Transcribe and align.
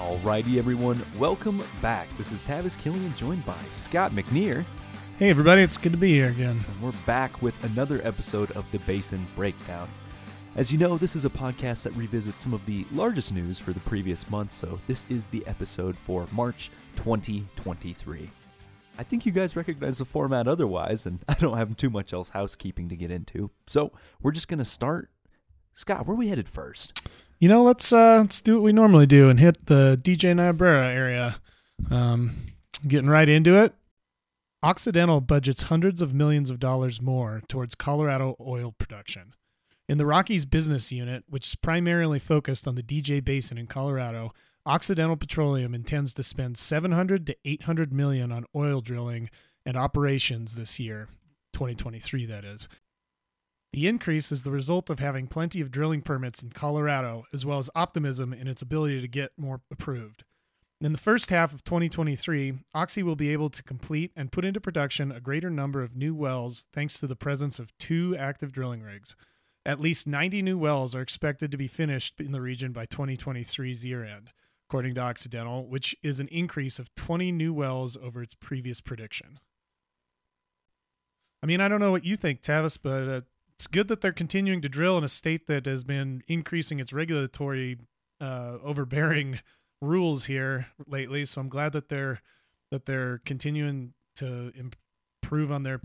Alrighty, 0.00 0.56
everyone, 0.56 1.04
welcome 1.18 1.62
back. 1.82 2.08
This 2.16 2.32
is 2.32 2.42
Tavis 2.42 2.78
Killian, 2.78 3.14
joined 3.16 3.44
by 3.44 3.58
Scott 3.70 4.12
McNear. 4.12 4.64
Hey, 5.18 5.28
everybody, 5.28 5.60
it's 5.60 5.76
good 5.76 5.92
to 5.92 5.98
be 5.98 6.08
here 6.08 6.28
again. 6.28 6.64
And 6.66 6.82
we're 6.82 6.98
back 7.04 7.42
with 7.42 7.62
another 7.64 8.00
episode 8.02 8.50
of 8.52 8.64
the 8.70 8.78
Basin 8.78 9.26
Breakdown. 9.36 9.90
As 10.56 10.72
you 10.72 10.78
know, 10.78 10.96
this 10.96 11.14
is 11.14 11.26
a 11.26 11.30
podcast 11.30 11.82
that 11.82 11.94
revisits 11.94 12.40
some 12.40 12.54
of 12.54 12.64
the 12.64 12.86
largest 12.92 13.34
news 13.34 13.58
for 13.58 13.74
the 13.74 13.80
previous 13.80 14.28
month, 14.30 14.52
so 14.52 14.80
this 14.86 15.04
is 15.10 15.26
the 15.28 15.46
episode 15.46 15.98
for 15.98 16.26
March 16.32 16.70
2023. 16.96 18.30
I 18.98 19.02
think 19.02 19.26
you 19.26 19.32
guys 19.32 19.54
recognize 19.54 19.98
the 19.98 20.06
format 20.06 20.48
otherwise, 20.48 21.04
and 21.04 21.22
I 21.28 21.34
don't 21.34 21.58
have 21.58 21.76
too 21.76 21.90
much 21.90 22.14
else 22.14 22.30
housekeeping 22.30 22.88
to 22.88 22.96
get 22.96 23.10
into. 23.10 23.50
So 23.66 23.92
we're 24.22 24.32
just 24.32 24.48
going 24.48 24.60
to 24.60 24.64
start. 24.64 25.10
Scott, 25.74 26.06
where 26.06 26.14
are 26.14 26.18
we 26.18 26.28
headed 26.28 26.48
first? 26.48 27.02
You 27.40 27.48
know, 27.48 27.62
let's 27.62 27.90
uh, 27.90 28.18
let's 28.20 28.42
do 28.42 28.56
what 28.56 28.62
we 28.62 28.72
normally 28.72 29.06
do 29.06 29.30
and 29.30 29.40
hit 29.40 29.64
the 29.64 29.98
DJ 30.04 30.36
Niobrara 30.36 30.88
area. 30.88 31.40
Um, 31.90 32.52
getting 32.86 33.08
right 33.08 33.28
into 33.28 33.56
it. 33.56 33.72
Occidental 34.62 35.22
budgets 35.22 35.62
hundreds 35.62 36.02
of 36.02 36.12
millions 36.12 36.50
of 36.50 36.60
dollars 36.60 37.00
more 37.00 37.40
towards 37.48 37.74
Colorado 37.74 38.36
oil 38.38 38.72
production. 38.72 39.32
In 39.88 39.96
the 39.96 40.04
Rockies 40.04 40.44
business 40.44 40.92
unit, 40.92 41.24
which 41.30 41.46
is 41.46 41.54
primarily 41.54 42.18
focused 42.18 42.68
on 42.68 42.74
the 42.74 42.82
DJ 42.82 43.24
Basin 43.24 43.56
in 43.56 43.66
Colorado, 43.66 44.34
Occidental 44.66 45.16
Petroleum 45.16 45.74
intends 45.74 46.12
to 46.12 46.22
spend 46.22 46.58
700 46.58 47.26
to 47.26 47.36
800 47.46 47.90
million 47.90 48.30
on 48.30 48.44
oil 48.54 48.82
drilling 48.82 49.30
and 49.64 49.78
operations 49.78 50.56
this 50.56 50.78
year, 50.78 51.08
2023 51.54 52.26
that 52.26 52.44
is. 52.44 52.68
The 53.72 53.86
increase 53.86 54.32
is 54.32 54.42
the 54.42 54.50
result 54.50 54.90
of 54.90 54.98
having 54.98 55.28
plenty 55.28 55.60
of 55.60 55.70
drilling 55.70 56.02
permits 56.02 56.42
in 56.42 56.50
Colorado, 56.50 57.24
as 57.32 57.46
well 57.46 57.58
as 57.58 57.70
optimism 57.74 58.32
in 58.32 58.48
its 58.48 58.62
ability 58.62 59.00
to 59.00 59.08
get 59.08 59.30
more 59.36 59.60
approved. 59.70 60.24
In 60.80 60.92
the 60.92 60.98
first 60.98 61.30
half 61.30 61.52
of 61.52 61.62
2023, 61.62 62.54
Oxy 62.74 63.02
will 63.02 63.14
be 63.14 63.28
able 63.28 63.50
to 63.50 63.62
complete 63.62 64.10
and 64.16 64.32
put 64.32 64.44
into 64.44 64.60
production 64.60 65.12
a 65.12 65.20
greater 65.20 65.50
number 65.50 65.82
of 65.82 65.94
new 65.94 66.14
wells 66.14 66.64
thanks 66.72 66.98
to 66.98 67.06
the 67.06 67.14
presence 67.14 67.58
of 67.58 67.76
two 67.78 68.16
active 68.18 68.50
drilling 68.50 68.82
rigs. 68.82 69.14
At 69.64 69.78
least 69.78 70.06
90 70.06 70.42
new 70.42 70.58
wells 70.58 70.94
are 70.94 71.02
expected 71.02 71.52
to 71.52 71.58
be 71.58 71.68
finished 71.68 72.18
in 72.18 72.32
the 72.32 72.40
region 72.40 72.72
by 72.72 72.86
2023's 72.86 73.84
year 73.84 74.02
end, 74.02 74.30
according 74.68 74.94
to 74.94 75.02
Occidental, 75.02 75.68
which 75.68 75.94
is 76.02 76.18
an 76.18 76.28
increase 76.28 76.78
of 76.78 76.92
20 76.94 77.30
new 77.30 77.52
wells 77.52 77.96
over 78.02 78.22
its 78.22 78.34
previous 78.34 78.80
prediction. 78.80 79.38
I 81.42 81.46
mean, 81.46 81.60
I 81.60 81.68
don't 81.68 81.80
know 81.80 81.90
what 81.90 82.04
you 82.04 82.16
think, 82.16 82.40
Tavis, 82.40 82.78
but 82.82 83.08
uh, 83.08 83.20
it's 83.60 83.66
good 83.66 83.88
that 83.88 84.00
they're 84.00 84.10
continuing 84.10 84.62
to 84.62 84.70
drill 84.70 84.96
in 84.96 85.04
a 85.04 85.08
state 85.08 85.46
that 85.46 85.66
has 85.66 85.84
been 85.84 86.22
increasing 86.26 86.80
its 86.80 86.94
regulatory 86.94 87.76
uh, 88.18 88.56
overbearing 88.64 89.38
rules 89.82 90.24
here 90.24 90.68
lately. 90.86 91.26
So 91.26 91.42
I'm 91.42 91.50
glad 91.50 91.74
that 91.74 91.90
they're 91.90 92.22
that 92.70 92.86
they're 92.86 93.20
continuing 93.26 93.92
to 94.16 94.50
improve 94.54 95.52
on 95.52 95.62
their 95.62 95.82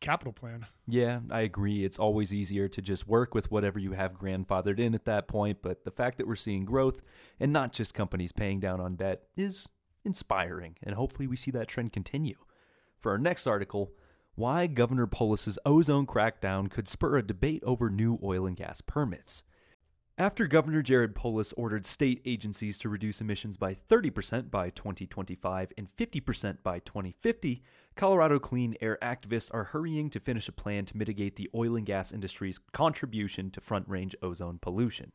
capital 0.00 0.32
plan. 0.32 0.66
Yeah, 0.88 1.20
I 1.30 1.42
agree. 1.42 1.84
It's 1.84 2.00
always 2.00 2.34
easier 2.34 2.66
to 2.66 2.82
just 2.82 3.06
work 3.06 3.32
with 3.32 3.48
whatever 3.48 3.78
you 3.78 3.92
have 3.92 4.18
grandfathered 4.18 4.80
in 4.80 4.92
at 4.92 5.04
that 5.04 5.28
point, 5.28 5.58
but 5.62 5.84
the 5.84 5.92
fact 5.92 6.18
that 6.18 6.26
we're 6.26 6.34
seeing 6.34 6.64
growth 6.64 7.00
and 7.38 7.52
not 7.52 7.72
just 7.72 7.94
companies 7.94 8.32
paying 8.32 8.58
down 8.58 8.80
on 8.80 8.96
debt 8.96 9.22
is 9.36 9.68
inspiring, 10.04 10.74
and 10.82 10.96
hopefully 10.96 11.28
we 11.28 11.36
see 11.36 11.52
that 11.52 11.68
trend 11.68 11.92
continue. 11.92 12.38
For 12.98 13.12
our 13.12 13.18
next 13.18 13.46
article, 13.46 13.92
why 14.34 14.66
Governor 14.66 15.06
Polis's 15.06 15.58
ozone 15.64 16.06
crackdown 16.06 16.70
could 16.70 16.88
spur 16.88 17.16
a 17.16 17.26
debate 17.26 17.62
over 17.64 17.88
new 17.88 18.18
oil 18.22 18.46
and 18.46 18.56
gas 18.56 18.80
permits. 18.80 19.44
After 20.16 20.46
Governor 20.46 20.80
Jared 20.80 21.16
Polis 21.16 21.52
ordered 21.54 21.84
state 21.84 22.22
agencies 22.24 22.78
to 22.78 22.88
reduce 22.88 23.20
emissions 23.20 23.56
by 23.56 23.74
30% 23.74 24.48
by 24.48 24.70
2025 24.70 25.72
and 25.76 25.88
50% 25.88 26.62
by 26.62 26.78
2050, 26.78 27.62
Colorado 27.96 28.38
clean 28.38 28.76
air 28.80 28.96
activists 29.02 29.52
are 29.52 29.64
hurrying 29.64 30.10
to 30.10 30.20
finish 30.20 30.48
a 30.48 30.52
plan 30.52 30.84
to 30.84 30.96
mitigate 30.96 31.34
the 31.34 31.50
oil 31.52 31.74
and 31.74 31.86
gas 31.86 32.12
industry's 32.12 32.60
contribution 32.72 33.50
to 33.50 33.60
front 33.60 33.88
range 33.88 34.14
ozone 34.22 34.58
pollution. 34.60 35.10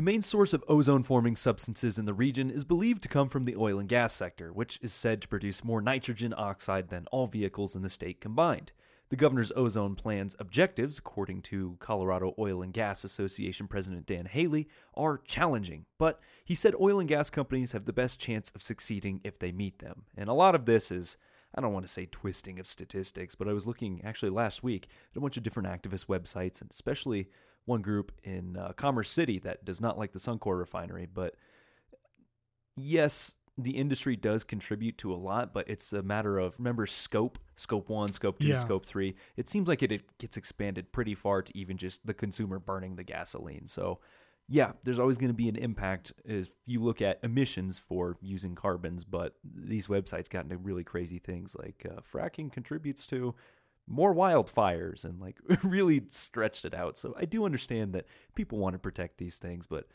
The 0.00 0.06
main 0.06 0.22
source 0.22 0.54
of 0.54 0.64
ozone 0.66 1.02
forming 1.02 1.36
substances 1.36 1.98
in 1.98 2.06
the 2.06 2.14
region 2.14 2.50
is 2.50 2.64
believed 2.64 3.02
to 3.02 3.08
come 3.10 3.28
from 3.28 3.44
the 3.44 3.54
oil 3.54 3.78
and 3.78 3.86
gas 3.86 4.14
sector, 4.14 4.50
which 4.50 4.78
is 4.80 4.94
said 4.94 5.20
to 5.20 5.28
produce 5.28 5.62
more 5.62 5.82
nitrogen 5.82 6.32
oxide 6.38 6.88
than 6.88 7.06
all 7.12 7.26
vehicles 7.26 7.76
in 7.76 7.82
the 7.82 7.90
state 7.90 8.18
combined. 8.18 8.72
The 9.10 9.16
governor's 9.16 9.52
ozone 9.54 9.96
plan's 9.96 10.34
objectives, 10.38 10.96
according 10.96 11.42
to 11.42 11.76
Colorado 11.80 12.34
Oil 12.38 12.62
and 12.62 12.72
Gas 12.72 13.04
Association 13.04 13.68
President 13.68 14.06
Dan 14.06 14.24
Haley, 14.24 14.68
are 14.94 15.18
challenging, 15.18 15.84
but 15.98 16.18
he 16.46 16.54
said 16.54 16.74
oil 16.80 16.98
and 16.98 17.06
gas 17.06 17.28
companies 17.28 17.72
have 17.72 17.84
the 17.84 17.92
best 17.92 18.18
chance 18.18 18.50
of 18.54 18.62
succeeding 18.62 19.20
if 19.22 19.38
they 19.38 19.52
meet 19.52 19.80
them. 19.80 20.04
And 20.16 20.30
a 20.30 20.32
lot 20.32 20.54
of 20.54 20.64
this 20.64 20.90
is 20.90 21.18
I 21.54 21.60
don't 21.60 21.74
want 21.74 21.86
to 21.86 21.92
say 21.92 22.06
twisting 22.10 22.58
of 22.58 22.66
statistics, 22.66 23.34
but 23.34 23.48
I 23.48 23.52
was 23.52 23.66
looking 23.66 24.00
actually 24.02 24.30
last 24.30 24.62
week 24.62 24.88
at 25.10 25.18
a 25.18 25.20
bunch 25.20 25.36
of 25.36 25.42
different 25.42 25.68
activist 25.68 26.06
websites, 26.06 26.62
and 26.62 26.70
especially 26.70 27.28
one 27.70 27.82
group 27.82 28.12
in 28.24 28.56
uh, 28.56 28.72
Commerce 28.76 29.08
City 29.08 29.38
that 29.38 29.64
does 29.64 29.80
not 29.80 29.98
like 29.98 30.12
the 30.12 30.18
Suncor 30.18 30.58
refinery. 30.58 31.06
But 31.12 31.36
yes, 32.76 33.34
the 33.56 33.70
industry 33.70 34.16
does 34.16 34.44
contribute 34.44 34.98
to 34.98 35.12
a 35.12 35.16
lot, 35.16 35.54
but 35.54 35.68
it's 35.68 35.92
a 35.92 36.02
matter 36.02 36.38
of 36.38 36.58
remember 36.58 36.86
scope, 36.86 37.38
scope 37.56 37.88
one, 37.88 38.12
scope 38.12 38.38
two, 38.38 38.48
yeah. 38.48 38.58
scope 38.58 38.84
three. 38.84 39.14
It 39.36 39.48
seems 39.48 39.68
like 39.68 39.82
it, 39.82 39.92
it 39.92 40.18
gets 40.18 40.36
expanded 40.36 40.92
pretty 40.92 41.14
far 41.14 41.42
to 41.42 41.56
even 41.56 41.76
just 41.76 42.06
the 42.06 42.14
consumer 42.14 42.58
burning 42.58 42.96
the 42.96 43.04
gasoline. 43.04 43.66
So 43.66 44.00
yeah, 44.48 44.72
there's 44.82 44.98
always 44.98 45.16
going 45.16 45.30
to 45.30 45.34
be 45.34 45.48
an 45.48 45.56
impact 45.56 46.12
if 46.24 46.48
you 46.66 46.82
look 46.82 47.00
at 47.00 47.20
emissions 47.22 47.78
for 47.78 48.16
using 48.20 48.56
carbons, 48.56 49.04
but 49.04 49.34
these 49.44 49.86
websites 49.86 50.28
got 50.28 50.42
into 50.42 50.56
really 50.56 50.82
crazy 50.82 51.20
things 51.20 51.54
like 51.56 51.86
uh, 51.88 52.00
fracking 52.00 52.50
contributes 52.50 53.06
to 53.08 53.34
more 53.90 54.14
wildfires 54.14 55.04
and 55.04 55.20
like 55.20 55.36
really 55.62 56.02
stretched 56.08 56.64
it 56.64 56.74
out. 56.74 56.96
So 56.96 57.14
I 57.18 57.24
do 57.24 57.44
understand 57.44 57.92
that 57.94 58.06
people 58.34 58.58
want 58.58 58.74
to 58.74 58.78
protect 58.78 59.18
these 59.18 59.38
things, 59.38 59.66
but 59.66 59.86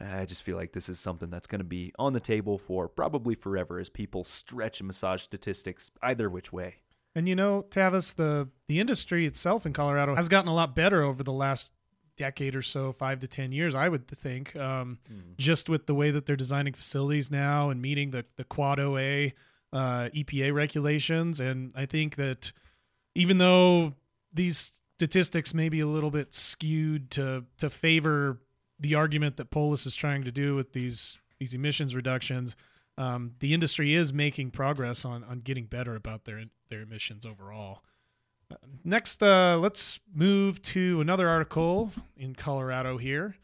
I 0.00 0.24
just 0.26 0.42
feel 0.42 0.56
like 0.56 0.72
this 0.72 0.88
is 0.88 1.00
something 1.00 1.30
that's 1.30 1.46
going 1.46 1.60
to 1.60 1.64
be 1.64 1.92
on 1.98 2.12
the 2.12 2.20
table 2.20 2.58
for 2.58 2.88
probably 2.88 3.34
forever 3.34 3.78
as 3.78 3.88
people 3.88 4.24
stretch 4.24 4.80
and 4.80 4.86
massage 4.86 5.22
statistics 5.22 5.90
either 6.02 6.28
which 6.28 6.52
way. 6.52 6.76
And 7.14 7.28
you 7.28 7.34
know, 7.34 7.64
Tavis, 7.70 8.14
the 8.14 8.48
the 8.68 8.80
industry 8.80 9.26
itself 9.26 9.66
in 9.66 9.72
Colorado 9.72 10.14
has 10.14 10.28
gotten 10.28 10.48
a 10.48 10.54
lot 10.54 10.74
better 10.74 11.02
over 11.02 11.22
the 11.22 11.32
last 11.32 11.72
decade 12.16 12.54
or 12.54 12.62
so, 12.62 12.92
five 12.92 13.20
to 13.20 13.26
ten 13.26 13.50
years, 13.50 13.74
I 13.74 13.88
would 13.88 14.06
think. 14.06 14.54
Um, 14.54 14.98
mm. 15.10 15.36
Just 15.36 15.68
with 15.68 15.86
the 15.86 15.94
way 15.94 16.10
that 16.10 16.26
they're 16.26 16.36
designing 16.36 16.74
facilities 16.74 17.30
now 17.30 17.70
and 17.70 17.80
meeting 17.80 18.10
the 18.10 18.24
the 18.36 18.44
Quad 18.44 18.78
OA 18.78 19.32
uh, 19.72 20.10
EPA 20.14 20.54
regulations, 20.54 21.40
and 21.40 21.72
I 21.74 21.86
think 21.86 22.16
that 22.16 22.52
even 23.18 23.38
though 23.38 23.94
these 24.32 24.80
statistics 24.96 25.52
may 25.52 25.68
be 25.68 25.80
a 25.80 25.86
little 25.86 26.10
bit 26.10 26.34
skewed 26.34 27.10
to 27.10 27.44
to 27.58 27.68
favor 27.68 28.40
the 28.78 28.94
argument 28.94 29.36
that 29.36 29.50
Polis 29.50 29.86
is 29.86 29.96
trying 29.96 30.22
to 30.22 30.30
do 30.30 30.54
with 30.54 30.72
these 30.72 31.18
these 31.40 31.52
emissions 31.52 31.94
reductions, 31.94 32.54
um, 32.96 33.32
the 33.40 33.52
industry 33.52 33.94
is 33.94 34.12
making 34.12 34.52
progress 34.52 35.04
on 35.04 35.24
on 35.24 35.40
getting 35.40 35.66
better 35.66 35.96
about 35.96 36.24
their 36.24 36.44
their 36.70 36.82
emissions 36.82 37.26
overall. 37.26 37.82
Next, 38.82 39.22
uh, 39.22 39.58
let's 39.60 40.00
move 40.14 40.62
to 40.62 41.00
another 41.00 41.28
article 41.28 41.90
in 42.16 42.34
Colorado 42.34 42.96
here. 42.96 43.34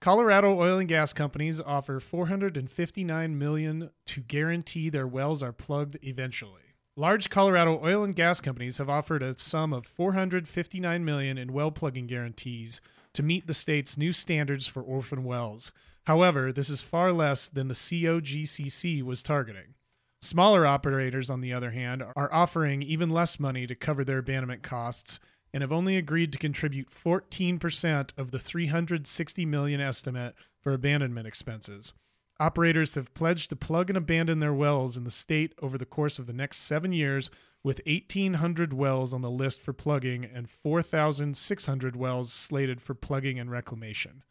Colorado 0.00 0.56
oil 0.56 0.78
and 0.78 0.88
gas 0.88 1.14
companies 1.14 1.60
offer 1.60 1.98
459 1.98 3.38
million 3.38 3.90
to 4.04 4.20
guarantee 4.20 4.90
their 4.90 5.08
wells 5.08 5.42
are 5.42 5.50
plugged 5.50 5.96
eventually. 6.02 6.73
Large 6.96 7.28
Colorado 7.28 7.80
oil 7.82 8.04
and 8.04 8.14
gas 8.14 8.40
companies 8.40 8.78
have 8.78 8.88
offered 8.88 9.20
a 9.20 9.36
sum 9.36 9.72
of 9.72 9.84
459 9.84 11.04
million 11.04 11.36
in 11.36 11.52
well 11.52 11.72
plugging 11.72 12.06
guarantees 12.06 12.80
to 13.14 13.22
meet 13.24 13.48
the 13.48 13.54
state's 13.54 13.98
new 13.98 14.12
standards 14.12 14.68
for 14.68 14.80
orphan 14.80 15.24
wells. 15.24 15.72
However, 16.04 16.52
this 16.52 16.70
is 16.70 16.82
far 16.82 17.12
less 17.12 17.48
than 17.48 17.66
the 17.66 17.74
COGCC 17.74 19.02
was 19.02 19.24
targeting. 19.24 19.74
Smaller 20.22 20.64
operators, 20.66 21.30
on 21.30 21.40
the 21.40 21.52
other 21.52 21.72
hand, 21.72 22.04
are 22.14 22.32
offering 22.32 22.80
even 22.80 23.10
less 23.10 23.40
money 23.40 23.66
to 23.66 23.74
cover 23.74 24.04
their 24.04 24.18
abandonment 24.18 24.62
costs 24.62 25.18
and 25.52 25.62
have 25.62 25.72
only 25.72 25.96
agreed 25.96 26.32
to 26.32 26.38
contribute 26.38 26.90
14% 26.90 28.10
of 28.16 28.30
the 28.30 28.38
360 28.38 29.46
million 29.46 29.80
estimate 29.80 30.36
for 30.60 30.72
abandonment 30.72 31.26
expenses. 31.26 31.92
Operators 32.40 32.94
have 32.94 33.14
pledged 33.14 33.50
to 33.50 33.56
plug 33.56 33.90
and 33.90 33.96
abandon 33.96 34.40
their 34.40 34.52
wells 34.52 34.96
in 34.96 35.04
the 35.04 35.10
state 35.10 35.54
over 35.62 35.78
the 35.78 35.86
course 35.86 36.18
of 36.18 36.26
the 36.26 36.32
next 36.32 36.58
seven 36.58 36.92
years, 36.92 37.30
with 37.62 37.80
1,800 37.86 38.72
wells 38.72 39.12
on 39.12 39.22
the 39.22 39.30
list 39.30 39.60
for 39.60 39.72
plugging 39.72 40.24
and 40.24 40.50
4,600 40.50 41.96
wells 41.96 42.32
slated 42.32 42.80
for 42.80 42.94
plugging 42.94 43.38
and 43.38 43.50
reclamation. 43.50 44.22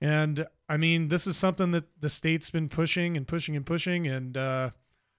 And 0.00 0.46
I 0.68 0.76
mean, 0.76 1.08
this 1.08 1.26
is 1.26 1.36
something 1.36 1.72
that 1.72 1.84
the 2.00 2.08
state's 2.08 2.50
been 2.50 2.68
pushing 2.68 3.16
and 3.16 3.26
pushing 3.26 3.56
and 3.56 3.66
pushing, 3.66 4.06
and 4.06 4.36
uh, 4.36 4.70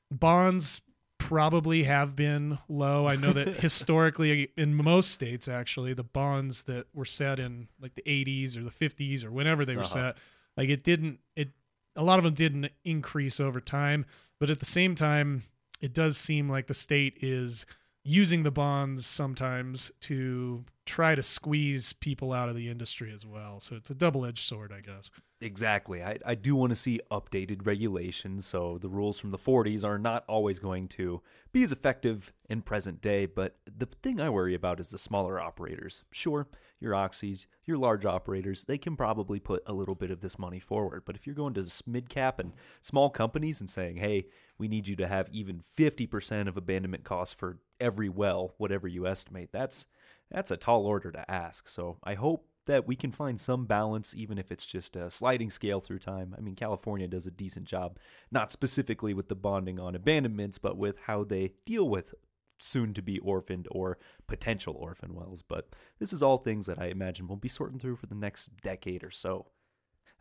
bonds 0.10 0.82
probably 1.18 1.84
have 1.84 2.16
been 2.16 2.58
low. 2.68 3.08
I 3.08 3.16
know 3.16 3.32
that 3.34 3.48
historically, 3.60 4.50
in 4.58 4.74
most 4.74 5.12
states, 5.12 5.48
actually, 5.48 5.94
the 5.94 6.04
bonds 6.04 6.64
that 6.64 6.88
were 6.94 7.06
set 7.06 7.40
in 7.40 7.68
like 7.80 7.96
the 7.96 8.02
80s 8.04 8.58
or 8.58 8.64
the 8.64 8.72
50s 8.72 9.24
or 9.24 9.32
whenever 9.32 9.66
they 9.66 9.76
were 9.76 9.84
uh-huh. 9.84 10.14
set, 10.14 10.18
like 10.58 10.70
it 10.70 10.84
didn't, 10.84 11.20
it 11.36 11.50
a 11.96 12.04
lot 12.04 12.20
of 12.20 12.26
them 12.26 12.34
didn't 12.34 12.72
increase 12.84 13.40
over 13.40 13.60
time, 13.60 14.06
but 14.40 14.50
at 14.50 14.60
the 14.60 14.66
same 14.66 14.96
time, 14.96 15.44
it 15.80 15.94
does 15.94 16.18
seem 16.18 16.50
like 16.50 16.68
the 16.68 16.74
state 16.74 17.18
is 17.22 17.66
using 18.04 18.44
the 18.44 18.52
bonds 18.52 19.06
sometimes 19.06 19.92
to 20.02 20.66
try 20.86 21.14
to 21.14 21.22
squeeze 21.22 21.94
people 21.94 22.34
out 22.34 22.50
of 22.50 22.56
the 22.56 22.68
industry 22.68 23.12
as 23.14 23.26
well. 23.26 23.60
So 23.60 23.76
it's 23.76 23.90
a 23.90 23.96
double 23.96 24.26
edged 24.26 24.48
sword, 24.48 24.74
I 24.76 24.82
guess. 24.82 25.12
Exactly. 25.40 26.04
I, 26.04 26.18
I 26.26 26.36
do 26.36 26.56
want 26.56 26.72
to 26.72 26.76
see 26.76 27.00
updated 27.12 27.66
regulations, 27.66 28.46
so 28.46 28.78
the 28.80 28.90
rules 28.90 29.20
from 29.20 29.32
the 29.32 29.38
40s 29.38 29.84
are 29.84 30.00
not 30.00 30.24
always 30.28 30.60
going 30.60 30.88
to 30.90 31.22
be 31.52 31.64
as 31.64 31.72
effective 31.72 32.34
in 32.50 32.62
present 32.62 33.02
day. 33.02 33.26
But 33.26 33.58
the 33.78 33.86
thing 33.86 34.20
I 34.20 34.30
worry 34.30 34.56
about 34.56 34.80
is 34.80 34.90
the 34.90 34.98
smaller 34.98 35.40
operators. 35.40 36.04
Sure, 36.12 36.48
your 36.82 36.94
Oxys, 36.94 37.46
your 37.66 37.78
large 37.78 38.06
operators, 38.06 38.66
they 38.66 38.78
can 38.78 38.96
probably 38.96 39.40
put 39.40 39.64
a 39.68 39.74
little 39.74 39.96
bit 39.96 40.12
of 40.12 40.20
this 40.20 40.40
money 40.40 40.60
forward. 40.60 41.04
But 41.06 41.16
if 41.16 41.26
you're 41.26 41.36
going 41.36 41.54
to 41.54 41.84
mid 41.86 42.10
cap 42.10 42.40
and 42.40 42.54
small 42.82 43.10
companies 43.10 43.62
and 43.62 43.70
saying, 43.70 43.98
hey, 43.98 44.28
we 44.58 44.68
need 44.68 44.88
you 44.88 44.96
to 44.98 45.08
have 45.08 45.30
even 45.32 45.60
50% 45.60 46.48
of 46.48 46.58
abandonment 46.58 47.04
costs 47.04 47.34
for 47.34 47.60
every 47.80 48.10
well, 48.10 48.54
whatever 48.58 48.88
you 48.88 49.08
estimate, 49.08 49.50
that's 49.52 49.88
that's 50.30 50.52
a 50.52 50.58
tall 50.58 50.86
order 50.86 51.12
to 51.12 51.30
ask. 51.30 51.68
So 51.68 51.98
I 52.04 52.14
hope 52.14 52.48
that 52.66 52.88
we 52.88 52.96
can 52.96 53.12
find 53.12 53.40
some 53.40 53.66
balance, 53.66 54.14
even 54.16 54.38
if 54.38 54.52
it's 54.52 54.66
just 54.66 54.96
a 54.96 55.10
sliding 55.10 55.50
scale 55.50 55.80
through 55.80 56.00
time. 56.00 56.36
I 56.38 56.42
mean, 56.42 56.56
California 56.56 57.08
does 57.08 57.28
a 57.28 57.32
decent 57.32 57.66
job, 57.66 57.98
not 58.32 58.52
specifically 58.52 59.14
with 59.14 59.28
the 59.28 59.36
bonding 59.36 59.80
on 59.80 59.96
abandonments, 59.96 60.58
but 60.58 60.78
with 60.78 60.98
how 61.00 61.24
they 61.24 61.54
deal 61.66 61.90
with 61.90 62.14
soon 62.62 62.94
to 62.94 63.02
be 63.02 63.20
orphaned 63.20 63.68
or 63.72 63.98
potential 64.28 64.76
orphan 64.76 65.14
wells. 65.14 65.42
But 65.42 65.70
this 66.00 66.14
is 66.14 66.22
all 66.22 66.38
things 66.38 66.66
that 66.66 66.80
I 66.80 66.86
imagine 66.86 67.28
we'll 67.28 67.38
be 67.38 67.50
sorting 67.50 67.80
through 67.80 67.98
for 67.98 68.08
the 68.08 68.16
next 68.16 68.58
decade 68.62 69.04
or 69.04 69.12
so. 69.12 69.48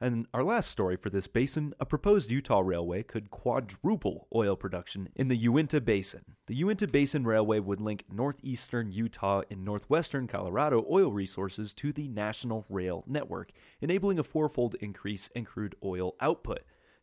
And 0.02 0.26
our 0.32 0.42
last 0.42 0.70
story 0.70 0.96
for 0.96 1.10
this 1.10 1.26
basin 1.26 1.74
a 1.78 1.84
proposed 1.84 2.30
Utah 2.30 2.60
railway 2.60 3.02
could 3.02 3.30
quadruple 3.30 4.28
oil 4.34 4.56
production 4.56 5.10
in 5.14 5.28
the 5.28 5.36
Uinta 5.36 5.78
Basin. 5.78 6.22
The 6.46 6.54
Uinta 6.54 6.88
Basin 6.88 7.24
Railway 7.24 7.58
would 7.58 7.82
link 7.82 8.06
northeastern 8.10 8.92
Utah 8.92 9.42
and 9.50 9.62
northwestern 9.62 10.26
Colorado 10.26 10.86
oil 10.90 11.12
resources 11.12 11.74
to 11.74 11.92
the 11.92 12.08
National 12.08 12.64
Rail 12.70 13.04
Network, 13.06 13.52
enabling 13.82 14.18
a 14.18 14.22
fourfold 14.22 14.74
increase 14.80 15.28
in 15.34 15.44
crude 15.44 15.76
oil 15.84 16.14
output. 16.18 16.60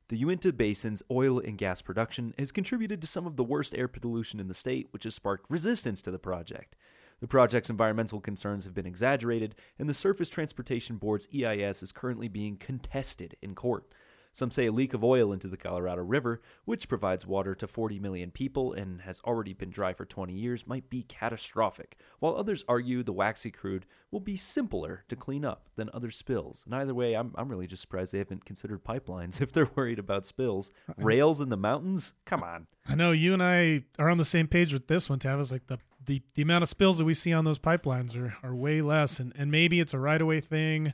The 0.10 0.18
Uinta 0.18 0.54
Basin's 0.54 1.04
oil 1.12 1.38
and 1.38 1.58
gas 1.58 1.82
production 1.82 2.34
has 2.40 2.54
contributed 2.54 3.02
to 3.02 3.08
some 3.08 3.28
of 3.28 3.36
the 3.36 3.44
worst 3.44 3.76
air 3.76 3.90
pollution 3.90 4.40
in 4.40 4.48
the 4.48 4.54
state, 4.54 4.88
which 4.92 5.04
has 5.04 5.16
sparked 5.16 5.52
resistance 5.52 6.02
to 6.04 6.12
the 6.12 6.18
project. 6.18 6.78
The 7.20 7.28
project's 7.28 7.70
environmental 7.70 8.22
concerns 8.22 8.64
have 8.64 8.74
been 8.74 8.86
exaggerated, 8.86 9.54
and 9.78 9.90
the 9.90 9.94
Surface 9.94 10.30
Transportation 10.30 10.96
Board's 10.96 11.28
EIS 11.36 11.84
is 11.84 11.92
currently 11.92 12.30
being 12.30 12.56
contested 12.56 13.36
in 13.42 13.54
court. 13.54 13.84
Some 14.38 14.52
say 14.52 14.68
a 14.68 14.72
leak 14.72 14.94
of 14.94 15.04
oil 15.04 15.34
into 15.34 15.48
the 15.48 15.58
Colorado 15.58 16.04
River, 16.04 16.44
which 16.64 16.88
provides 16.88 17.26
water 17.26 17.56
to 17.56 17.66
40 17.66 17.98
million 17.98 18.30
people 18.30 18.72
and 18.72 19.02
has 19.02 19.20
already 19.22 19.52
been 19.52 19.72
dry 19.72 19.94
for 19.94 20.06
20 20.06 20.32
years, 20.32 20.68
might 20.68 20.92
be 20.92 21.02
catastrophic, 21.02 21.98
while 22.20 22.36
others 22.36 22.64
argue 22.68 23.02
the 23.02 23.12
waxy 23.12 23.50
crude 23.50 23.88
will 24.12 24.20
be 24.20 24.38
simpler 24.38 25.04
to 25.10 25.16
clean 25.16 25.44
up 25.44 25.70
than 25.76 25.90
other 25.92 26.12
spills. 26.12 26.62
And 26.66 26.76
either 26.76 26.94
way, 26.94 27.16
I'm, 27.16 27.34
I'm 27.36 27.50
really 27.50 27.66
just 27.66 27.82
surprised 27.82 28.14
they 28.14 28.20
haven't 28.20 28.46
considered 28.46 28.84
pipelines 28.84 29.42
if 29.42 29.52
they're 29.52 29.72
worried 29.76 29.98
about 29.98 30.24
spills. 30.24 30.70
Rails 30.98 31.42
in 31.42 31.50
the 31.50 31.58
mountains? 31.58 32.14
Come 32.26 32.44
on. 32.44 32.68
I 32.88 32.94
know 32.94 33.14
you 33.14 33.34
and 33.34 33.42
I 33.42 33.86
are 33.98 34.12
on 34.12 34.20
the 34.20 34.24
same 34.24 34.48
page 34.48 34.72
with 34.72 34.86
this 34.86 35.10
one, 35.10 35.18
Tavis. 35.18 35.52
Like 35.52 35.66
the 35.66 35.80
the, 36.06 36.22
the 36.36 36.44
amount 36.44 36.62
of 36.62 36.70
spills 36.70 37.00
that 37.00 37.06
we 37.06 37.16
see 37.16 37.34
on 37.34 37.44
those 37.44 37.60
pipelines 37.60 38.16
are, 38.16 38.38
are 38.42 38.56
way 38.56 38.82
less. 38.82 39.20
And, 39.20 39.34
and 39.36 39.52
maybe 39.52 39.82
it's 39.82 39.94
a 39.94 40.00
right 40.00 40.22
of 40.22 40.28
way 40.28 40.40
thing. 40.40 40.94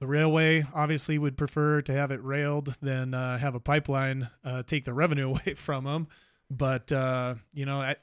The 0.00 0.06
railway 0.06 0.66
obviously 0.74 1.18
would 1.18 1.36
prefer 1.36 1.80
to 1.82 1.92
have 1.92 2.10
it 2.10 2.22
railed 2.22 2.76
than 2.82 3.14
uh, 3.14 3.38
have 3.38 3.54
a 3.54 3.60
pipeline 3.60 4.28
uh, 4.44 4.62
take 4.64 4.84
the 4.84 4.92
revenue 4.92 5.28
away 5.30 5.54
from 5.54 5.84
them. 5.84 6.08
But, 6.50 6.92
uh, 6.92 7.36
you 7.52 7.64
know, 7.64 7.80
I, 7.80 7.96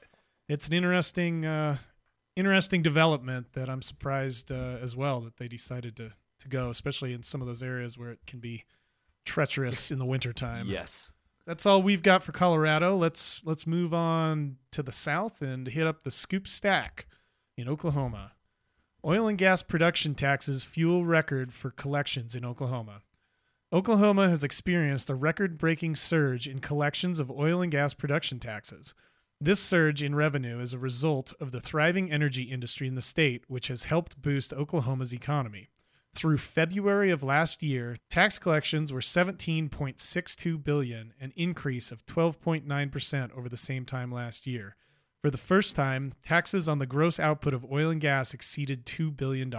it's 0.48 0.66
an 0.66 0.72
interesting, 0.74 1.44
uh, 1.44 1.78
interesting 2.34 2.82
development 2.82 3.52
that 3.52 3.68
I'm 3.68 3.82
surprised 3.82 4.50
uh, 4.50 4.78
as 4.82 4.96
well 4.96 5.20
that 5.20 5.36
they 5.36 5.48
decided 5.48 5.96
to, 5.96 6.12
to 6.40 6.48
go, 6.48 6.70
especially 6.70 7.12
in 7.12 7.22
some 7.22 7.40
of 7.40 7.46
those 7.46 7.62
areas 7.62 7.96
where 7.96 8.10
it 8.10 8.20
can 8.26 8.40
be 8.40 8.64
treacherous 9.24 9.90
in 9.90 9.98
the 9.98 10.06
wintertime. 10.06 10.68
Yes 10.68 11.12
that's 11.46 11.66
all 11.66 11.82
we've 11.82 12.02
got 12.02 12.22
for 12.22 12.32
Colorado. 12.32 12.96
Let's 12.96 13.40
let's 13.44 13.66
move 13.66 13.92
on 13.92 14.56
to 14.70 14.82
the 14.82 14.92
south 14.92 15.42
and 15.42 15.66
hit 15.66 15.86
up 15.86 16.04
the 16.04 16.10
Scoop 16.10 16.46
Stack 16.46 17.06
in 17.56 17.68
Oklahoma. 17.68 18.32
Oil 19.04 19.26
and 19.26 19.36
gas 19.36 19.62
production 19.62 20.14
taxes 20.14 20.62
fuel 20.62 21.04
record 21.04 21.52
for 21.52 21.72
collections 21.72 22.36
in 22.36 22.44
Oklahoma. 22.44 23.02
Oklahoma 23.72 24.28
has 24.28 24.44
experienced 24.44 25.10
a 25.10 25.16
record-breaking 25.16 25.96
surge 25.96 26.46
in 26.46 26.60
collections 26.60 27.18
of 27.18 27.28
oil 27.28 27.62
and 27.62 27.72
gas 27.72 27.94
production 27.94 28.38
taxes. 28.38 28.94
This 29.40 29.58
surge 29.58 30.04
in 30.04 30.14
revenue 30.14 30.60
is 30.60 30.72
a 30.72 30.78
result 30.78 31.32
of 31.40 31.50
the 31.50 31.60
thriving 31.60 32.12
energy 32.12 32.44
industry 32.44 32.86
in 32.86 32.94
the 32.94 33.02
state, 33.02 33.42
which 33.48 33.66
has 33.66 33.84
helped 33.84 34.22
boost 34.22 34.52
Oklahoma's 34.52 35.12
economy. 35.12 35.70
Through 36.14 36.38
February 36.38 37.10
of 37.10 37.24
last 37.24 37.60
year, 37.60 37.96
tax 38.08 38.38
collections 38.38 38.92
were 38.92 39.00
17.62 39.00 40.62
billion, 40.62 41.12
an 41.20 41.32
increase 41.34 41.90
of 41.90 42.06
12.9% 42.06 43.36
over 43.36 43.48
the 43.48 43.56
same 43.56 43.84
time 43.84 44.12
last 44.12 44.46
year. 44.46 44.76
For 45.22 45.30
the 45.30 45.38
first 45.38 45.76
time, 45.76 46.14
taxes 46.24 46.68
on 46.68 46.80
the 46.80 46.86
gross 46.86 47.20
output 47.20 47.54
of 47.54 47.64
oil 47.70 47.90
and 47.90 48.00
gas 48.00 48.34
exceeded 48.34 48.84
$2 48.84 49.16
billion. 49.16 49.54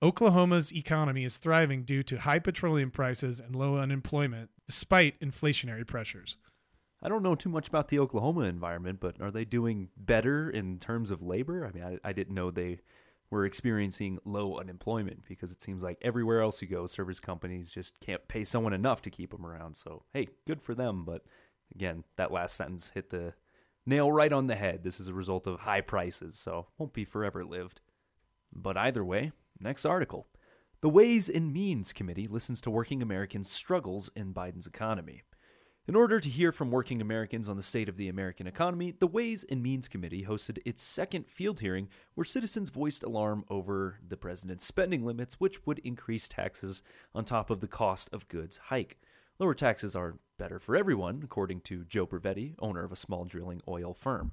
Oklahoma's 0.00 0.72
economy 0.72 1.24
is 1.24 1.38
thriving 1.38 1.82
due 1.82 2.04
to 2.04 2.20
high 2.20 2.38
petroleum 2.38 2.92
prices 2.92 3.40
and 3.40 3.56
low 3.56 3.78
unemployment, 3.78 4.48
despite 4.68 5.20
inflationary 5.20 5.84
pressures. 5.84 6.36
I 7.02 7.08
don't 7.08 7.24
know 7.24 7.34
too 7.34 7.48
much 7.48 7.66
about 7.66 7.88
the 7.88 7.98
Oklahoma 7.98 8.42
environment, 8.42 9.00
but 9.00 9.20
are 9.20 9.32
they 9.32 9.44
doing 9.44 9.88
better 9.96 10.48
in 10.48 10.78
terms 10.78 11.10
of 11.10 11.22
labor? 11.22 11.66
I 11.66 11.72
mean, 11.72 11.82
I, 12.04 12.08
I 12.08 12.12
didn't 12.12 12.34
know 12.34 12.52
they 12.52 12.78
we're 13.30 13.46
experiencing 13.46 14.18
low 14.24 14.58
unemployment 14.58 15.24
because 15.28 15.52
it 15.52 15.62
seems 15.62 15.82
like 15.82 15.98
everywhere 16.02 16.42
else 16.42 16.60
you 16.60 16.68
go, 16.68 16.86
service 16.86 17.20
companies 17.20 17.70
just 17.70 17.98
can't 18.00 18.26
pay 18.26 18.44
someone 18.44 18.72
enough 18.72 19.02
to 19.02 19.10
keep 19.10 19.30
them 19.30 19.46
around. 19.46 19.74
So, 19.76 20.04
hey, 20.12 20.28
good 20.46 20.60
for 20.60 20.74
them. 20.74 21.04
But 21.04 21.22
again, 21.74 22.04
that 22.16 22.32
last 22.32 22.56
sentence 22.56 22.90
hit 22.90 23.10
the 23.10 23.34
nail 23.86 24.10
right 24.10 24.32
on 24.32 24.46
the 24.46 24.56
head. 24.56 24.84
This 24.84 25.00
is 25.00 25.08
a 25.08 25.14
result 25.14 25.46
of 25.46 25.60
high 25.60 25.80
prices, 25.80 26.38
so 26.38 26.66
won't 26.78 26.92
be 26.92 27.04
forever 27.04 27.44
lived. 27.44 27.80
But 28.52 28.76
either 28.76 29.04
way, 29.04 29.32
next 29.58 29.84
article. 29.84 30.26
The 30.80 30.88
Ways 30.88 31.28
and 31.28 31.52
Means 31.52 31.92
Committee 31.92 32.26
listens 32.26 32.60
to 32.62 32.70
working 32.70 33.02
Americans' 33.02 33.50
struggles 33.50 34.10
in 34.16 34.32
Biden's 34.32 34.66
economy. 34.66 35.22
In 35.86 35.96
order 35.96 36.20
to 36.20 36.28
hear 36.28 36.52
from 36.52 36.70
working 36.70 37.00
Americans 37.00 37.48
on 37.48 37.56
the 37.56 37.62
state 37.62 37.88
of 37.88 37.96
the 37.96 38.08
American 38.08 38.46
economy, 38.46 38.92
the 38.92 39.06
Ways 39.06 39.44
and 39.50 39.62
Means 39.62 39.88
Committee 39.88 40.24
hosted 40.24 40.58
its 40.64 40.82
second 40.82 41.28
field 41.28 41.60
hearing 41.60 41.88
where 42.14 42.24
citizens 42.24 42.70
voiced 42.70 43.02
alarm 43.02 43.44
over 43.50 43.98
the 44.06 44.16
president's 44.16 44.64
spending 44.64 45.04
limits, 45.04 45.40
which 45.40 45.66
would 45.66 45.80
increase 45.80 46.28
taxes 46.28 46.82
on 47.14 47.24
top 47.24 47.50
of 47.50 47.60
the 47.60 47.66
cost 47.66 48.08
of 48.12 48.28
goods 48.28 48.58
hike. 48.64 49.00
Lower 49.38 49.54
taxes 49.54 49.96
are 49.96 50.18
better 50.40 50.58
for 50.58 50.74
everyone, 50.74 51.20
according 51.22 51.60
to 51.60 51.84
Joe 51.84 52.06
Bervetti, 52.06 52.54
owner 52.60 52.82
of 52.82 52.92
a 52.92 52.96
small 52.96 53.26
drilling 53.26 53.60
oil 53.68 53.92
firm. 53.92 54.32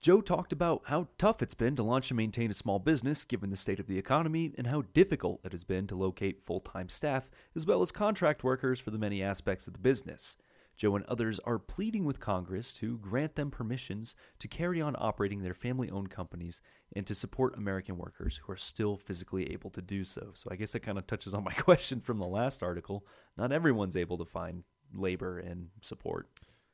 Joe 0.00 0.20
talked 0.20 0.52
about 0.52 0.82
how 0.86 1.06
tough 1.18 1.40
it's 1.40 1.54
been 1.54 1.76
to 1.76 1.84
launch 1.84 2.10
and 2.10 2.16
maintain 2.16 2.50
a 2.50 2.54
small 2.54 2.80
business 2.80 3.24
given 3.24 3.50
the 3.50 3.56
state 3.56 3.78
of 3.78 3.86
the 3.86 3.96
economy 3.96 4.52
and 4.58 4.66
how 4.66 4.82
difficult 4.92 5.40
it 5.44 5.52
has 5.52 5.62
been 5.62 5.86
to 5.86 5.94
locate 5.94 6.44
full 6.44 6.58
time 6.58 6.88
staff 6.88 7.30
as 7.54 7.64
well 7.64 7.80
as 7.80 7.92
contract 7.92 8.42
workers 8.42 8.80
for 8.80 8.90
the 8.90 8.98
many 8.98 9.22
aspects 9.22 9.68
of 9.68 9.72
the 9.72 9.78
business. 9.78 10.36
Joe 10.76 10.96
and 10.96 11.04
others 11.04 11.38
are 11.44 11.58
pleading 11.58 12.04
with 12.06 12.18
Congress 12.18 12.72
to 12.74 12.98
grant 12.98 13.36
them 13.36 13.52
permissions 13.52 14.16
to 14.40 14.48
carry 14.48 14.80
on 14.80 14.96
operating 14.98 15.42
their 15.42 15.54
family 15.54 15.90
owned 15.90 16.10
companies 16.10 16.60
and 16.96 17.06
to 17.06 17.14
support 17.14 17.56
American 17.56 17.98
workers 17.98 18.40
who 18.42 18.52
are 18.52 18.56
still 18.56 18.96
physically 18.96 19.52
able 19.52 19.70
to 19.70 19.82
do 19.82 20.02
so. 20.02 20.30
So 20.34 20.48
I 20.50 20.56
guess 20.56 20.74
it 20.74 20.80
kind 20.80 20.98
of 20.98 21.06
touches 21.06 21.34
on 21.34 21.44
my 21.44 21.52
question 21.58 22.00
from 22.00 22.18
the 22.18 22.26
last 22.26 22.64
article. 22.64 23.06
Not 23.36 23.52
everyone's 23.52 23.96
able 23.96 24.18
to 24.18 24.24
find 24.24 24.64
labor 24.94 25.38
and 25.38 25.68
support. 25.80 26.28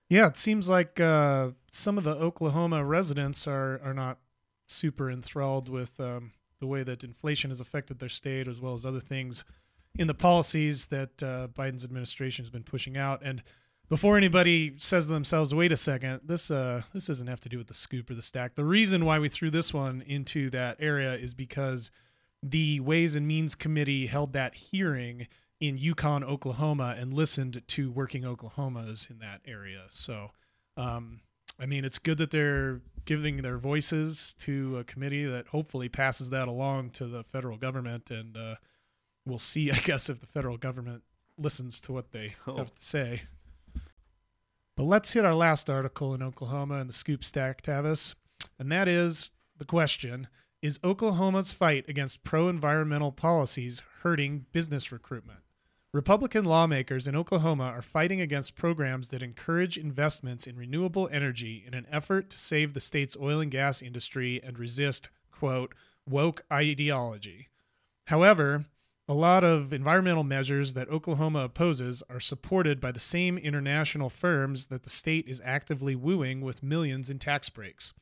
Yeah, 0.09 0.29
it 0.29 0.37
seems 0.37 0.69
like 0.69 1.01
uh, 1.01 1.51
some 1.73 1.99
of 1.99 2.05
the 2.05 2.15
Oklahoma 2.15 2.85
residents 2.85 3.47
are, 3.47 3.81
are 3.83 3.95
not 3.95 4.19
super 4.69 5.11
enthralled 5.11 5.69
with 5.69 5.99
um, 5.99 6.33
the 6.61 6.67
way 6.67 6.83
that 6.83 7.03
inflation 7.05 7.51
has 7.51 7.61
affected 7.61 7.99
their 7.99 8.09
state 8.09 8.47
as 8.49 8.61
well 8.61 8.75
as 8.75 8.87
other 8.87 9.01
things 9.01 9.45
in 9.99 10.07
the 10.07 10.15
policies 10.15 10.87
that 10.87 11.23
uh, 11.23 11.49
Biden's 11.49 11.85
administration 11.85 12.45
has 12.45 12.51
been 12.51 12.63
pushing 12.63 12.97
out. 12.97 13.21
And 13.25 13.43
before 13.89 14.17
anybody 14.17 14.75
says 14.79 15.07
to 15.07 15.13
themselves, 15.13 15.55
"Wait 15.55 15.73
a 15.73 15.77
second, 15.77 16.21
this 16.25 16.51
uh 16.51 16.83
this 16.93 17.07
doesn't 17.07 17.29
have 17.29 17.41
to 17.43 17.49
do 17.49 17.59
with 17.59 17.69
the 17.69 17.75
scoop 17.75 18.11
or 18.11 18.15
the 18.15 18.23
stack." 18.23 18.55
The 18.55 18.65
reason 18.65 19.05
why 19.05 19.19
we 19.19 19.29
threw 19.29 19.51
this 19.51 19.73
one 19.73 20.03
into 20.03 20.51
that 20.51 20.77
area 20.81 21.15
is 21.15 21.35
because 21.35 21.91
the 22.43 22.81
Ways 22.81 23.17
and 23.17 23.27
Means 23.27 23.55
Committee 23.55 24.07
held 24.07 24.33
that 24.33 24.55
hearing 24.55 25.29
in 25.61 25.79
Yukon, 25.79 26.23
Oklahoma, 26.23 26.95
and 26.99 27.13
listened 27.15 27.63
to 27.67 27.91
working 27.91 28.23
Oklahomas 28.25 29.11
in 29.11 29.19
that 29.21 29.41
area. 29.47 29.85
So, 29.91 30.31
um, 30.77 31.21
I 31.59 31.65
mean, 31.67 31.85
it's 31.85 31.99
good 31.99 32.19
that 32.19 32.31
they're 32.31 32.81
giving 33.07 33.41
their 33.43 33.57
voices 33.57 34.35
to 34.41 34.79
a 34.79 34.85
committee 34.85 35.25
that 35.25 35.49
hopefully 35.49 35.89
passes 35.89 36.29
that 36.31 36.49
along 36.49 36.91
to 36.91 37.07
the 37.07 37.23
federal 37.25 37.57
government, 37.57 38.11
and 38.11 38.37
uh, 38.37 38.57
we'll 39.25 39.39
see, 39.39 39.71
I 39.73 39.79
guess, 39.79 40.11
if 40.11 40.21
the 40.21 40.27
federal 40.27 40.59
government 40.59 41.03
listens 41.39 41.81
to 41.83 41.93
what 41.93 42.13
they 42.13 42.35
Oh. 42.47 42.57
have 42.59 42.75
to 42.75 42.85
say. 42.85 43.23
But 44.77 44.85
let's 44.85 45.13
hit 45.13 45.25
our 45.25 45.35
last 45.35 45.71
article 45.71 46.15
in 46.15 46.23
Oklahoma 46.23 46.75
in 46.81 46.87
the 46.87 46.93
scoop 46.93 47.25
stack, 47.25 47.63
Tavis. 47.63 48.15
And 48.59 48.71
that 48.71 48.89
is 48.89 49.31
the 49.57 49.65
question 49.65 50.29
Is 50.61 50.79
Oklahoma's 50.85 51.53
fight 51.53 51.87
against 51.89 52.25
pro 52.25 52.49
environmental 52.49 53.13
policies 53.13 53.83
hurting 54.03 54.45
business 54.53 54.93
recruitment? 54.93 55.39
Republican 55.97 56.45
lawmakers 56.45 57.09
in 57.09 57.17
Oklahoma 57.17 57.65
are 57.65 57.81
fighting 57.81 58.21
against 58.21 58.55
programs 58.55 59.09
that 59.09 59.23
encourage 59.23 59.79
investments 59.79 60.47
in 60.47 60.55
renewable 60.55 61.09
energy 61.11 61.65
in 61.67 61.73
an 61.73 61.87
effort 61.91 62.29
to 62.29 62.39
save 62.39 62.75
the 62.75 62.81
state's 62.81 63.17
oil 63.19 63.41
and 63.41 63.51
gas 63.51 63.81
industry 63.81 64.39
and 64.45 64.59
resist, 64.59 65.09
quote, 65.33 65.75
woke 66.07 66.45
ideology. 66.53 67.49
However, 68.09 68.67
a 69.09 69.15
lot 69.15 69.43
of 69.43 69.73
environmental 69.73 70.23
measures 70.23 70.75
that 70.75 70.91
Oklahoma 70.91 71.39
opposes 71.39 72.03
are 72.11 72.21
supported 72.21 72.79
by 72.79 72.93
the 72.93 73.01
same 73.01 73.39
international 73.39 74.11
firms 74.11 74.67
that 74.67 74.83
the 74.83 74.91
state 74.91 75.27
is 75.27 75.41
actively 75.43 75.97
wooing 75.97 76.43
with 76.43 76.63
millions 76.63 77.09
in 77.09 77.19
tax 77.19 77.49
breaks. 77.49 77.95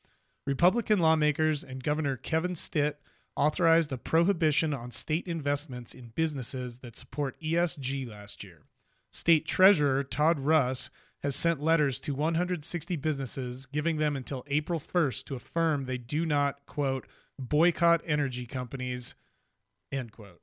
Republican 0.48 0.98
lawmakers 0.98 1.62
and 1.62 1.84
Governor 1.84 2.16
Kevin 2.16 2.56
Stitt 2.56 2.98
authorized 3.36 3.92
a 3.92 3.98
prohibition 3.98 4.72
on 4.72 4.90
state 4.90 5.26
investments 5.26 5.94
in 5.94 6.12
businesses 6.14 6.80
that 6.80 6.96
support 6.96 7.40
ESG 7.40 8.08
last 8.08 8.44
year. 8.44 8.62
State 9.10 9.46
Treasurer 9.46 10.02
Todd 10.04 10.40
Russ 10.40 10.90
has 11.22 11.34
sent 11.34 11.62
letters 11.62 11.98
to 12.00 12.14
160 12.14 12.96
businesses 12.96 13.66
giving 13.66 13.96
them 13.96 14.16
until 14.16 14.44
April 14.46 14.78
1st 14.78 15.24
to 15.24 15.34
affirm 15.34 15.84
they 15.84 15.96
do 15.96 16.26
not, 16.26 16.66
quote, 16.66 17.06
boycott 17.38 18.02
energy 18.06 18.46
companies, 18.46 19.14
end 19.90 20.12
quote. 20.12 20.40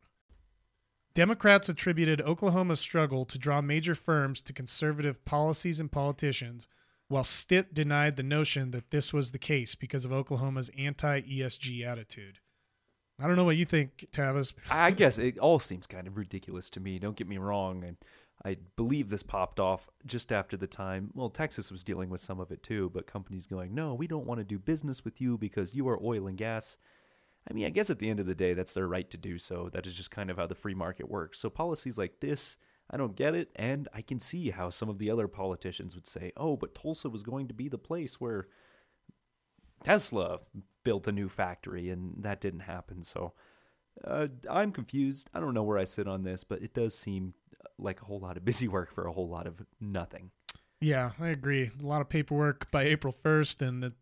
Democrats 1.13 1.67
attributed 1.67 2.21
Oklahoma's 2.21 2.79
struggle 2.79 3.25
to 3.25 3.37
draw 3.37 3.61
major 3.61 3.95
firms 3.95 4.41
to 4.41 4.53
conservative 4.53 5.23
policies 5.25 5.79
and 5.79 5.91
politicians, 5.91 6.67
while 7.09 7.25
Stitt 7.25 7.73
denied 7.73 8.15
the 8.15 8.23
notion 8.23 8.71
that 8.71 8.91
this 8.91 9.11
was 9.11 9.31
the 9.31 9.37
case 9.37 9.75
because 9.75 10.05
of 10.05 10.13
Oklahoma's 10.13 10.71
anti 10.77 11.21
ESG 11.21 11.85
attitude. 11.85 12.39
I 13.19 13.27
don't 13.27 13.35
know 13.35 13.43
what 13.43 13.57
you 13.57 13.65
think, 13.65 14.07
Tavis. 14.11 14.53
I 14.69 14.91
guess 14.91 15.19
it 15.19 15.37
all 15.37 15.59
seems 15.59 15.85
kind 15.85 16.07
of 16.07 16.17
ridiculous 16.17 16.69
to 16.71 16.79
me. 16.79 16.97
Don't 16.97 17.15
get 17.15 17.27
me 17.27 17.37
wrong, 17.37 17.83
and 17.83 17.97
I 18.43 18.57
believe 18.75 19.09
this 19.09 19.21
popped 19.21 19.59
off 19.59 19.89
just 20.05 20.31
after 20.31 20.57
the 20.57 20.67
time. 20.67 21.11
Well, 21.13 21.29
Texas 21.29 21.71
was 21.71 21.83
dealing 21.83 22.09
with 22.09 22.21
some 22.21 22.39
of 22.39 22.51
it 22.51 22.63
too, 22.63 22.89
but 22.93 23.05
companies 23.05 23.45
going, 23.45 23.75
"No, 23.75 23.93
we 23.93 24.07
don't 24.07 24.25
want 24.25 24.39
to 24.39 24.43
do 24.43 24.57
business 24.57 25.05
with 25.05 25.21
you 25.21 25.37
because 25.37 25.75
you 25.75 25.87
are 25.87 26.03
oil 26.03 26.27
and 26.27 26.37
gas." 26.37 26.77
I 27.49 27.53
mean, 27.53 27.65
I 27.65 27.69
guess 27.69 27.89
at 27.89 27.99
the 27.99 28.09
end 28.09 28.19
of 28.19 28.25
the 28.25 28.35
day, 28.35 28.53
that's 28.53 28.73
their 28.73 28.87
right 28.87 29.09
to 29.09 29.17
do 29.17 29.37
so. 29.37 29.69
That 29.69 29.87
is 29.87 29.95
just 29.95 30.11
kind 30.11 30.29
of 30.29 30.37
how 30.37 30.47
the 30.47 30.55
free 30.55 30.75
market 30.75 31.09
works. 31.09 31.39
So 31.39 31.49
policies 31.49 31.97
like 31.97 32.19
this, 32.19 32.57
I 32.89 32.97
don't 32.97 33.15
get 33.15 33.35
it, 33.35 33.51
and 33.55 33.87
I 33.93 34.01
can 34.01 34.19
see 34.19 34.49
how 34.51 34.69
some 34.69 34.89
of 34.89 34.99
the 34.99 35.09
other 35.09 35.27
politicians 35.27 35.95
would 35.95 36.07
say, 36.07 36.31
"Oh, 36.35 36.57
but 36.57 36.75
Tulsa 36.75 37.09
was 37.09 37.23
going 37.23 37.47
to 37.47 37.53
be 37.53 37.67
the 37.67 37.77
place 37.77 38.19
where 38.19 38.47
Tesla 39.83 40.39
built 40.83 41.07
a 41.07 41.11
new 41.11 41.29
factory, 41.29 41.89
and 41.89 42.15
that 42.19 42.41
didn't 42.41 42.61
happen." 42.61 43.03
So 43.03 43.33
uh, 44.05 44.27
I'm 44.49 44.71
confused. 44.71 45.29
I 45.33 45.39
don't 45.39 45.53
know 45.53 45.63
where 45.63 45.77
I 45.77 45.83
sit 45.83 46.07
on 46.07 46.23
this, 46.23 46.43
but 46.43 46.61
it 46.61 46.73
does 46.73 46.97
seem 46.97 47.33
like 47.77 48.01
a 48.01 48.05
whole 48.05 48.19
lot 48.19 48.37
of 48.37 48.45
busy 48.45 48.67
work 48.67 48.93
for 48.93 49.05
a 49.05 49.11
whole 49.11 49.27
lot 49.27 49.47
of 49.47 49.63
nothing. 49.79 50.31
Yeah, 50.79 51.11
I 51.19 51.27
agree. 51.27 51.69
A 51.79 51.85
lot 51.85 52.01
of 52.01 52.09
paperwork 52.09 52.71
by 52.71 52.83
April 52.83 53.13
1st, 53.23 53.67
and 53.67 53.83
at, 53.83 53.93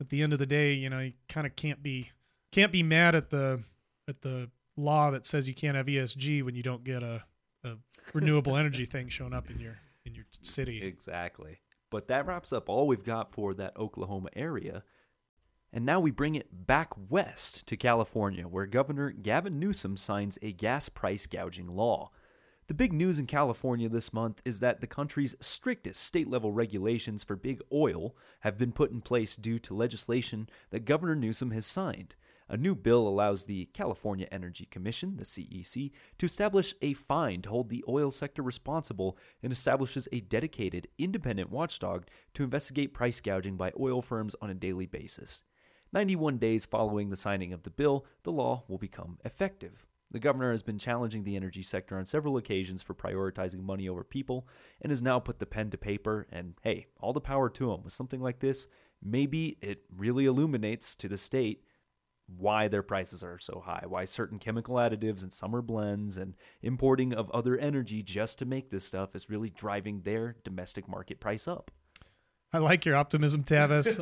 at 0.00 0.08
the 0.08 0.20
end 0.20 0.32
of 0.32 0.40
the 0.40 0.46
day, 0.46 0.72
you 0.72 0.90
know, 0.90 0.98
you 0.98 1.12
kind 1.28 1.46
of 1.46 1.54
can't 1.54 1.82
be 1.82 2.10
can't 2.52 2.72
be 2.72 2.82
mad 2.82 3.14
at 3.14 3.30
the 3.30 3.62
at 4.08 4.22
the 4.22 4.50
law 4.76 5.10
that 5.10 5.26
says 5.26 5.46
you 5.48 5.54
can't 5.54 5.76
have 5.76 5.86
ESG 5.86 6.44
when 6.44 6.54
you 6.54 6.62
don't 6.62 6.84
get 6.84 7.02
a, 7.02 7.22
a 7.64 7.76
renewable 8.12 8.56
energy 8.56 8.84
thing 8.84 9.08
showing 9.08 9.32
up 9.32 9.50
in 9.50 9.60
your 9.60 9.78
in 10.04 10.14
your 10.14 10.24
city. 10.42 10.82
Exactly. 10.82 11.60
But 11.90 12.08
that 12.08 12.26
wraps 12.26 12.52
up 12.52 12.68
all 12.68 12.88
we've 12.88 13.04
got 13.04 13.32
for 13.32 13.54
that 13.54 13.76
Oklahoma 13.76 14.30
area. 14.34 14.82
And 15.74 15.84
now 15.84 15.98
we 15.98 16.12
bring 16.12 16.36
it 16.36 16.66
back 16.68 16.92
west 17.10 17.66
to 17.66 17.76
California, 17.76 18.44
where 18.44 18.64
Governor 18.64 19.10
Gavin 19.10 19.58
Newsom 19.58 19.96
signs 19.96 20.38
a 20.40 20.52
gas 20.52 20.88
price 20.88 21.26
gouging 21.26 21.66
law. 21.66 22.12
The 22.68 22.74
big 22.74 22.92
news 22.92 23.18
in 23.18 23.26
California 23.26 23.88
this 23.88 24.12
month 24.12 24.40
is 24.44 24.60
that 24.60 24.80
the 24.80 24.86
country's 24.86 25.34
strictest 25.40 26.00
state 26.00 26.28
level 26.28 26.52
regulations 26.52 27.24
for 27.24 27.34
big 27.34 27.60
oil 27.72 28.14
have 28.42 28.56
been 28.56 28.70
put 28.70 28.92
in 28.92 29.00
place 29.00 29.34
due 29.34 29.58
to 29.58 29.74
legislation 29.74 30.48
that 30.70 30.84
Governor 30.84 31.16
Newsom 31.16 31.50
has 31.50 31.66
signed. 31.66 32.14
A 32.48 32.56
new 32.56 32.76
bill 32.76 33.08
allows 33.08 33.44
the 33.44 33.64
California 33.72 34.28
Energy 34.30 34.66
Commission, 34.66 35.16
the 35.16 35.24
CEC, 35.24 35.90
to 36.18 36.26
establish 36.26 36.76
a 36.82 36.92
fine 36.92 37.42
to 37.42 37.50
hold 37.50 37.68
the 37.68 37.82
oil 37.88 38.12
sector 38.12 38.42
responsible 38.42 39.18
and 39.42 39.52
establishes 39.52 40.06
a 40.12 40.20
dedicated, 40.20 40.86
independent 40.98 41.50
watchdog 41.50 42.06
to 42.34 42.44
investigate 42.44 42.94
price 42.94 43.20
gouging 43.20 43.56
by 43.56 43.72
oil 43.80 44.00
firms 44.00 44.36
on 44.40 44.50
a 44.50 44.54
daily 44.54 44.86
basis. 44.86 45.42
91 45.94 46.38
days 46.38 46.66
following 46.66 47.08
the 47.08 47.16
signing 47.16 47.52
of 47.52 47.62
the 47.62 47.70
bill, 47.70 48.04
the 48.24 48.32
law 48.32 48.64
will 48.66 48.78
become 48.78 49.18
effective. 49.24 49.86
The 50.10 50.18
governor 50.18 50.50
has 50.50 50.62
been 50.62 50.78
challenging 50.78 51.22
the 51.22 51.36
energy 51.36 51.62
sector 51.62 51.96
on 51.96 52.04
several 52.04 52.36
occasions 52.36 52.82
for 52.82 52.94
prioritizing 52.94 53.62
money 53.62 53.88
over 53.88 54.02
people 54.02 54.48
and 54.82 54.90
has 54.90 55.02
now 55.02 55.20
put 55.20 55.38
the 55.38 55.46
pen 55.46 55.70
to 55.70 55.78
paper. 55.78 56.26
And 56.32 56.54
hey, 56.62 56.86
all 57.00 57.12
the 57.12 57.20
power 57.20 57.48
to 57.50 57.72
him. 57.72 57.84
With 57.84 57.92
something 57.92 58.20
like 58.20 58.40
this, 58.40 58.66
maybe 59.02 59.56
it 59.60 59.84
really 59.96 60.26
illuminates 60.26 60.96
to 60.96 61.08
the 61.08 61.16
state 61.16 61.62
why 62.26 62.66
their 62.68 62.82
prices 62.82 63.22
are 63.22 63.38
so 63.38 63.62
high, 63.64 63.84
why 63.86 64.04
certain 64.04 64.38
chemical 64.38 64.76
additives 64.76 65.22
and 65.22 65.32
summer 65.32 65.62
blends 65.62 66.16
and 66.16 66.34
importing 66.62 67.12
of 67.12 67.30
other 67.30 67.56
energy 67.56 68.02
just 68.02 68.38
to 68.40 68.44
make 68.44 68.70
this 68.70 68.84
stuff 68.84 69.14
is 69.14 69.30
really 69.30 69.50
driving 69.50 70.00
their 70.00 70.36
domestic 70.42 70.88
market 70.88 71.20
price 71.20 71.46
up. 71.46 71.70
I 72.52 72.58
like 72.58 72.84
your 72.84 72.96
optimism, 72.96 73.44
Tavis. 73.44 73.98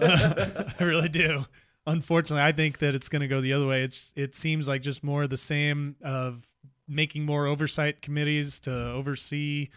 I 0.81 0.85
really 0.85 1.09
do. 1.09 1.47
Unfortunately, 1.87 2.45
I 2.45 2.53
think 2.53 2.79
that 2.79 2.95
it's 2.95 3.09
going 3.09 3.23
to 3.23 3.29
go 3.29 3.41
the 3.41 3.53
other 3.53 3.67
way. 3.67 3.83
It's 3.83 4.13
it 4.15 4.35
seems 4.35 4.69
like 4.69 4.83
just 4.83 5.03
more 5.03 5.25
of 5.25 5.31
the 5.31 5.37
same 5.37 5.97
of 6.03 6.47
making 6.89 7.25
more 7.25 7.47
oversight 7.47 8.03
committees 8.03 8.61
to 8.61 8.73
oversee 8.73 9.69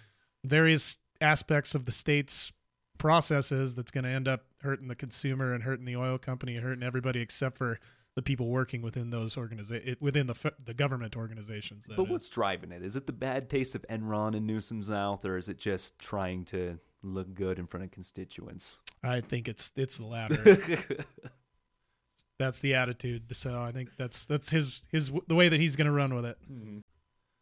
various 0.43 0.97
aspects 1.21 1.73
of 1.73 1.85
the 1.85 1.91
state's 1.91 2.51
processes 2.97 3.75
that's 3.75 3.91
going 3.91 4.03
to 4.03 4.09
end 4.09 4.27
up 4.27 4.45
hurting 4.61 4.87
the 4.87 4.95
consumer 4.95 5.53
and 5.53 5.63
hurting 5.63 5.85
the 5.85 5.95
oil 5.95 6.17
company 6.17 6.55
and 6.55 6.63
hurting 6.63 6.83
everybody 6.83 7.19
except 7.19 7.57
for 7.57 7.79
the 8.15 8.21
people 8.21 8.47
working 8.47 8.81
within 8.81 9.09
those 9.09 9.35
organiza- 9.35 9.99
within 9.99 10.27
the 10.27 10.33
f- 10.33 10.53
the 10.63 10.73
government 10.73 11.17
organizations. 11.17 11.85
But 11.87 12.03
is. 12.03 12.09
what's 12.09 12.29
driving 12.29 12.71
it? 12.71 12.81
Is 12.81 12.95
it 12.95 13.07
the 13.07 13.13
bad 13.13 13.49
taste 13.49 13.75
of 13.75 13.85
Enron 13.89 14.35
and 14.35 14.47
Newsom's 14.47 14.89
mouth, 14.89 15.25
or 15.25 15.37
is 15.37 15.49
it 15.49 15.57
just 15.57 15.99
trying 15.99 16.45
to 16.45 16.79
look 17.03 17.33
good 17.33 17.59
in 17.59 17.67
front 17.67 17.83
of 17.83 17.91
constituents? 17.91 18.77
I 19.03 19.21
think 19.21 19.47
it's 19.47 19.71
it's 19.75 19.97
the 19.97 20.05
latter. 20.05 20.57
that's 22.37 22.59
the 22.59 22.73
attitude. 22.73 23.23
So 23.35 23.61
I 23.61 23.71
think 23.71 23.89
that's 23.97 24.25
that's 24.25 24.49
his 24.49 24.83
his 24.91 25.11
the 25.27 25.35
way 25.35 25.49
that 25.49 25.59
he's 25.59 25.75
going 25.75 25.85
to 25.85 25.91
run 25.91 26.13
with 26.13 26.25
it. 26.25 26.37
Mm-hmm. 26.51 26.79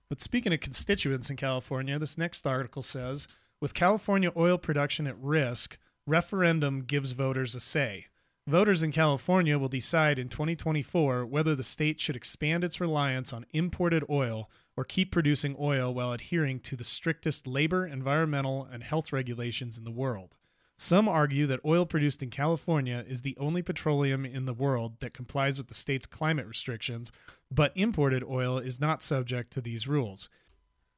But 0.09 0.21
speaking 0.21 0.53
of 0.53 0.59
constituents 0.59 1.29
in 1.29 1.37
California, 1.37 1.97
this 1.97 2.17
next 2.17 2.45
article 2.45 2.83
says 2.83 3.27
with 3.61 3.73
California 3.73 4.31
oil 4.35 4.57
production 4.57 5.07
at 5.07 5.17
risk, 5.19 5.77
referendum 6.05 6.81
gives 6.81 7.13
voters 7.13 7.55
a 7.55 7.59
say. 7.59 8.07
Voters 8.45 8.83
in 8.83 8.91
California 8.91 9.57
will 9.57 9.69
decide 9.69 10.19
in 10.19 10.27
2024 10.27 11.25
whether 11.25 11.55
the 11.55 11.63
state 11.63 12.01
should 12.01 12.17
expand 12.17 12.65
its 12.65 12.81
reliance 12.81 13.31
on 13.31 13.45
imported 13.53 14.03
oil 14.09 14.49
or 14.75 14.83
keep 14.83 15.11
producing 15.11 15.55
oil 15.57 15.93
while 15.93 16.11
adhering 16.11 16.59
to 16.59 16.75
the 16.75 16.83
strictest 16.83 17.47
labor, 17.47 17.87
environmental, 17.87 18.67
and 18.69 18.83
health 18.83 19.13
regulations 19.13 19.77
in 19.77 19.85
the 19.85 19.91
world. 19.91 20.35
Some 20.77 21.07
argue 21.07 21.45
that 21.47 21.59
oil 21.63 21.85
produced 21.85 22.23
in 22.23 22.29
California 22.29 23.05
is 23.07 23.21
the 23.21 23.37
only 23.39 23.61
petroleum 23.61 24.25
in 24.25 24.45
the 24.45 24.53
world 24.53 24.99
that 24.99 25.13
complies 25.13 25.57
with 25.57 25.67
the 25.67 25.73
state's 25.73 26.05
climate 26.05 26.47
restrictions, 26.47 27.11
but 27.51 27.71
imported 27.75 28.23
oil 28.23 28.57
is 28.57 28.81
not 28.81 29.03
subject 29.03 29.53
to 29.53 29.61
these 29.61 29.87
rules. 29.87 30.29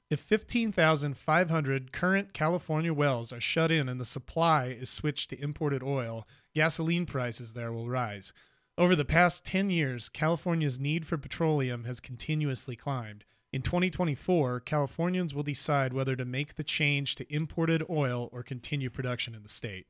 If 0.10 0.20
15,500 0.20 1.92
current 1.92 2.34
California 2.34 2.94
wells 2.94 3.34
are 3.34 3.42
shut 3.42 3.72
in 3.72 3.90
and 3.90 4.00
the 4.00 4.06
supply 4.06 4.68
is 4.68 4.90
switched 4.90 5.32
to 5.32 5.42
imported 5.42 5.82
oil, 5.82 6.28
gasoline 6.54 7.06
prices 7.06 7.54
there 7.54 7.74
will 7.74 7.90
rise. 7.90 8.32
Over 8.78 8.96
the 8.96 9.06
past 9.06 9.46
10 9.46 9.70
years, 9.70 10.10
California's 10.10 10.80
need 10.80 11.08
for 11.08 11.18
petroleum 11.18 11.86
has 11.86 12.00
continuously 12.00 12.76
climbed. 12.76 13.26
In 13.56 13.62
2024, 13.62 14.60
Californians 14.60 15.34
will 15.34 15.42
decide 15.42 15.94
whether 15.94 16.18
to 16.18 16.26
make 16.26 16.56
the 16.56 16.64
change 16.64 17.16
to 17.16 17.34
imported 17.34 17.82
oil 17.90 18.28
or 18.34 18.44
continue 18.44 18.90
production 18.90 19.34
in 19.34 19.44
the 19.44 19.48
state. 19.48 19.88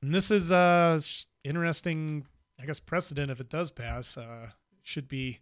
And 0.00 0.14
this 0.14 0.30
is 0.30 0.50
uh 0.50 0.98
interesting, 1.44 2.24
I 2.58 2.64
guess, 2.64 2.80
precedent 2.80 3.30
if 3.30 3.40
it 3.40 3.50
does 3.50 3.70
pass. 3.70 4.16
Uh, 4.16 4.52
should 4.82 5.06
be, 5.06 5.40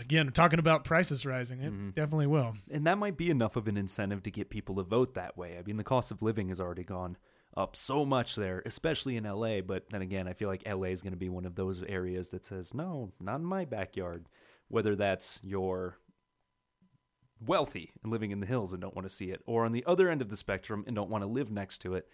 again, 0.00 0.32
talking 0.32 0.58
about 0.58 0.82
prices 0.84 1.26
rising. 1.26 1.60
It 1.60 1.70
Mhm. 1.74 1.94
definitely 1.94 2.28
will. 2.28 2.56
and 2.70 2.86
that 2.86 2.96
might 2.96 3.18
be 3.18 3.28
enough 3.28 3.56
of 3.56 3.68
an 3.68 3.76
incentive 3.76 4.22
to 4.22 4.30
get 4.30 4.48
people 4.48 4.76
to 4.76 4.82
vote 4.82 5.12
that 5.12 5.36
way. 5.36 5.58
I 5.58 5.62
mean, 5.62 5.76
the 5.76 5.84
cost 5.84 6.10
of 6.10 6.22
living 6.22 6.48
has 6.48 6.58
already 6.58 6.84
gone 6.84 7.18
up 7.54 7.76
so 7.76 8.06
much 8.06 8.34
there, 8.34 8.62
especially 8.64 9.18
in 9.18 9.26
LA. 9.26 9.60
But 9.60 9.90
then 9.90 10.00
again, 10.00 10.26
I 10.26 10.32
feel 10.32 10.48
like 10.48 10.62
LA 10.66 10.88
is 10.88 11.02
going 11.02 11.12
to 11.12 11.18
be 11.18 11.28
one 11.28 11.44
of 11.44 11.54
those 11.54 11.82
areas 11.82 12.30
that 12.30 12.46
says, 12.46 12.72
no, 12.72 13.12
not 13.20 13.40
in 13.40 13.44
my 13.44 13.66
backyard. 13.66 14.26
Whether 14.68 14.96
that's 14.96 15.40
your 15.44 15.98
wealthy 17.40 17.92
and 18.02 18.12
living 18.12 18.30
in 18.30 18.40
the 18.40 18.46
hills 18.46 18.72
and 18.72 18.80
don't 18.80 18.94
want 18.94 19.08
to 19.08 19.14
see 19.14 19.30
it, 19.30 19.42
or 19.46 19.64
on 19.64 19.72
the 19.72 19.84
other 19.86 20.08
end 20.08 20.22
of 20.22 20.28
the 20.28 20.36
spectrum 20.36 20.84
and 20.86 20.96
don't 20.96 21.10
want 21.10 21.22
to 21.22 21.28
live 21.28 21.50
next 21.50 21.78
to 21.78 21.94
it. 21.94 22.08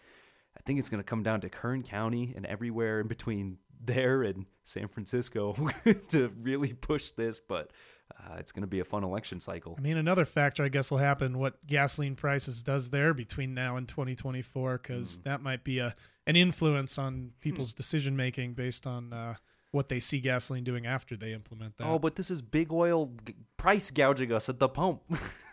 I 0.56 0.60
think 0.62 0.78
it's 0.78 0.88
going 0.88 1.02
to 1.02 1.08
come 1.08 1.22
down 1.22 1.40
to 1.42 1.48
Kern 1.48 1.82
County 1.82 2.32
and 2.36 2.44
everywhere 2.46 3.00
in 3.00 3.06
between 3.06 3.58
there 3.82 4.22
and 4.22 4.46
San 4.64 4.88
Francisco 4.88 5.56
to 6.08 6.32
really 6.40 6.72
push 6.72 7.12
this, 7.12 7.38
but 7.38 7.70
uh, 8.18 8.36
it's 8.38 8.52
going 8.52 8.62
to 8.62 8.68
be 8.68 8.80
a 8.80 8.84
fun 8.84 9.04
election 9.04 9.40
cycle. 9.40 9.76
I 9.78 9.80
mean, 9.80 9.96
another 9.96 10.24
factor 10.24 10.64
I 10.64 10.68
guess 10.68 10.90
will 10.90 10.98
happen 10.98 11.38
what 11.38 11.64
gasoline 11.66 12.16
prices 12.16 12.62
does 12.62 12.90
there 12.90 13.14
between 13.14 13.54
now 13.54 13.76
and 13.76 13.88
2024 13.88 14.78
because 14.78 15.18
mm. 15.18 15.22
that 15.24 15.42
might 15.42 15.64
be 15.64 15.78
a 15.78 15.94
an 16.26 16.36
influence 16.36 16.98
on 16.98 17.32
people's 17.40 17.72
decision 17.74 18.14
making 18.14 18.54
based 18.54 18.86
on 18.86 19.12
uh, 19.12 19.34
what 19.72 19.88
they 19.88 20.00
see 20.00 20.20
gasoline 20.20 20.64
doing 20.64 20.86
after 20.86 21.16
they 21.16 21.32
implement 21.32 21.76
that. 21.76 21.86
Oh, 21.86 21.98
but 21.98 22.16
this 22.16 22.30
is 22.30 22.42
big 22.42 22.72
oil 22.72 23.12
g- 23.24 23.34
price 23.56 23.90
gouging 23.90 24.32
us 24.32 24.48
at 24.48 24.58
the 24.58 24.68
pump. 24.68 25.02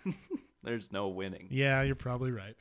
There's 0.63 0.91
no 0.91 1.07
winning. 1.07 1.47
Yeah, 1.51 1.81
you're 1.83 1.95
probably 1.95 2.31
right. 2.31 2.55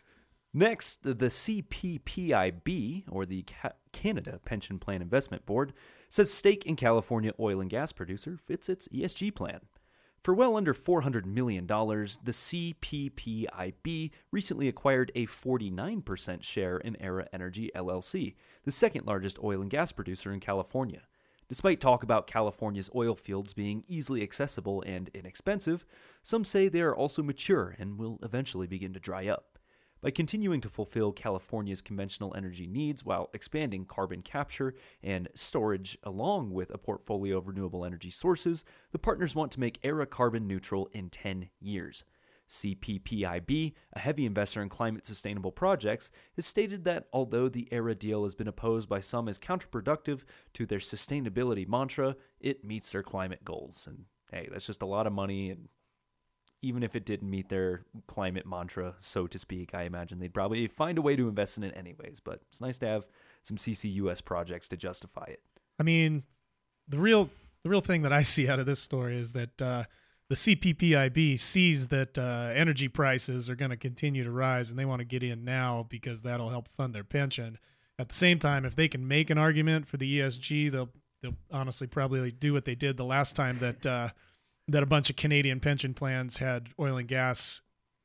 Next, 0.53 1.03
the 1.03 1.15
CPPIB, 1.15 3.05
or 3.11 3.27
the 3.27 3.45
Canada 3.93 4.41
Pension 4.45 4.79
Plan 4.79 5.03
Investment 5.03 5.45
Board, 5.45 5.73
says 6.09 6.33
stake 6.33 6.65
in 6.65 6.77
California 6.77 7.33
oil 7.39 7.61
and 7.61 7.69
gas 7.69 7.93
producer 7.93 8.39
fits 8.47 8.69
its 8.69 8.89
ESG 8.89 9.35
plan. 9.35 9.61
For 10.23 10.35
well 10.35 10.57
under 10.57 10.75
$400 10.75 11.25
million, 11.25 11.67
the 11.67 12.33
CPPIB 12.33 14.11
recently 14.33 14.67
acquired 14.69 15.13
a 15.15 15.27
49% 15.27 16.43
share 16.43 16.79
in 16.79 17.01
Aera 17.01 17.29
Energy 17.33 17.71
LLC, 17.77 18.35
the 18.65 18.73
second 18.73 19.07
largest 19.07 19.39
oil 19.45 19.61
and 19.63 19.71
gas 19.71 19.93
producer 19.93 20.33
in 20.33 20.41
California. 20.41 21.03
Despite 21.49 21.81
talk 21.81 22.03
about 22.03 22.27
California's 22.27 22.91
oil 22.95 23.15
fields 23.15 23.53
being 23.53 23.85
easily 23.87 24.23
accessible 24.23 24.83
and 24.85 25.09
inexpensive, 25.15 25.87
some 26.23 26.45
say 26.45 26.69
they 26.69 26.81
are 26.81 26.95
also 26.95 27.23
mature 27.23 27.77
and 27.79 27.99
will 27.99 28.19
eventually 28.23 28.67
begin 28.67 28.93
to 28.95 29.01
dry 29.01 29.29
up. 29.29 29.57
By 30.03 30.11
continuing 30.11 30.61
to 30.61 30.69
fulfill 30.69 31.13
California's 31.13 31.81
conventional 31.81 32.35
energy 32.37 32.67
needs 32.67 33.05
while 33.05 33.31
expanding 33.33 33.87
carbon 33.87 34.23
capture 34.23 34.75
and 35.03 35.29
storage 35.35 35.97
along 36.03 36.51
with 36.51 36.71
a 36.75 36.79
portfolio 36.79 37.39
of 37.39 37.47
renewable 37.47 37.85
energy 37.85 38.11
sources, 38.11 38.65
the 38.91 38.99
partners 38.99 39.35
want 39.35 39.53
to 39.53 39.61
make 39.61 39.79
Aera 39.83 40.07
carbon 40.07 40.47
neutral 40.47 40.89
in 40.93 41.11
10 41.11 41.49
years. 41.61 42.05
CPPIB, 42.49 43.75
a 43.93 43.99
heavy 43.99 44.27
investor 44.27 44.63
in 44.63 44.69
climate 44.69 45.07
sustainable 45.07 45.53
projects, 45.53 46.11
has 46.37 46.47
stated 46.47 46.85
that 46.85 47.07
although 47.13 47.49
the 47.49 47.69
Aera 47.73 47.95
deal 47.95 48.23
has 48.23 48.35
been 48.35 48.49
opposed 48.49 48.89
by 48.89 49.01
some 49.01 49.29
as 49.29 49.39
counterproductive 49.39 50.23
to 50.55 50.67
their 50.67 50.79
sustainability 50.79 51.67
mantra, 51.67 52.17
it 52.41 52.65
meets 52.65 52.93
their 52.93 53.03
climate 53.03 53.45
goals. 53.45 53.87
And 53.89 54.05
hey, 54.31 54.49
that's 54.51 54.67
just 54.67 54.83
a 54.83 54.87
lot 54.87 55.07
of 55.07 55.13
money 55.13 55.51
and 55.51 55.69
even 56.63 56.83
if 56.83 56.97
it 56.97 57.05
didn't 57.05 57.31
meet 57.31 57.49
their 57.49 57.85
climate 58.07 58.47
mantra, 58.47 58.95
so 58.99 59.27
to 59.27 59.39
speak, 59.39 59.75
I 59.75 59.83
imagine 59.83 60.19
they'd 60.19 60.35
probably 60.35 60.67
find 60.67 60.99
a 60.99 61.03
way 61.03 61.15
to 61.15 61.29
invest 61.29 61.59
in 61.59 61.65
it 61.65 61.77
anyways. 61.77 62.21
But 62.21 62.41
it's 62.49 62.61
nice 62.61 62.79
to 62.79 62.87
have 62.87 63.07
some 63.43 63.57
CCUS 63.57 64.25
projects 64.25 64.69
to 64.71 64.77
justify 64.77 65.27
it. 65.29 65.41
I 65.79 65.83
mean, 65.83 66.25
the 66.89 66.99
real 66.99 67.31
the 67.63 67.69
real 67.69 67.81
thing 67.81 68.03
that 68.03 68.13
I 68.13 68.23
see 68.35 68.49
out 68.49 68.59
of 68.59 68.67
this 68.67 68.81
story 68.81 69.19
is 69.19 69.33
that 69.33 69.63
uh, 69.63 69.85
the 70.29 70.35
CPPIB 70.35 71.39
sees 71.39 71.89
that 71.89 72.19
uh, 72.19 72.51
energy 72.53 72.89
prices 72.89 73.49
are 73.49 73.55
going 73.55 73.71
to 73.71 73.77
continue 73.77 74.25
to 74.25 74.31
rise, 74.31 74.71
and 74.71 74.79
they 74.79 74.85
want 74.85 75.01
to 75.01 75.05
get 75.05 75.23
in 75.23 75.45
now 75.45 75.87
because 75.89 76.23
that'll 76.23 76.51
help 76.51 76.69
fund 76.69 76.95
their 76.95 77.05
pension. 77.05 77.59
At 77.99 78.09
the 78.09 78.15
same 78.15 78.39
time, 78.39 78.65
if 78.65 78.77
they 78.77 78.89
can 78.89 79.07
make 79.07 79.31
an 79.31 79.39
argument 79.39 79.87
for 79.87 79.97
the 79.97 80.21
ESG, 80.21 80.71
they'll 80.71 80.91
they'll 81.23 81.37
honestly 81.51 81.87
probably 81.87 82.31
do 82.31 82.53
what 82.53 82.65
they 82.65 82.75
did 82.75 82.97
the 82.97 83.05
last 83.05 83.37
time 83.37 83.59
that. 83.59 83.87
Uh, 83.87 84.09
that 84.69 84.83
a 84.83 84.87
bunch 84.87 85.11
of 85.11 85.17
Canadian 85.17 85.61
pension 85.61 85.95
plans 85.95 86.39
had 86.39 86.69
oil 86.81 86.97
and 86.97 87.09
gas 87.09 87.61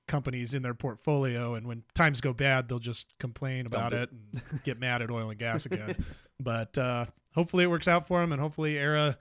companies 0.07 0.53
in 0.53 0.61
their 0.61 0.73
portfolio, 0.73 1.55
and 1.55 1.67
when 1.67 1.83
times 1.95 2.21
go 2.21 2.33
bad, 2.33 2.67
they'll 2.67 2.79
just 2.79 3.17
complain 3.19 3.65
about 3.65 3.93
it. 3.93 4.09
it. 4.33 4.41
and 4.51 4.63
get 4.63 4.79
mad 4.79 5.01
at 5.01 5.09
oil 5.09 5.29
and 5.29 5.39
gas 5.39 5.65
again. 5.65 6.05
but 6.39 6.77
uh, 6.77 7.05
hopefully, 7.33 7.63
it 7.63 7.69
works 7.69 7.87
out 7.87 8.07
for 8.07 8.21
them, 8.21 8.31
and 8.31 8.41
hopefully, 8.41 8.77
Aera 8.77 9.17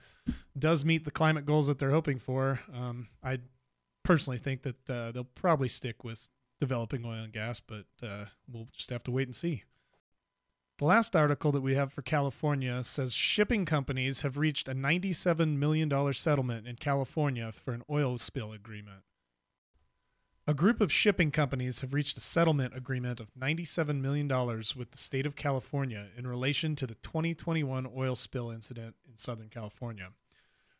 does 0.57 0.85
meet 0.85 1.05
the 1.05 1.11
climate 1.11 1.45
goals 1.45 1.67
that 1.67 1.79
they're 1.79 1.91
hoping 1.91 2.19
for. 2.19 2.59
Um, 2.73 3.07
I 3.23 3.39
personally 4.03 4.37
think 4.37 4.63
that 4.63 4.89
uh, 4.89 5.11
they'll 5.11 5.23
probably 5.23 5.69
stick 5.69 6.03
with 6.03 6.27
developing 6.59 7.05
oil 7.05 7.23
and 7.23 7.33
gas, 7.33 7.59
but 7.59 7.85
uh, 8.03 8.25
we'll 8.51 8.67
just 8.71 8.89
have 8.89 9.03
to 9.03 9.11
wait 9.11 9.27
and 9.27 9.35
see. 9.35 9.63
The 10.77 10.85
last 10.85 11.15
article 11.15 11.51
that 11.51 11.61
we 11.61 11.75
have 11.75 11.93
for 11.93 12.01
California 12.01 12.83
says 12.83 13.13
shipping 13.13 13.65
companies 13.65 14.21
have 14.21 14.37
reached 14.37 14.67
a 14.67 14.73
$97 14.73 15.57
million 15.57 16.13
settlement 16.13 16.67
in 16.67 16.75
California 16.75 17.51
for 17.51 17.73
an 17.73 17.83
oil 17.89 18.17
spill 18.17 18.51
agreement. 18.51 19.03
A 20.47 20.55
group 20.55 20.81
of 20.81 20.91
shipping 20.91 21.29
companies 21.29 21.81
have 21.81 21.93
reached 21.93 22.17
a 22.17 22.21
settlement 22.21 22.75
agreement 22.75 23.19
of 23.19 23.31
$97 23.39 24.01
million 24.01 24.27
with 24.27 24.89
the 24.89 24.97
state 24.97 25.27
of 25.27 25.35
California 25.35 26.07
in 26.17 26.25
relation 26.25 26.75
to 26.77 26.87
the 26.87 26.95
2021 26.95 27.87
oil 27.95 28.15
spill 28.15 28.49
incident 28.49 28.95
in 29.07 29.17
Southern 29.17 29.49
California. 29.49 30.09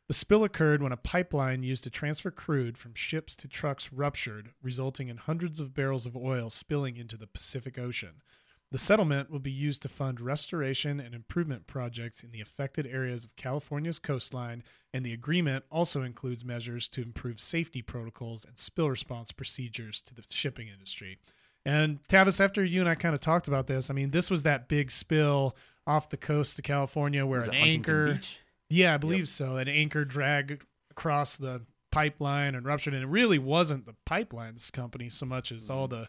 The 0.07 0.15
spill 0.15 0.43
occurred 0.43 0.81
when 0.81 0.91
a 0.91 0.97
pipeline 0.97 1.61
used 1.61 1.83
to 1.83 1.91
transfer 1.91 2.31
crude 2.31 2.75
from 2.75 2.95
ships 2.95 3.35
to 3.35 3.47
trucks 3.47 3.93
ruptured, 3.93 4.49
resulting 4.63 5.09
in 5.09 5.17
hundreds 5.17 5.59
of 5.59 5.75
barrels 5.75 6.07
of 6.07 6.17
oil 6.17 6.49
spilling 6.49 6.97
into 6.97 7.15
the 7.15 7.27
Pacific 7.27 7.77
Ocean. 7.77 8.23
The 8.71 8.77
settlement 8.77 9.29
will 9.29 9.39
be 9.39 9.51
used 9.51 9.81
to 9.81 9.89
fund 9.89 10.21
restoration 10.21 11.01
and 11.01 11.13
improvement 11.13 11.67
projects 11.67 12.23
in 12.23 12.31
the 12.31 12.39
affected 12.39 12.87
areas 12.87 13.25
of 13.25 13.35
California's 13.35 13.99
coastline, 13.99 14.63
and 14.93 15.05
the 15.05 15.11
agreement 15.11 15.65
also 15.69 16.03
includes 16.03 16.45
measures 16.45 16.87
to 16.89 17.01
improve 17.01 17.41
safety 17.41 17.81
protocols 17.81 18.45
and 18.45 18.57
spill 18.57 18.89
response 18.89 19.33
procedures 19.33 20.01
to 20.03 20.15
the 20.15 20.23
shipping 20.29 20.69
industry. 20.69 21.19
And 21.65 22.01
Tavis, 22.07 22.39
after 22.39 22.63
you 22.63 22.79
and 22.79 22.89
I 22.89 22.95
kind 22.95 23.13
of 23.13 23.19
talked 23.19 23.49
about 23.49 23.67
this, 23.67 23.89
I 23.89 23.93
mean, 23.93 24.11
this 24.11 24.31
was 24.31 24.43
that 24.43 24.69
big 24.69 24.89
spill 24.89 25.55
off 25.85 26.09
the 26.09 26.17
coast 26.17 26.57
of 26.57 26.63
California 26.63 27.25
where 27.25 27.41
an 27.41 27.53
anchor, 27.53 28.21
yeah, 28.69 28.93
I 28.93 28.97
believe 28.97 29.19
yep. 29.19 29.27
so, 29.27 29.57
an 29.57 29.67
anchor 29.67 30.05
dragged 30.05 30.63
across 30.89 31.35
the 31.35 31.61
pipeline 31.91 32.55
and 32.55 32.65
ruptured, 32.65 32.93
and 32.93 33.03
it 33.03 33.07
really 33.07 33.37
wasn't 33.37 33.85
the 33.85 33.95
pipelines 34.09 34.71
company 34.71 35.09
so 35.09 35.25
much 35.25 35.51
as 35.51 35.63
mm-hmm. 35.63 35.73
all 35.73 35.87
the 35.89 36.07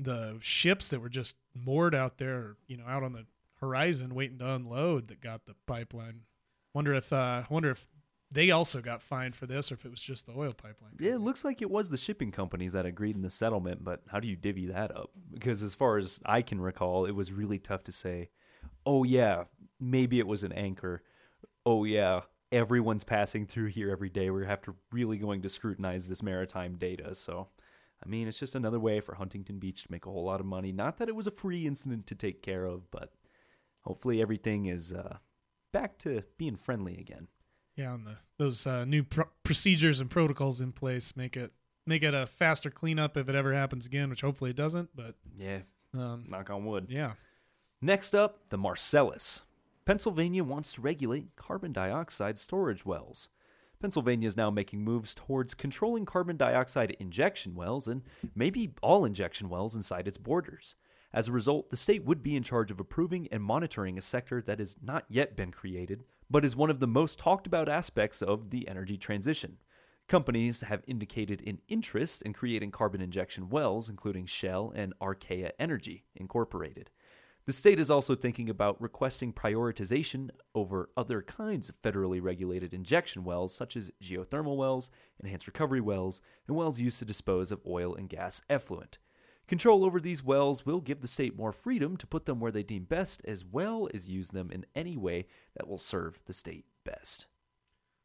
the 0.00 0.38
ships 0.40 0.88
that 0.88 1.00
were 1.00 1.08
just 1.08 1.36
moored 1.54 1.94
out 1.94 2.18
there, 2.18 2.56
you 2.66 2.76
know, 2.76 2.84
out 2.86 3.02
on 3.02 3.12
the 3.12 3.26
horizon 3.60 4.14
waiting 4.14 4.38
to 4.38 4.54
unload 4.54 5.08
that 5.08 5.20
got 5.20 5.46
the 5.46 5.54
pipeline. 5.66 6.20
Wonder 6.74 6.94
if 6.94 7.12
uh 7.12 7.42
wonder 7.48 7.70
if 7.70 7.86
they 8.30 8.50
also 8.50 8.80
got 8.80 9.00
fined 9.00 9.36
for 9.36 9.46
this 9.46 9.70
or 9.70 9.76
if 9.76 9.84
it 9.84 9.90
was 9.90 10.02
just 10.02 10.26
the 10.26 10.32
oil 10.32 10.52
pipeline. 10.52 10.90
Company. 10.90 11.08
Yeah, 11.08 11.14
it 11.14 11.20
looks 11.20 11.44
like 11.44 11.62
it 11.62 11.70
was 11.70 11.88
the 11.88 11.96
shipping 11.96 12.32
companies 12.32 12.72
that 12.72 12.84
agreed 12.84 13.14
in 13.14 13.22
the 13.22 13.30
settlement, 13.30 13.84
but 13.84 14.02
how 14.08 14.18
do 14.18 14.26
you 14.26 14.34
divvy 14.34 14.66
that 14.66 14.94
up? 14.94 15.10
Because 15.32 15.62
as 15.62 15.74
far 15.74 15.98
as 15.98 16.20
I 16.26 16.42
can 16.42 16.60
recall, 16.60 17.06
it 17.06 17.12
was 17.14 17.32
really 17.32 17.60
tough 17.60 17.84
to 17.84 17.92
say, 17.92 18.30
"Oh 18.84 19.04
yeah, 19.04 19.44
maybe 19.78 20.18
it 20.18 20.26
was 20.26 20.42
an 20.42 20.52
anchor." 20.52 21.02
Oh 21.64 21.84
yeah, 21.84 22.22
everyone's 22.50 23.04
passing 23.04 23.46
through 23.46 23.66
here 23.66 23.90
every 23.90 24.10
day. 24.10 24.30
We 24.30 24.44
have 24.46 24.62
to 24.62 24.74
really 24.90 25.16
going 25.16 25.42
to 25.42 25.48
scrutinize 25.48 26.08
this 26.08 26.22
maritime 26.22 26.76
data. 26.76 27.14
So 27.14 27.48
I 28.04 28.08
mean, 28.08 28.28
it's 28.28 28.38
just 28.38 28.54
another 28.54 28.78
way 28.78 29.00
for 29.00 29.14
Huntington 29.14 29.58
Beach 29.58 29.84
to 29.84 29.92
make 29.92 30.06
a 30.06 30.10
whole 30.10 30.24
lot 30.24 30.40
of 30.40 30.46
money. 30.46 30.72
Not 30.72 30.98
that 30.98 31.08
it 31.08 31.16
was 31.16 31.26
a 31.26 31.32
free 31.32 31.66
incident 31.66 32.06
to 32.08 32.14
take 32.14 32.42
care 32.42 32.64
of, 32.66 32.90
but 32.90 33.12
hopefully 33.80 34.20
everything 34.20 34.66
is 34.66 34.92
uh, 34.92 35.18
back 35.72 35.98
to 35.98 36.22
being 36.36 36.56
friendly 36.56 36.98
again. 36.98 37.28
Yeah, 37.76 37.94
and 37.94 38.06
the, 38.06 38.16
those 38.38 38.66
uh, 38.66 38.84
new 38.84 39.02
pr- 39.02 39.22
procedures 39.42 40.00
and 40.00 40.10
protocols 40.10 40.60
in 40.60 40.72
place 40.72 41.16
make 41.16 41.36
it 41.36 41.52
make 41.86 42.02
it 42.02 42.14
a 42.14 42.26
faster 42.26 42.70
cleanup 42.70 43.16
if 43.16 43.28
it 43.28 43.34
ever 43.34 43.52
happens 43.52 43.86
again, 43.86 44.10
which 44.10 44.20
hopefully 44.20 44.50
it 44.50 44.56
doesn't. 44.56 44.90
But 44.94 45.16
yeah, 45.36 45.60
um, 45.92 46.24
knock 46.28 46.50
on 46.50 46.64
wood. 46.64 46.86
Yeah. 46.88 47.12
Next 47.80 48.14
up, 48.14 48.48
the 48.48 48.56
Marcellus. 48.56 49.42
Pennsylvania 49.84 50.42
wants 50.42 50.72
to 50.72 50.80
regulate 50.80 51.36
carbon 51.36 51.72
dioxide 51.72 52.38
storage 52.38 52.86
wells. 52.86 53.28
Pennsylvania 53.84 54.26
is 54.26 54.34
now 54.34 54.50
making 54.50 54.82
moves 54.82 55.14
towards 55.14 55.52
controlling 55.52 56.06
carbon 56.06 56.38
dioxide 56.38 56.96
injection 56.98 57.54
wells 57.54 57.86
and 57.86 58.00
maybe 58.34 58.72
all 58.80 59.04
injection 59.04 59.50
wells 59.50 59.76
inside 59.76 60.08
its 60.08 60.16
borders. 60.16 60.74
As 61.12 61.28
a 61.28 61.32
result, 61.32 61.68
the 61.68 61.76
state 61.76 62.02
would 62.02 62.22
be 62.22 62.34
in 62.34 62.42
charge 62.42 62.70
of 62.70 62.80
approving 62.80 63.28
and 63.30 63.42
monitoring 63.42 63.98
a 63.98 64.00
sector 64.00 64.40
that 64.40 64.58
has 64.58 64.78
not 64.82 65.04
yet 65.10 65.36
been 65.36 65.50
created, 65.50 66.04
but 66.30 66.46
is 66.46 66.56
one 66.56 66.70
of 66.70 66.80
the 66.80 66.86
most 66.86 67.18
talked 67.18 67.46
about 67.46 67.68
aspects 67.68 68.22
of 68.22 68.48
the 68.48 68.66
energy 68.68 68.96
transition. 68.96 69.58
Companies 70.08 70.62
have 70.62 70.82
indicated 70.86 71.42
an 71.46 71.58
interest 71.68 72.22
in 72.22 72.32
creating 72.32 72.70
carbon 72.70 73.02
injection 73.02 73.50
wells, 73.50 73.90
including 73.90 74.24
Shell 74.24 74.72
and 74.74 74.94
Archaea 74.98 75.50
Energy 75.58 76.06
Incorporated. 76.16 76.90
The 77.46 77.52
state 77.52 77.78
is 77.78 77.90
also 77.90 78.14
thinking 78.14 78.48
about 78.48 78.80
requesting 78.80 79.32
prioritization 79.32 80.30
over 80.54 80.88
other 80.96 81.20
kinds 81.20 81.68
of 81.68 81.80
federally 81.82 82.22
regulated 82.22 82.72
injection 82.72 83.22
wells, 83.22 83.54
such 83.54 83.76
as 83.76 83.92
geothermal 84.02 84.56
wells, 84.56 84.90
enhanced 85.22 85.46
recovery 85.46 85.80
wells, 85.80 86.22
and 86.48 86.56
wells 86.56 86.80
used 86.80 86.98
to 87.00 87.04
dispose 87.04 87.52
of 87.52 87.60
oil 87.66 87.94
and 87.94 88.08
gas 88.08 88.40
effluent. 88.48 88.98
Control 89.46 89.84
over 89.84 90.00
these 90.00 90.24
wells 90.24 90.64
will 90.64 90.80
give 90.80 91.02
the 91.02 91.08
state 91.08 91.36
more 91.36 91.52
freedom 91.52 91.98
to 91.98 92.06
put 92.06 92.24
them 92.24 92.40
where 92.40 92.52
they 92.52 92.62
deem 92.62 92.84
best, 92.84 93.20
as 93.26 93.44
well 93.44 93.88
as 93.92 94.08
use 94.08 94.28
them 94.28 94.50
in 94.50 94.64
any 94.74 94.96
way 94.96 95.26
that 95.54 95.68
will 95.68 95.76
serve 95.76 96.20
the 96.24 96.32
state 96.32 96.64
best. 96.82 97.26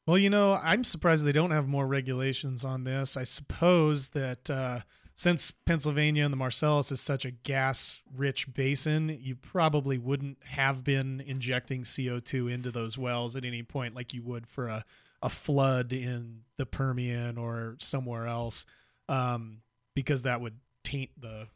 Well, 0.06 0.18
you 0.18 0.30
know, 0.30 0.56
I'm 0.56 0.84
surprised 0.84 1.24
they 1.24 1.32
don't 1.32 1.52
have 1.52 1.68
more 1.68 1.88
regulations 1.88 2.66
on 2.66 2.84
this. 2.84 3.16
I 3.16 3.24
suppose 3.24 4.10
that 4.10 4.50
uh, 4.50 4.80
since 5.20 5.52
Pennsylvania 5.52 6.24
and 6.24 6.32
the 6.32 6.38
Marcellus 6.38 6.94
is 6.94 7.02
such 7.02 7.26
a 7.26 7.32
gas 7.32 8.02
rich 8.16 8.54
basin, 8.54 9.20
you 9.22 9.36
probably 9.36 9.98
wouldn't 9.98 10.38
have 10.46 10.82
been 10.86 11.20
injecting 11.20 11.84
CO2 11.84 12.50
into 12.50 12.72
those 12.72 12.98
wells 12.98 13.36
at 13.36 13.44
any 13.44 13.62
point 13.62 13.94
like 13.94 14.14
you 14.14 14.24
would 14.24 14.48
for 14.48 14.70
a, 14.70 14.86
a 15.22 15.28
flood 15.28 15.92
in 15.92 16.44
the 16.56 16.66
Permian 16.66 17.38
or 17.38 17.76
somewhere 17.82 18.28
else, 18.28 18.66
um, 19.10 19.58
because 19.94 20.22
that 20.22 20.40
would 20.40 20.56
taint 20.86 21.10
the 21.20 21.48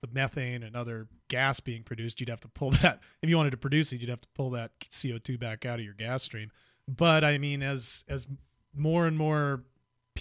the 0.00 0.08
methane 0.12 0.64
and 0.64 0.74
other 0.74 1.06
gas 1.28 1.60
being 1.60 1.84
produced. 1.84 2.18
You'd 2.18 2.28
have 2.28 2.40
to 2.40 2.48
pull 2.48 2.70
that 2.82 2.98
if 3.22 3.30
you 3.30 3.36
wanted 3.36 3.50
to 3.50 3.56
produce 3.56 3.92
it. 3.92 4.00
You'd 4.00 4.10
have 4.10 4.22
to 4.22 4.28
pull 4.34 4.50
that 4.50 4.72
CO2 4.90 5.38
back 5.38 5.64
out 5.64 5.78
of 5.78 5.84
your 5.84 5.94
gas 5.94 6.24
stream. 6.24 6.50
But 6.88 7.22
I 7.22 7.38
mean, 7.38 7.62
as 7.62 8.02
as 8.08 8.26
more 8.74 9.06
and 9.06 9.16
more 9.16 9.62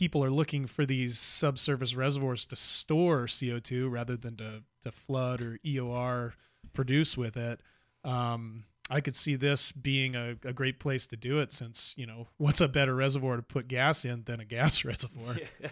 people 0.02 0.24
are 0.24 0.32
looking 0.32 0.66
for 0.66 0.84
these 0.84 1.20
subsurface 1.20 1.94
reservoirs 1.94 2.48
to 2.48 2.56
store 2.56 3.28
CO2 3.28 3.88
rather 3.88 4.18
than 4.18 4.36
to, 4.36 4.64
to 4.82 4.92
flood 4.92 5.40
or 5.42 5.60
EOR 5.64 6.34
produce 6.74 7.16
with 7.16 7.38
it. 7.38 7.62
Um, 8.04 8.64
I 8.90 9.00
could 9.00 9.16
see 9.16 9.36
this 9.36 9.72
being 9.72 10.16
a, 10.16 10.38
a 10.44 10.54
great 10.54 10.80
place 10.80 11.06
to 11.06 11.16
do 11.16 11.38
it 11.38 11.54
since, 11.54 11.94
you 11.98 12.08
know, 12.08 12.26
what's 12.38 12.62
a 12.62 12.68
better 12.68 12.96
reservoir 12.96 13.36
to 13.36 13.44
put 13.44 13.68
gas 13.68 14.04
in 14.04 14.24
than 14.24 14.40
a 14.40 14.46
gas 14.46 14.84
reservoir? 14.86 15.36
Yeah. 15.62 15.70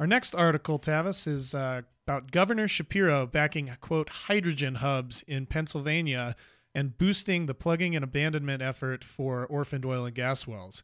Our 0.00 0.06
next 0.06 0.34
article, 0.34 0.78
Tavis, 0.78 1.28
is 1.28 1.54
uh, 1.54 1.82
about 2.06 2.30
Governor 2.30 2.68
Shapiro 2.68 3.26
backing, 3.26 3.70
quote, 3.82 4.08
hydrogen 4.08 4.76
hubs 4.76 5.22
in 5.28 5.44
Pennsylvania 5.44 6.36
and 6.74 6.96
boosting 6.96 7.44
the 7.44 7.54
plugging 7.54 7.94
and 7.94 8.02
abandonment 8.02 8.62
effort 8.62 9.04
for 9.04 9.44
orphaned 9.44 9.84
oil 9.84 10.06
and 10.06 10.14
gas 10.14 10.46
wells. 10.46 10.82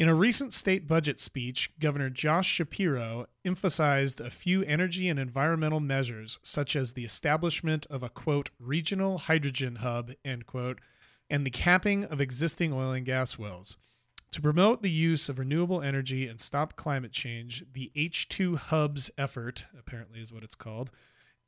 In 0.00 0.08
a 0.08 0.14
recent 0.14 0.54
state 0.54 0.88
budget 0.88 1.20
speech, 1.20 1.70
Governor 1.78 2.08
Josh 2.08 2.48
Shapiro 2.48 3.26
emphasized 3.44 4.18
a 4.18 4.30
few 4.30 4.62
energy 4.62 5.10
and 5.10 5.18
environmental 5.18 5.78
measures, 5.78 6.38
such 6.42 6.74
as 6.74 6.94
the 6.94 7.04
establishment 7.04 7.84
of 7.90 8.02
a 8.02 8.08
quote 8.08 8.48
regional 8.58 9.18
hydrogen 9.18 9.76
hub 9.76 10.12
end 10.24 10.46
quote, 10.46 10.80
and 11.28 11.44
the 11.44 11.50
capping 11.50 12.04
of 12.04 12.18
existing 12.18 12.72
oil 12.72 12.92
and 12.92 13.04
gas 13.04 13.38
wells. 13.38 13.76
To 14.30 14.40
promote 14.40 14.80
the 14.80 14.90
use 14.90 15.28
of 15.28 15.38
renewable 15.38 15.82
energy 15.82 16.26
and 16.26 16.40
stop 16.40 16.76
climate 16.76 17.12
change, 17.12 17.66
the 17.70 17.92
H2 17.94 18.56
Hubs 18.56 19.10
effort, 19.18 19.66
apparently 19.78 20.22
is 20.22 20.32
what 20.32 20.44
it's 20.44 20.54
called, 20.54 20.90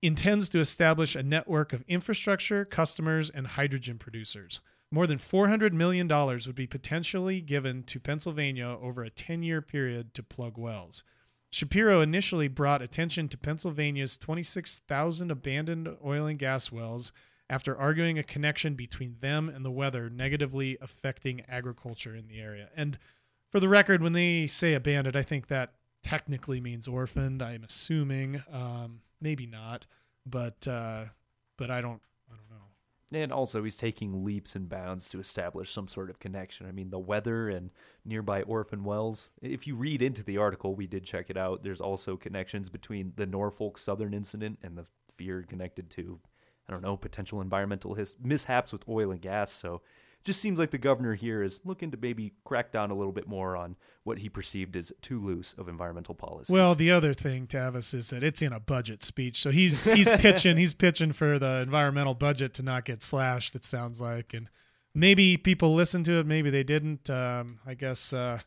intends 0.03 0.51
to 0.51 0.61
establish 0.61 1.17
a 1.17 1.23
network 1.23 1.73
of 1.73 1.85
infrastructure, 1.89 2.67
customers, 2.67 3.31
and 3.31 3.47
hydrogen 3.47 3.97
producers. 3.97 4.61
More 4.93 5.07
than 5.07 5.17
$400 5.17 5.73
million 5.73 6.07
would 6.07 6.55
be 6.55 6.67
potentially 6.67 7.41
given 7.41 7.83
to 7.85 7.99
Pennsylvania 7.99 8.77
over 8.81 9.03
a 9.03 9.09
10 9.09 9.43
year 9.43 9.63
period 9.63 10.13
to 10.13 10.23
plug 10.23 10.59
wells. 10.59 11.03
Shapiro 11.51 12.03
initially 12.03 12.47
brought 12.47 12.83
attention 12.83 13.29
to 13.29 13.39
Pennsylvania's 13.39 14.19
26,000 14.19 15.31
abandoned 15.31 15.89
oil 16.05 16.27
and 16.27 16.39
gas 16.39 16.71
wells 16.71 17.11
after 17.49 17.77
arguing 17.77 18.19
a 18.19 18.23
connection 18.23 18.75
between 18.75 19.17
them 19.21 19.49
and 19.49 19.65
the 19.65 19.71
weather 19.71 20.11
negatively 20.11 20.77
affecting 20.83 21.41
agriculture 21.49 22.15
in 22.15 22.29
the 22.29 22.39
area. 22.39 22.69
And 22.77 22.99
for 23.51 23.61
the 23.61 23.71
record, 23.71 24.03
when 24.03 24.13
they 24.13 24.47
say 24.47 24.75
abandoned, 24.75 25.17
I 25.17 25.23
think 25.23 25.49
that 25.49 25.73
technically 26.03 26.61
means 26.61 26.87
orphaned. 26.87 27.43
I'm 27.43 27.65
assuming, 27.65 28.43
um, 28.53 29.01
maybe 29.23 29.47
not, 29.47 29.87
but 30.27 30.69
uh, 30.69 31.05
but 31.57 31.71
I 31.71 31.81
don't 31.81 32.01
and 33.15 33.33
also, 33.33 33.63
he's 33.63 33.77
taking 33.77 34.25
leaps 34.25 34.57
and 34.57 34.69
bounds 34.69 35.09
to 35.11 35.21
establish 35.21 35.71
some 35.71 35.89
sort 35.89 36.11
of 36.11 36.19
connection. 36.19 36.67
I 36.67 36.73
mean, 36.73 36.91
the 36.91 36.99
weather 36.99 37.49
and 37.49 37.71
nearby 38.05 38.43
orphan 38.43 38.85
wells. 38.85 39.31
If 39.41 39.67
you 39.67 39.75
read 39.77 40.03
into 40.03 40.23
the 40.23 40.39
article, 40.39 40.75
we 40.75 40.87
did 40.87 41.05
check 41.05 41.29
it 41.29 41.37
out. 41.37 41.63
There's 41.63 41.81
also 41.81 42.17
connections 42.17 42.69
between 42.69 43.13
the 43.17 43.27
Norfolk 43.27 43.79
Southern 43.79 44.15
incident 44.15 44.59
and 44.63 44.77
the 44.77 44.87
fear 45.11 45.43
connected 45.43 45.91
to, 45.91 46.21
I 46.69 46.73
don't 46.73 46.83
know, 46.83 46.97
potential 46.97 47.41
environmental 47.41 47.95
his- 47.95 48.17
mishaps 48.21 48.73
with 48.73 48.89
oil 48.89 49.11
and 49.11 49.21
gas. 49.21 49.53
So 49.53 49.83
just 50.25 50.41
seems 50.41 50.59
like 50.59 50.71
the 50.71 50.79
governor 50.79 51.15
here 51.15 51.43
is 51.43 51.61
looking 51.65 51.91
to 51.91 51.99
maybe 52.01 52.33
crack 52.45 52.73
down 52.73 52.91
a 52.91 52.95
little 52.95 53.13
bit 53.13 53.27
more 53.27 53.57
on 53.57 53.77
what 54.05 54.19
he 54.19 54.29
perceived 54.29 54.77
as 54.77 54.93
too 55.01 55.21
loose 55.21 55.55
of 55.59 55.69
environmental 55.69 56.15
policies. 56.15 56.53
Well, 56.53 56.75
the 56.75 56.91
other 56.91 57.13
thing, 57.13 57.47
Tavis, 57.47 57.95
is 57.95 58.11
that 58.11 58.23
it's 58.23 58.43
in 58.43 58.53
a 58.53 58.61
budget 58.61 59.03
speech, 59.03 59.41
so 59.41 59.51
he's 59.51 59.85
he's 59.93 60.09
pitching 60.09 60.57
he's 60.57 60.75
pitching 60.75 61.13
for 61.13 61.39
the 61.39 61.61
environmental 61.61 62.15
budget 62.15 62.55
to 62.55 62.63
not 62.63 62.85
get 62.85 63.03
slashed. 63.03 63.55
It 63.55 63.65
sounds 63.65 64.01
like, 64.01 64.35
and 64.35 64.49
maybe 64.95 65.37
people 65.37 65.75
listened 65.75 66.05
to 66.07 66.19
it, 66.19 66.27
maybe 66.27 66.51
they 66.51 66.65
didn't. 66.65 67.09
Um, 67.11 67.61
I 67.67 67.75
guess 67.75 68.13
uh, 68.13 68.41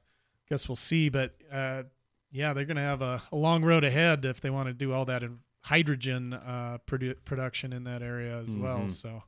guess 0.49 0.67
we'll 0.67 0.75
see, 0.75 1.09
but 1.09 1.35
uh, 1.51 1.83
yeah, 2.31 2.53
they're 2.53 2.65
going 2.65 2.75
to 2.77 2.83
have 2.83 3.01
a, 3.01 3.23
a, 3.31 3.35
long 3.35 3.63
road 3.63 3.83
ahead 3.83 4.25
if 4.25 4.41
they 4.41 4.49
want 4.49 4.67
to 4.67 4.73
do 4.73 4.93
all 4.93 5.05
that 5.05 5.23
in 5.23 5.39
hydrogen 5.61 6.33
uh, 6.33 6.77
produ- 6.85 7.15
production 7.25 7.73
in 7.73 7.85
that 7.85 8.01
area 8.01 8.39
as 8.39 8.47
mm-hmm. 8.47 8.61
well. 8.61 8.89
So 8.89 9.23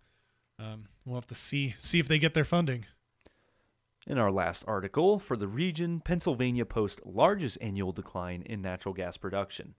um, 0.59 0.85
we'll 1.07 1.17
have 1.17 1.27
to 1.27 1.35
see 1.35 1.75
see 1.79 1.99
if 1.99 2.07
they 2.07 2.19
get 2.19 2.33
their 2.33 2.45
funding. 2.45 2.85
In 4.05 4.17
our 4.17 4.31
last 4.31 4.63
article 4.67 5.19
for 5.19 5.35
the 5.35 5.47
region, 5.47 5.99
Pennsylvania 5.99 6.65
posts 6.65 7.01
largest 7.03 7.57
annual 7.61 7.91
decline 7.91 8.41
in 8.43 8.61
natural 8.61 8.93
gas 8.93 9.17
production. 9.17 9.75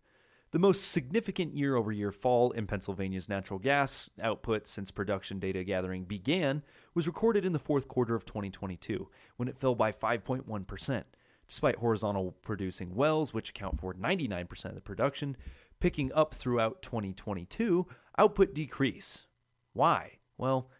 The 0.50 0.58
most 0.58 0.90
significant 0.90 1.54
year 1.54 1.76
over 1.76 1.92
year 1.92 2.10
fall 2.10 2.52
in 2.52 2.66
Pennsylvania's 2.66 3.28
natural 3.28 3.58
gas 3.58 4.08
output 4.22 4.66
since 4.66 4.90
production 4.90 5.38
data 5.38 5.62
gathering 5.62 6.04
began 6.04 6.62
was 6.94 7.06
recorded 7.06 7.44
in 7.44 7.52
the 7.52 7.58
fourth 7.58 7.86
quarter 7.86 8.14
of 8.14 8.24
2022, 8.24 9.08
when 9.36 9.48
it 9.48 9.58
fell 9.58 9.74
by 9.74 9.92
5.1%. 9.92 11.04
Despite 11.48 11.76
horizontal 11.76 12.32
producing 12.42 12.94
wells, 12.94 13.32
which 13.32 13.50
account 13.50 13.80
for 13.80 13.94
99% 13.94 14.64
of 14.66 14.74
the 14.74 14.80
production, 14.80 15.36
picking 15.80 16.12
up 16.12 16.34
throughout 16.34 16.82
2022, 16.82 17.86
output 18.18 18.54
decrease. 18.54 19.24
Why? 19.72 20.18
Well, 20.38 20.70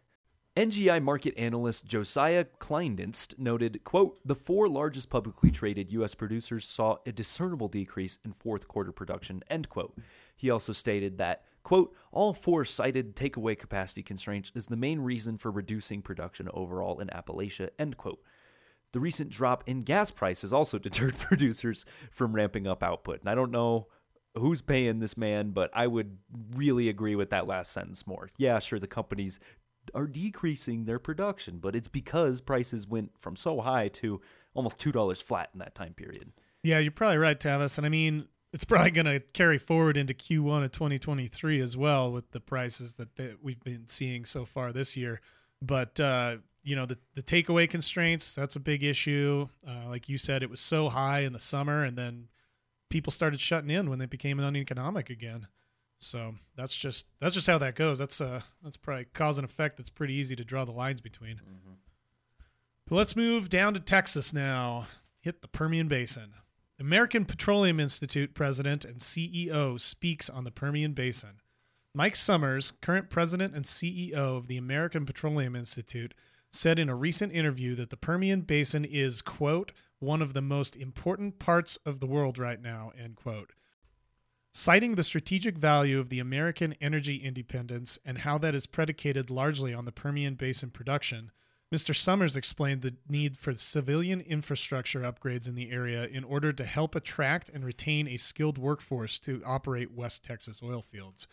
NGI 0.59 1.01
market 1.01 1.35
analyst 1.39 1.87
Josiah 1.87 2.45
Kleindienst 2.59 3.39
noted, 3.39 3.85
quote, 3.85 4.19
the 4.25 4.35
four 4.35 4.69
largest 4.69 5.09
publicly 5.09 5.53
traded 5.53 5.93
U.S. 5.93 6.17
producers 6.17 6.67
saw 6.67 6.97
a 7.07 7.13
discernible 7.13 7.69
decrease 7.69 8.19
in 8.25 8.33
fourth 8.33 8.67
quarter 8.67 8.91
production, 8.91 9.45
end 9.49 9.69
quote. 9.69 9.97
He 10.35 10.51
also 10.51 10.73
stated 10.73 11.17
that, 11.19 11.45
quote, 11.63 11.95
all 12.11 12.33
four 12.33 12.65
cited 12.65 13.15
takeaway 13.15 13.57
capacity 13.57 14.03
constraints 14.03 14.51
as 14.57 14.67
the 14.67 14.75
main 14.75 14.99
reason 14.99 15.39
for 15.39 15.53
reducing 15.53 16.03
production 16.03 16.49
overall 16.53 16.99
in 16.99 17.07
Appalachia, 17.07 17.69
end 17.79 17.97
quote. 17.97 18.21
The 18.91 18.99
recent 18.99 19.31
drop 19.31 19.63
in 19.69 19.83
gas 19.83 20.11
prices 20.11 20.53
also 20.53 20.77
deterred 20.81 21.19
producers 21.19 21.85
from 22.11 22.33
ramping 22.33 22.67
up 22.67 22.83
output. 22.83 23.21
And 23.21 23.31
I 23.31 23.37
don't 23.37 23.53
know 23.53 23.87
who's 24.35 24.63
paying 24.63 24.99
this 24.99 25.17
man, 25.17 25.51
but 25.51 25.71
I 25.75 25.87
would 25.87 26.19
really 26.55 26.89
agree 26.89 27.15
with 27.15 27.31
that 27.31 27.47
last 27.47 27.73
sentence 27.73 28.07
more. 28.07 28.31
Yeah, 28.37 28.59
sure, 28.59 28.79
the 28.79 28.87
companies 28.87 29.41
are 29.95 30.07
decreasing 30.07 30.85
their 30.85 30.99
production, 30.99 31.59
but 31.59 31.75
it's 31.75 31.89
because 31.89 32.41
prices 32.41 32.87
went 32.87 33.13
from 33.19 33.37
so 33.37 33.61
high 33.61 33.89
to 33.89 34.21
almost 34.55 34.79
$2 34.79 35.23
flat 35.23 35.51
in 35.53 35.61
that 35.61 35.75
time 35.75 35.95
period. 35.95 36.33
Yeah, 36.63 36.79
you're 36.79 36.91
probably 36.91 37.19
right, 37.19 37.39
Tavis. 37.39 37.79
And 37.79 37.87
I 37.87 37.89
mean, 37.89 38.27
it's 38.53 38.65
probably 38.65 38.91
going 38.91 39.07
to 39.07 39.21
carry 39.21 39.59
forward 39.59 39.97
into 39.97 40.15
Q1 40.15 40.65
of 40.65 40.73
2023 40.73 41.61
as 41.61 41.77
well 41.77 42.13
with 42.13 42.31
the 42.33 42.41
prices 42.41 42.95
that 42.95 43.17
they, 43.17 43.35
we've 43.43 43.63
been 43.63 43.89
seeing 43.89 44.25
so 44.25 44.45
far 44.45 44.73
this 44.73 44.97
year. 44.97 45.21
But, 45.63 45.99
uh, 46.01 46.37
you 46.63 46.77
know, 46.77 46.87
the, 46.87 46.99
the 47.15 47.23
takeaway 47.23 47.69
constraints, 47.69 48.35
that's 48.35 48.57
a 48.57 48.61
big 48.61 48.83
issue. 48.83 49.49
Uh, 49.67 49.89
like 49.89 50.09
you 50.09 50.19
said, 50.19 50.43
it 50.43 50.51
was 50.51 50.61
so 50.61 50.89
high 50.89 51.21
in 51.21 51.33
the 51.33 51.39
summer 51.39 51.85
and 51.85 51.97
then 51.97 52.29
people 52.91 53.11
started 53.11 53.41
shutting 53.41 53.71
in 53.71 53.91
when 53.91 53.99
they 53.99 54.07
became 54.07 54.41
uneconomic 54.41 55.11
again. 55.11 55.47
So 56.01 56.35
that's 56.57 56.75
just 56.75 57.07
that's 57.21 57.35
just 57.35 57.47
how 57.47 57.59
that 57.59 57.75
goes. 57.75 57.99
That's 57.99 58.21
uh 58.21 58.43
that's 58.63 58.77
probably 58.77 59.07
cause 59.07 59.39
and 59.39 59.45
effect. 59.45 59.77
That's 59.77 59.91
pretty 59.91 60.15
easy 60.15 60.37
to 60.37 60.45
draw 60.45 60.65
the 60.65 60.73
lines 60.73 61.01
between. 61.01 61.37
Mm-hmm. 61.37 61.75
But 62.87 62.95
let's 62.95 63.17
move 63.17 63.49
down 63.49 63.75
to 63.75 63.81
Texas 63.81 64.33
now. 64.33 64.87
Hit 65.21 65.43
the 65.43 65.49
Permian 65.49 65.89
Basin. 65.89 66.35
American 66.81 67.25
Petroleum 67.25 67.81
Institute 67.81 68.35
president 68.35 68.85
and 68.85 69.01
CEO 69.01 69.79
speaks 69.81 70.31
on 70.31 70.45
the 70.45 70.51
Permian 70.51 70.93
Basin. 70.93 71.41
Mike 71.93 72.15
Sommers, 72.15 72.73
current 72.81 73.11
president 73.11 73.55
and 73.55 73.65
CEO 73.65 74.15
of 74.15 74.47
the 74.47 74.57
American 74.57 75.05
Petroleum 75.05 75.57
Institute, 75.57 76.15
said 76.53 76.79
in 76.79 76.89
a 76.89 76.95
recent 76.95 77.33
interview 77.33 77.75
that 77.75 77.91
the 77.91 77.97
Permian 77.97 78.43
Basin 78.43 78.85
is, 78.85 79.21
quote, 79.21 79.73
one 79.99 80.23
of 80.23 80.33
the 80.33 80.41
most 80.41 80.77
important 80.77 81.39
parts 81.41 81.77
of 81.85 81.99
the 81.99 82.07
world 82.07 82.39
right 82.39 82.63
now, 82.63 82.93
end 82.97 83.17
quote. 83.17 83.53
Citing 84.59 84.97
the 84.97 85.05
strategic 85.05 85.57
value 85.57 86.01
of 86.01 86.09
the 86.09 86.19
American 86.19 86.75
energy 86.81 87.19
independence 87.19 87.97
and 88.05 88.19
how 88.19 88.39
that 88.39 88.57
is 88.57 88.67
predicated 88.67 89.31
largely 89.31 89.73
on 89.73 89.85
the 89.85 89.93
Permian 89.93 90.35
Basin 90.35 90.71
production, 90.71 91.31
Mr. 91.73 91.95
Sommers 91.95 92.37
explained 92.37 92.83
the 92.83 92.97
need 93.09 93.37
for 93.37 93.57
civilian 93.57 94.21
infrastructure 94.21 95.03
upgrades 95.03 95.47
in 95.47 95.55
the 95.55 95.71
area 95.71 96.07
in 96.07 96.25
order 96.25 96.53
to 96.53 96.65
help 96.65 96.97
attract 96.97 97.49
and 97.49 97.65
retain 97.65 98.09
a 98.09 98.17
skilled 98.17 98.59
workforce 98.59 99.21
to 99.21 99.41
operate 99.47 99.93
West 99.93 100.25
Texas 100.25 100.61
oil 100.61 100.83
fields. 100.83 101.29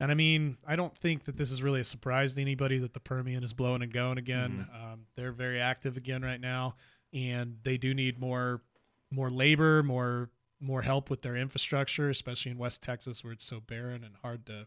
And 0.00 0.10
I 0.10 0.14
mean, 0.14 0.56
I 0.66 0.74
don't 0.74 0.96
think 0.96 1.24
that 1.24 1.36
this 1.36 1.50
is 1.50 1.62
really 1.62 1.80
a 1.80 1.84
surprise 1.84 2.34
to 2.36 2.40
anybody 2.40 2.78
that 2.78 2.94
the 2.94 3.00
Permian 3.00 3.44
is 3.44 3.52
blowing 3.52 3.82
and 3.82 3.92
going 3.92 4.16
again. 4.16 4.66
Mm-hmm. 4.72 4.92
Um, 4.92 5.00
they're 5.16 5.32
very 5.32 5.60
active 5.60 5.98
again 5.98 6.22
right 6.22 6.40
now. 6.40 6.76
and 7.12 7.58
they 7.62 7.76
do 7.76 7.92
need 7.92 8.18
more 8.18 8.62
more 9.10 9.28
labor, 9.28 9.82
more 9.82 10.30
more 10.60 10.82
help 10.82 11.10
with 11.10 11.22
their 11.22 11.36
infrastructure, 11.36 12.10
especially 12.10 12.52
in 12.52 12.58
West 12.58 12.82
Texas 12.82 13.24
where 13.24 13.32
it's 13.32 13.44
so 13.44 13.60
barren 13.60 14.04
and 14.04 14.16
hard 14.22 14.46
to 14.46 14.66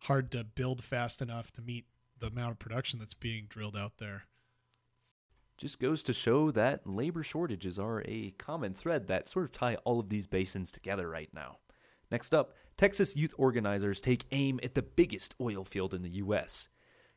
hard 0.00 0.30
to 0.30 0.44
build 0.44 0.84
fast 0.84 1.22
enough 1.22 1.52
to 1.52 1.62
meet 1.62 1.86
the 2.18 2.26
amount 2.26 2.52
of 2.52 2.58
production 2.58 2.98
that's 2.98 3.14
being 3.14 3.46
drilled 3.48 3.76
out 3.76 3.92
there. 3.98 4.24
Just 5.58 5.80
goes 5.80 6.02
to 6.02 6.12
show 6.12 6.50
that 6.50 6.86
labor 6.86 7.22
shortages 7.22 7.78
are 7.78 8.02
a 8.06 8.32
common 8.32 8.74
thread 8.74 9.06
that 9.06 9.28
sort 9.28 9.46
of 9.46 9.52
tie 9.52 9.76
all 9.84 9.98
of 9.98 10.10
these 10.10 10.26
basins 10.26 10.70
together 10.70 11.08
right 11.08 11.30
now. 11.32 11.58
Next 12.10 12.34
up, 12.34 12.54
Texas 12.76 13.16
youth 13.16 13.34
organizers 13.38 14.00
take 14.00 14.26
aim 14.32 14.60
at 14.62 14.74
the 14.74 14.82
biggest 14.82 15.34
oil 15.40 15.64
field 15.64 15.94
in 15.94 16.02
the 16.02 16.10
U.S. 16.10 16.68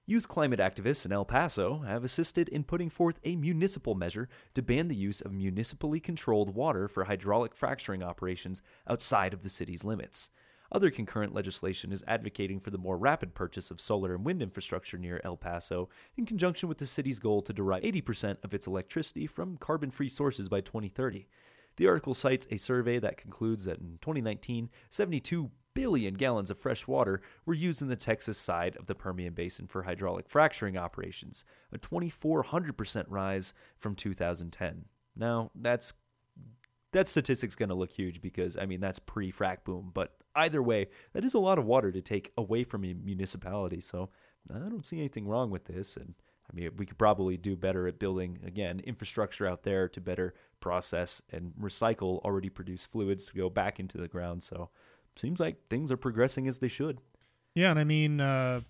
Youth 0.10 0.28
climate 0.28 0.60
activists 0.60 1.06
in 1.06 1.12
El 1.12 1.24
Paso 1.24 1.84
have 1.86 2.04
assisted 2.04 2.50
in 2.50 2.63
putting 2.63 2.89
forth 2.89 3.19
a 3.24 3.36
municipal 3.36 3.93
measure 3.93 4.28
to 4.56 4.63
ban 4.63 4.88
the 4.88 4.95
use 4.95 5.22
of 5.22 5.32
municipally 5.32 6.00
controlled 6.00 6.56
water 6.56 6.88
for 6.88 7.04
hydraulic 7.04 7.54
fracturing 7.54 8.02
operations 8.02 8.63
outside 8.88 9.36
of 9.36 9.43
the 9.43 9.50
city's 9.50 9.84
limits. 9.84 10.32
Other 10.72 10.89
concurrent 10.89 11.36
legislation 11.36 11.91
is 11.91 12.04
advocating 12.08 12.60
for 12.60 12.72
the 12.72 12.80
more 12.80 12.98
rapid 12.98 13.36
purchase 13.36 13.69
of 13.69 13.80
solar 13.80 14.15
and 14.15 14.26
wind 14.26 14.41
infrastructure 14.41 14.98
near 14.98 15.22
El 15.24 15.38
Paso, 15.38 15.89
in 16.17 16.26
conjunction 16.26 16.67
with 16.67 16.80
the 16.80 16.88
city's 16.88 17.19
goal 17.19 17.43
to 17.43 17.54
derive 17.54 17.84
80% 17.84 18.38
of 18.43 18.56
its 18.56 18.65
electricity 18.65 19.28
from 19.28 19.58
carbon 19.58 19.91
free 19.91 20.10
sources 20.10 20.50
by 20.50 20.62
2030. 20.62 21.28
The 21.76 21.88
article 21.88 22.15
cites 22.15 22.48
a 22.50 22.58
survey 22.58 22.98
that 22.98 23.17
concludes 23.17 23.65
that 23.65 23.78
in 23.78 24.00
2019, 24.02 24.72
72 24.89 25.52
billion 25.80 26.13
gallons 26.13 26.50
of 26.50 26.60
fresh 26.60 26.88
water 26.88 27.22
were 27.46 27.54
used 27.54 27.82
in 27.82 27.88
the 27.88 27.96
Texas 27.96 28.38
side 28.38 28.76
of 28.76 28.88
the 28.88 28.96
Permian 28.96 29.34
Basin 29.34 29.65
for 29.65 29.84
hydraulic 29.84 30.28
fracturing 30.28 30.78
operations, 30.78 31.46
a 31.72 31.78
2400% 31.78 33.06
rise 33.08 33.54
from 33.78 33.96
2010. 33.96 34.84
Now, 35.15 35.52
that's 35.56 35.94
that 36.92 37.08
statistic's 37.08 37.56
going 37.56 37.70
to 37.70 37.76
look 37.76 37.92
huge 37.92 38.22
because 38.22 38.58
I 38.58 38.65
mean 38.65 38.82
that's 38.82 39.00
pre-frac 39.00 39.63
boom, 39.63 39.92
but 39.94 40.18
either 40.36 40.62
way, 40.62 40.88
that 41.13 41.24
is 41.24 41.34
a 41.34 41.39
lot 41.39 41.58
of 41.58 41.65
water 41.65 41.94
to 41.94 42.02
take 42.02 42.34
away 42.36 42.65
from 42.65 42.84
a 42.84 42.94
municipality. 42.94 43.80
So 43.80 44.10
I 44.54 44.58
don't 44.58 44.86
see 44.86 44.98
anything 44.98 45.28
wrong 45.28 45.50
with 45.50 45.63
this, 45.63 45.96
and 45.96 46.13
I 46.52 46.56
mean 46.56 46.72
we 46.78 46.86
could 46.88 46.98
probably 46.98 47.38
do 47.38 47.56
better 47.56 47.88
at 47.88 48.00
building 48.00 48.39
again 48.46 48.82
infrastructure 48.82 49.48
out 49.48 49.63
there 49.63 49.88
to 49.88 50.02
better 50.02 50.34
process 50.60 51.22
and 51.32 51.54
recycle 51.62 52.20
already 52.26 52.50
produced 52.50 52.92
fluids 52.92 53.28
to 53.28 53.34
go 53.34 53.50
back 53.50 53.80
into 53.80 53.98
the 53.98 54.10
ground. 54.10 54.44
So 54.44 54.72
seems 55.19 55.39
like 55.39 55.67
things 55.69 55.91
are 55.91 55.97
progressing 55.97 56.47
as 56.47 56.60
they 56.60 56.67
should. 56.67 56.99
Yeah, 57.55 57.71
and 57.71 57.79
I 57.79 57.84
mean. 57.84 58.21
Uh 58.21 58.62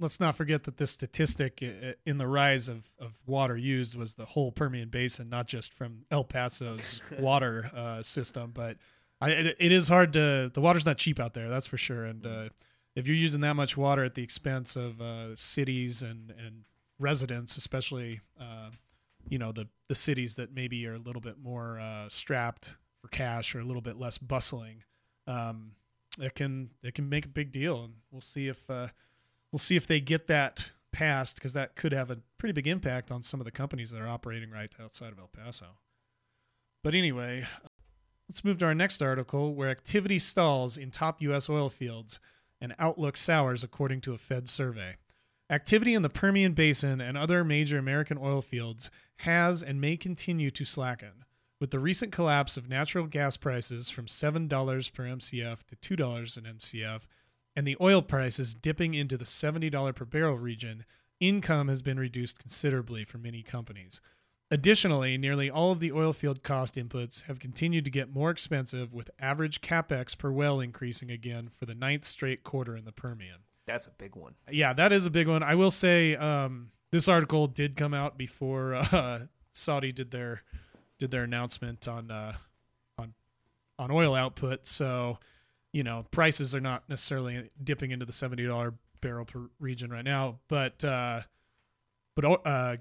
let's 0.00 0.20
not 0.20 0.36
forget 0.36 0.64
that 0.64 0.76
this 0.76 0.90
statistic 0.90 1.62
in 2.06 2.18
the 2.18 2.26
rise 2.26 2.68
of, 2.68 2.90
of 2.98 3.12
water 3.26 3.56
used 3.56 3.94
was 3.94 4.14
the 4.14 4.24
whole 4.24 4.52
Permian 4.52 4.88
Basin, 4.88 5.28
not 5.28 5.46
just 5.46 5.72
from 5.72 6.04
El 6.10 6.24
Paso's 6.24 7.00
water 7.18 7.70
uh, 7.74 8.02
system. 8.02 8.52
But 8.54 8.76
I, 9.20 9.30
it, 9.30 9.56
it 9.58 9.72
is 9.72 9.88
hard 9.88 10.12
to 10.14 10.50
the 10.52 10.60
water's 10.60 10.86
not 10.86 10.98
cheap 10.98 11.18
out 11.18 11.34
there, 11.34 11.48
that's 11.48 11.66
for 11.66 11.78
sure. 11.78 12.04
And 12.04 12.26
uh, 12.26 12.48
if 12.94 13.06
you're 13.06 13.16
using 13.16 13.40
that 13.42 13.54
much 13.54 13.76
water 13.76 14.04
at 14.04 14.14
the 14.14 14.22
expense 14.22 14.76
of 14.76 15.00
uh, 15.00 15.34
cities 15.34 16.02
and 16.02 16.30
and 16.30 16.64
residents, 16.98 17.56
especially 17.56 18.20
uh, 18.40 18.70
you 19.28 19.38
know 19.38 19.52
the 19.52 19.68
the 19.88 19.94
cities 19.94 20.34
that 20.36 20.54
maybe 20.54 20.86
are 20.86 20.94
a 20.94 20.98
little 20.98 21.22
bit 21.22 21.38
more 21.42 21.80
uh, 21.80 22.08
strapped 22.08 22.76
for 23.00 23.08
cash 23.08 23.54
or 23.54 23.60
a 23.60 23.64
little 23.64 23.82
bit 23.82 23.98
less 23.98 24.18
bustling. 24.18 24.84
Um, 25.26 25.72
it 26.18 26.34
can 26.34 26.70
it 26.82 26.94
can 26.94 27.08
make 27.08 27.24
a 27.24 27.28
big 27.28 27.52
deal, 27.52 27.84
and 27.84 27.94
we'll 28.10 28.20
see 28.20 28.48
if 28.48 28.68
uh, 28.70 28.88
we'll 29.52 29.58
see 29.58 29.76
if 29.76 29.86
they 29.86 30.00
get 30.00 30.26
that 30.28 30.70
passed 30.92 31.36
because 31.36 31.52
that 31.52 31.76
could 31.76 31.92
have 31.92 32.10
a 32.10 32.18
pretty 32.38 32.52
big 32.52 32.66
impact 32.66 33.10
on 33.10 33.22
some 33.22 33.40
of 33.40 33.44
the 33.44 33.50
companies 33.50 33.90
that 33.90 34.00
are 34.00 34.08
operating 34.08 34.50
right 34.50 34.72
outside 34.82 35.12
of 35.12 35.18
El 35.18 35.28
Paso. 35.28 35.66
But 36.82 36.94
anyway, 36.94 37.46
let's 38.28 38.44
move 38.44 38.58
to 38.58 38.66
our 38.66 38.74
next 38.74 39.02
article 39.02 39.54
where 39.54 39.70
activity 39.70 40.18
stalls 40.18 40.76
in 40.76 40.90
top 40.90 41.20
U.S. 41.22 41.48
oil 41.48 41.68
fields 41.68 42.20
and 42.60 42.74
outlook 42.78 43.16
sours 43.16 43.62
according 43.62 44.00
to 44.02 44.14
a 44.14 44.18
Fed 44.18 44.48
survey. 44.48 44.96
Activity 45.50 45.94
in 45.94 46.02
the 46.02 46.10
Permian 46.10 46.52
Basin 46.52 47.00
and 47.00 47.16
other 47.16 47.42
major 47.42 47.78
American 47.78 48.18
oil 48.18 48.42
fields 48.42 48.90
has 49.18 49.62
and 49.62 49.80
may 49.80 49.96
continue 49.96 50.50
to 50.50 50.64
slacken. 50.64 51.24
With 51.60 51.70
the 51.72 51.80
recent 51.80 52.12
collapse 52.12 52.56
of 52.56 52.68
natural 52.68 53.06
gas 53.06 53.36
prices 53.36 53.90
from 53.90 54.06
$7 54.06 54.48
per 54.92 55.02
MCF 55.04 55.58
to 55.64 55.96
$2 55.96 56.36
an 56.36 56.44
MCF, 56.44 57.00
and 57.56 57.66
the 57.66 57.76
oil 57.80 58.00
prices 58.00 58.54
dipping 58.54 58.94
into 58.94 59.16
the 59.16 59.24
$70 59.24 59.94
per 59.94 60.04
barrel 60.04 60.38
region, 60.38 60.84
income 61.18 61.66
has 61.66 61.82
been 61.82 61.98
reduced 61.98 62.38
considerably 62.38 63.04
for 63.04 63.18
many 63.18 63.42
companies. 63.42 64.00
Additionally, 64.50 65.18
nearly 65.18 65.50
all 65.50 65.72
of 65.72 65.80
the 65.80 65.90
oil 65.90 66.12
field 66.12 66.44
cost 66.44 66.76
inputs 66.76 67.24
have 67.24 67.40
continued 67.40 67.84
to 67.84 67.90
get 67.90 68.14
more 68.14 68.30
expensive, 68.30 68.94
with 68.94 69.10
average 69.18 69.60
capex 69.60 70.16
per 70.16 70.30
well 70.30 70.60
increasing 70.60 71.10
again 71.10 71.48
for 71.48 71.66
the 71.66 71.74
ninth 71.74 72.04
straight 72.04 72.44
quarter 72.44 72.76
in 72.76 72.84
the 72.84 72.92
Permian. 72.92 73.40
That's 73.66 73.86
a 73.86 73.90
big 73.90 74.14
one. 74.16 74.34
Yeah, 74.50 74.72
that 74.74 74.92
is 74.92 75.04
a 75.04 75.10
big 75.10 75.28
one. 75.28 75.42
I 75.42 75.56
will 75.56 75.72
say 75.72 76.14
um, 76.16 76.70
this 76.92 77.08
article 77.08 77.46
did 77.48 77.76
come 77.76 77.92
out 77.92 78.16
before 78.16 78.74
uh, 78.92 79.26
Saudi 79.52 79.92
did 79.92 80.12
their 80.12 80.42
did 80.98 81.10
their 81.10 81.24
announcement 81.24 81.86
on 81.88 82.10
uh, 82.10 82.34
on 82.98 83.14
on 83.78 83.90
oil 83.90 84.14
output. 84.14 84.66
So 84.66 85.18
you 85.72 85.82
know 85.82 86.06
prices 86.10 86.54
are 86.54 86.60
not 86.60 86.88
necessarily 86.88 87.50
dipping 87.62 87.90
into 87.90 88.06
the 88.06 88.12
seventy 88.12 88.46
dollar 88.46 88.74
barrel 89.00 89.24
per 89.24 89.48
region 89.60 89.90
right 89.90 90.04
now, 90.04 90.38
but 90.48 90.84
uh, 90.84 91.22
but 92.16 92.24
uh, 92.24 92.76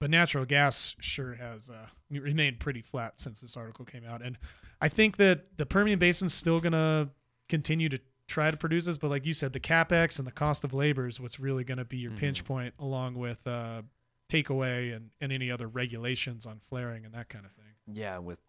but 0.00 0.10
natural 0.10 0.44
gas 0.44 0.96
sure 1.00 1.34
has 1.34 1.70
uh, 1.70 1.86
remained 2.10 2.60
pretty 2.60 2.82
flat 2.82 3.20
since 3.20 3.40
this 3.40 3.56
article 3.56 3.84
came 3.84 4.04
out, 4.04 4.22
and 4.22 4.38
I 4.80 4.88
think 4.88 5.16
that 5.16 5.56
the 5.56 5.66
Permian 5.66 5.98
Basin's 5.98 6.34
still 6.34 6.60
gonna 6.60 7.10
continue 7.48 7.88
to 7.88 8.00
try 8.28 8.50
to 8.50 8.56
produce 8.56 8.84
this, 8.84 8.98
but 8.98 9.10
like 9.10 9.26
you 9.26 9.34
said, 9.34 9.52
the 9.52 9.60
capex 9.60 10.18
and 10.18 10.26
the 10.26 10.32
cost 10.32 10.62
of 10.62 10.74
labor 10.74 11.08
is 11.08 11.18
what's 11.18 11.40
really 11.40 11.64
going 11.64 11.78
to 11.78 11.84
be 11.84 11.96
your 11.96 12.10
mm-hmm. 12.10 12.20
pinch 12.20 12.44
point, 12.44 12.74
along 12.78 13.14
with 13.14 13.44
uh, 13.46 13.82
takeaway 14.28 14.94
and, 14.94 15.10
and 15.20 15.32
any 15.32 15.50
other 15.50 15.68
regulations 15.68 16.46
on 16.46 16.60
flaring 16.60 17.04
and 17.04 17.14
that 17.14 17.28
kind 17.28 17.44
of 17.44 17.52
thing. 17.52 17.64
Yeah, 17.86 18.18
with 18.18 18.40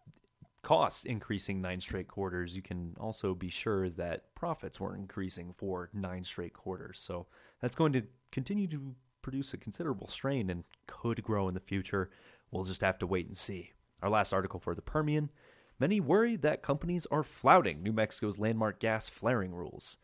costs 0.62 1.04
increasing 1.04 1.60
nine 1.60 1.80
straight 1.80 2.08
quarters, 2.08 2.54
you 2.54 2.62
can 2.62 2.94
also 3.00 3.34
be 3.34 3.48
sure 3.48 3.88
that 3.90 4.34
profits 4.34 4.78
were 4.78 4.94
increasing 4.94 5.54
for 5.56 5.90
nine 5.92 6.24
straight 6.24 6.52
quarters. 6.52 7.00
So 7.00 7.26
that's 7.60 7.74
going 7.74 7.92
to 7.94 8.02
continue 8.30 8.66
to 8.68 8.94
produce 9.22 9.54
a 9.54 9.58
considerable 9.58 10.08
strain 10.08 10.50
and 10.50 10.64
could 10.86 11.22
grow 11.22 11.48
in 11.48 11.54
the 11.54 11.60
future. 11.60 12.10
We'll 12.50 12.64
just 12.64 12.82
have 12.82 12.98
to 12.98 13.06
wait 13.06 13.26
and 13.26 13.36
see. 13.36 13.72
Our 14.02 14.10
last 14.10 14.32
article 14.32 14.60
for 14.60 14.74
the 14.74 14.82
Permian 14.82 15.30
many 15.78 15.98
worry 15.98 16.36
that 16.36 16.62
companies 16.62 17.06
are 17.10 17.22
flouting 17.22 17.82
New 17.82 17.92
Mexico's 17.92 18.38
landmark 18.38 18.78
gas 18.80 19.08
flaring 19.08 19.52
rules. 19.52 19.96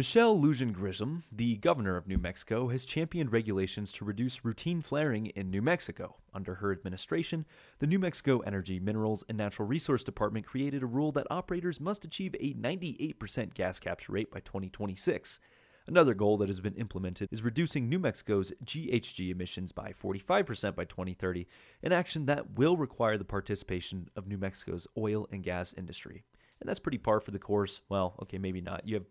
Michelle 0.00 0.38
Lujan 0.38 0.72
Grisham, 0.72 1.24
the 1.30 1.56
governor 1.56 1.94
of 1.98 2.08
New 2.08 2.16
Mexico, 2.16 2.68
has 2.68 2.86
championed 2.86 3.32
regulations 3.32 3.92
to 3.92 4.02
reduce 4.02 4.46
routine 4.46 4.80
flaring 4.80 5.26
in 5.26 5.50
New 5.50 5.60
Mexico. 5.60 6.16
Under 6.32 6.54
her 6.54 6.72
administration, 6.72 7.44
the 7.80 7.86
New 7.86 7.98
Mexico 7.98 8.38
Energy, 8.38 8.80
Minerals, 8.80 9.24
and 9.28 9.36
Natural 9.36 9.68
Resource 9.68 10.02
Department 10.02 10.46
created 10.46 10.82
a 10.82 10.86
rule 10.86 11.12
that 11.12 11.26
operators 11.28 11.82
must 11.82 12.06
achieve 12.06 12.34
a 12.40 12.54
98% 12.54 13.52
gas 13.52 13.78
capture 13.78 14.12
rate 14.12 14.30
by 14.30 14.40
2026. 14.40 15.38
Another 15.86 16.14
goal 16.14 16.38
that 16.38 16.48
has 16.48 16.60
been 16.60 16.76
implemented 16.76 17.28
is 17.30 17.42
reducing 17.42 17.86
New 17.86 17.98
Mexico's 17.98 18.54
GHG 18.64 19.30
emissions 19.30 19.70
by 19.70 19.92
45% 19.92 20.74
by 20.74 20.86
2030, 20.86 21.46
an 21.82 21.92
action 21.92 22.24
that 22.24 22.58
will 22.58 22.78
require 22.78 23.18
the 23.18 23.24
participation 23.26 24.08
of 24.16 24.26
New 24.26 24.38
Mexico's 24.38 24.86
oil 24.96 25.28
and 25.30 25.44
gas 25.44 25.74
industry. 25.76 26.24
And 26.58 26.70
that's 26.70 26.80
pretty 26.80 26.96
par 26.96 27.20
for 27.20 27.32
the 27.32 27.38
course. 27.38 27.82
Well, 27.90 28.14
okay, 28.22 28.38
maybe 28.38 28.62
not. 28.62 28.88
You 28.88 28.94
have 28.94 29.04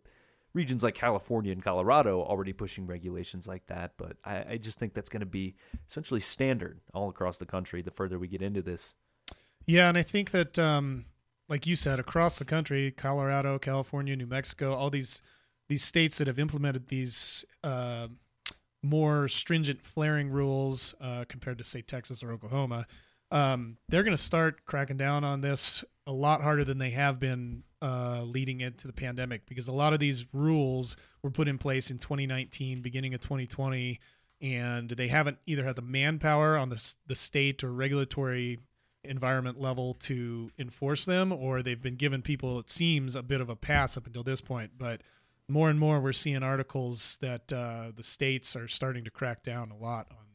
regions 0.54 0.84
like 0.84 0.96
California 0.96 1.52
and 1.52 1.64
Colorado 1.64 2.22
already 2.22 2.54
pushing 2.54 2.88
regulations 2.88 3.48
like 3.48 3.66
that. 3.68 3.94
But 3.98 4.18
I, 4.24 4.46
I 4.52 4.58
just 4.58 4.80
think 4.80 4.94
that's 4.94 5.10
going 5.10 5.22
to 5.22 5.26
be 5.26 5.56
essentially 5.88 6.20
standard 6.20 6.80
all 6.94 7.10
across 7.10 7.38
the 7.38 7.46
country 7.46 7.82
the 7.82 7.92
further 7.92 8.18
we 8.18 8.28
get 8.28 8.42
into 8.42 8.62
this. 8.62 8.96
Yeah, 9.66 9.90
and 9.90 9.98
I 9.98 10.04
think 10.04 10.32
that, 10.32 10.58
um, 10.58 11.06
like 11.48 11.68
you 11.68 11.76
said, 11.76 12.00
across 12.00 12.40
the 12.40 12.46
country, 12.46 12.92
Colorado, 12.92 13.60
California, 13.60 14.16
New 14.16 14.28
Mexico, 14.28 14.74
all 14.74 14.90
these 14.90 15.22
these 15.68 15.84
states 15.84 16.18
that 16.18 16.26
have 16.26 16.40
implemented 16.40 16.88
these 16.88 17.46
uh, 17.64 18.08
more 18.82 19.28
stringent 19.28 19.80
flaring 19.80 20.32
rules 20.32 20.96
uh, 21.00 21.26
compared 21.30 21.60
to 21.60 21.64
say 21.64 21.82
Texas 21.82 22.24
or 22.24 22.32
Oklahoma, 22.32 22.88
um, 23.32 23.78
they're 23.88 24.04
going 24.04 24.16
to 24.16 24.22
start 24.22 24.66
cracking 24.66 24.98
down 24.98 25.24
on 25.24 25.42
this 25.42 25.84
a 26.08 26.12
lot 26.12 26.42
harder 26.42 26.66
than 26.66 26.80
they 26.80 26.90
have 26.90 27.20
been 27.20 27.62
uh, 27.82 28.24
leading 28.26 28.62
into 28.62 28.88
the 28.88 28.94
pandemic 28.94 29.46
because 29.46 29.68
a 29.68 29.72
lot 29.72 29.94
of 29.94 30.00
these 30.00 30.26
rules 30.34 30.96
were 31.22 31.32
put 31.32 31.48
in 31.48 31.58
place 31.58 31.92
in 31.92 31.98
2019, 31.98 32.82
beginning 32.82 33.14
of 33.14 33.22
2020, 33.22 34.00
and 34.42 34.90
they 34.90 35.08
haven't 35.08 35.38
either 35.46 35.64
had 35.64 35.76
the 35.76 35.82
manpower 35.82 36.58
on 36.58 36.70
the 36.70 36.96
the 37.08 37.16
state 37.16 37.64
or 37.64 37.72
regulatory 37.72 38.60
environment 39.04 39.60
level 39.60 39.94
to 39.96 40.52
enforce 40.60 41.06
them, 41.06 41.32
or 41.32 41.64
they've 41.64 41.82
been 41.82 41.96
given 41.96 42.22
people 42.22 42.60
it 42.60 42.70
seems 42.70 43.16
a 43.16 43.24
bit 43.24 43.42
of 43.42 43.50
a 43.50 43.56
pass 43.56 43.98
up 43.98 44.06
until 44.06 44.24
this 44.24 44.42
point. 44.42 44.72
But 44.78 45.02
more 45.48 45.70
and 45.70 45.80
more, 45.80 46.00
we're 46.00 46.14
seeing 46.14 46.44
articles 46.44 47.18
that 47.22 47.52
uh, 47.52 47.92
the 47.96 48.04
states 48.04 48.56
are 48.56 48.68
starting 48.68 49.04
to 49.06 49.12
crack 49.12 49.44
down 49.44 49.72
a 49.72 49.78
lot 49.78 50.08
on 50.12 50.26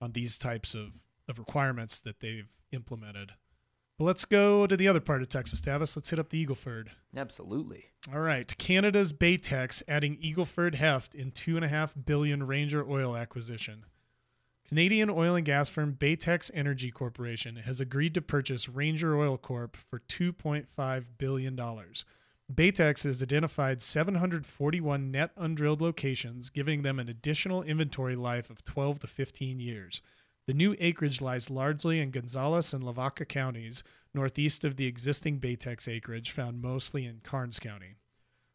on 0.00 0.12
these 0.12 0.38
types 0.38 0.74
of 0.74 0.92
of 1.28 1.38
requirements 1.38 2.00
that 2.00 2.20
they've 2.20 2.48
implemented. 2.72 3.32
But 3.98 4.04
let's 4.04 4.26
go 4.26 4.66
to 4.66 4.76
the 4.76 4.88
other 4.88 5.00
part 5.00 5.22
of 5.22 5.28
Texas, 5.30 5.60
Tavis. 5.60 5.96
Let's 5.96 6.10
hit 6.10 6.18
up 6.18 6.28
the 6.28 6.44
Eagleford. 6.44 6.88
Absolutely. 7.16 7.86
All 8.12 8.20
right. 8.20 8.56
Canada's 8.58 9.12
Baytex 9.12 9.82
adding 9.88 10.18
Eagleford 10.18 10.74
heft 10.74 11.14
in 11.14 11.30
two 11.30 11.56
and 11.56 11.64
a 11.64 11.68
half 11.68 11.94
billion 12.04 12.46
Ranger 12.46 12.88
oil 12.88 13.16
acquisition. 13.16 13.84
Canadian 14.68 15.08
oil 15.08 15.36
and 15.36 15.46
gas 15.46 15.68
firm 15.68 15.94
Baytex 15.94 16.50
Energy 16.52 16.90
Corporation 16.90 17.56
has 17.56 17.80
agreed 17.80 18.14
to 18.14 18.20
purchase 18.20 18.68
Ranger 18.68 19.16
Oil 19.16 19.38
Corp 19.38 19.76
for 19.76 20.00
$2.5 20.00 21.04
billion. 21.18 21.56
Baytex 22.52 23.04
has 23.04 23.22
identified 23.22 23.80
741 23.80 25.10
net 25.10 25.30
undrilled 25.36 25.80
locations, 25.80 26.50
giving 26.50 26.82
them 26.82 26.98
an 26.98 27.08
additional 27.08 27.62
inventory 27.62 28.16
life 28.16 28.50
of 28.50 28.64
12 28.64 29.00
to 29.00 29.06
15 29.06 29.60
years. 29.60 30.02
The 30.46 30.54
new 30.54 30.76
acreage 30.78 31.20
lies 31.20 31.50
largely 31.50 32.00
in 32.00 32.12
Gonzales 32.12 32.72
and 32.72 32.84
Lavaca 32.84 33.24
counties, 33.24 33.82
northeast 34.14 34.64
of 34.64 34.76
the 34.76 34.86
existing 34.86 35.40
Baytex 35.40 35.88
acreage 35.88 36.30
found 36.30 36.62
mostly 36.62 37.04
in 37.04 37.20
Karnes 37.24 37.58
County. 37.58 37.96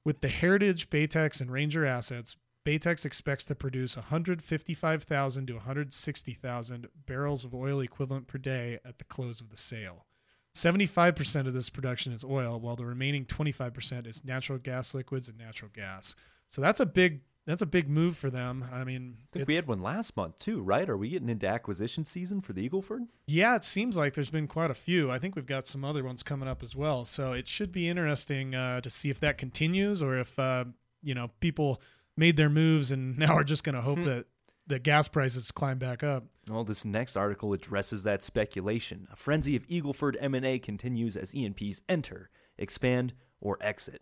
With 0.06 0.22
the 0.22 0.30
heritage 0.30 0.90
Baytex 0.90 1.42
and 1.42 1.52
Ranger 1.52 1.86
assets, 1.86 2.38
Baytex 2.66 3.06
expects 3.06 3.44
to 3.46 3.56
produce 3.56 3.98
155,000 3.98 5.48
to 5.48 5.54
160,000 5.54 6.88
barrels 7.06 7.44
of 7.44 7.54
oil 7.54 7.82
equivalent 7.82 8.28
per 8.28 8.38
day 8.38 8.80
at 8.86 8.98
the 8.98 9.04
close 9.04 9.42
of 9.42 9.50
the 9.50 9.58
sale. 9.58 10.06
75% 10.56 11.48
of 11.48 11.54
this 11.54 11.70
production 11.70 12.14
is 12.14 12.24
oil, 12.24 12.60
while 12.60 12.76
the 12.76 12.86
remaining 12.86 13.26
25% 13.26 14.08
is 14.08 14.24
natural 14.24 14.60
gas 14.60 14.94
liquids 14.94 15.28
and 15.28 15.38
natural 15.38 15.72
gas. 15.74 16.16
So 16.50 16.62
that's 16.62 16.80
a 16.80 16.86
big 16.86 17.22
that's 17.52 17.62
a 17.62 17.66
big 17.68 17.90
move 17.90 18.16
for 18.18 18.30
them. 18.30 18.66
I 18.72 18.84
mean, 18.84 19.18
I 19.34 19.38
think 19.38 19.48
we 19.48 19.56
had 19.56 19.68
one 19.68 19.82
last 19.82 20.16
month 20.18 20.40
too, 20.40 20.62
right? 20.62 20.90
Are 20.90 20.98
we 20.98 21.10
getting 21.10 21.30
into 21.30 21.48
acquisition 21.48 22.06
season 22.06 22.42
for 22.42 22.54
the 22.54 22.68
Eagleford? 22.70 23.08
Yeah, 23.28 23.56
it 23.56 23.64
seems 23.64 23.98
like 23.98 24.14
there's 24.14 24.30
been 24.30 24.48
quite 24.48 24.72
a 24.72 24.76
few. 24.76 25.12
I 25.12 25.20
think 25.20 25.36
we've 25.36 25.46
got 25.46 25.68
some 25.68 25.84
other 25.86 26.04
ones 26.04 26.24
coming 26.24 26.48
up 26.48 26.64
as 26.64 26.76
well. 26.76 27.06
So 27.06 27.34
it 27.34 27.48
should 27.48 27.72
be 27.72 27.90
interesting 27.90 28.56
uh, 28.56 28.82
to 28.82 28.90
see 28.90 29.10
if 29.10 29.20
that 29.20 29.38
continues 29.38 30.02
or 30.02 30.18
if 30.18 30.38
uh, 30.40 30.66
you 31.04 31.14
know 31.14 31.30
people 31.40 31.82
made 32.18 32.38
their 32.38 32.50
moves 32.50 32.92
and 32.92 33.18
now 33.20 33.36
are 33.36 33.44
just 33.44 33.64
going 33.64 33.76
to 33.76 33.82
hope 33.82 34.00
Hmm. 34.00 34.06
that 34.06 34.26
the 34.68 34.80
gas 34.80 35.08
prices 35.10 35.52
climb 35.52 35.80
back 35.80 36.02
up. 36.04 36.24
Well, 36.48 36.64
this 36.64 36.86
next 36.86 37.18
article 37.18 37.52
addresses 37.52 38.04
that 38.04 38.24
speculation. 38.24 39.08
A 39.12 39.16
frenzy 39.16 39.56
of 39.56 39.68
Eagleford 39.68 40.16
M&A 40.20 40.60
continues 40.60 41.18
as 41.18 41.36
E&Ps 41.36 41.82
enter, 41.90 42.30
expand, 42.58 43.14
or 43.42 43.58
exit. 43.60 44.02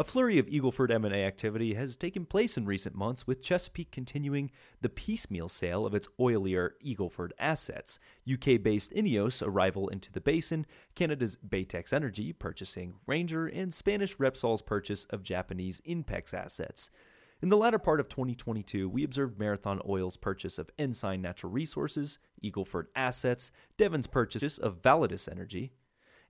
A 0.00 0.04
flurry 0.04 0.38
of 0.38 0.46
Eagleford 0.46 0.92
M&A 0.92 1.24
activity 1.24 1.74
has 1.74 1.96
taken 1.96 2.24
place 2.24 2.56
in 2.56 2.66
recent 2.66 2.94
months 2.94 3.26
with 3.26 3.42
Chesapeake 3.42 3.90
continuing 3.90 4.52
the 4.80 4.88
piecemeal 4.88 5.48
sale 5.48 5.84
of 5.84 5.92
its 5.92 6.06
oilier 6.20 6.70
Eagleford 6.86 7.32
assets, 7.36 7.98
UK-based 8.32 8.92
Ineos 8.92 9.44
arrival 9.44 9.88
into 9.88 10.12
the 10.12 10.20
basin, 10.20 10.66
Canada's 10.94 11.36
Baytex 11.36 11.92
Energy 11.92 12.32
purchasing 12.32 12.94
Ranger, 13.08 13.48
and 13.48 13.74
Spanish 13.74 14.20
Repsol's 14.20 14.62
purchase 14.62 15.04
of 15.06 15.24
Japanese 15.24 15.80
Inpex 15.80 16.32
assets. 16.32 16.90
In 17.42 17.48
the 17.48 17.56
latter 17.56 17.80
part 17.80 17.98
of 17.98 18.08
2022, 18.08 18.88
we 18.88 19.02
observed 19.02 19.36
Marathon 19.36 19.80
Oil's 19.84 20.16
purchase 20.16 20.60
of 20.60 20.70
Ensign 20.78 21.22
Natural 21.22 21.50
Resources, 21.50 22.20
Eagleford 22.44 22.86
Assets, 22.94 23.50
Devon's 23.76 24.06
purchase 24.06 24.58
of 24.58 24.80
Validus 24.80 25.28
Energy, 25.28 25.72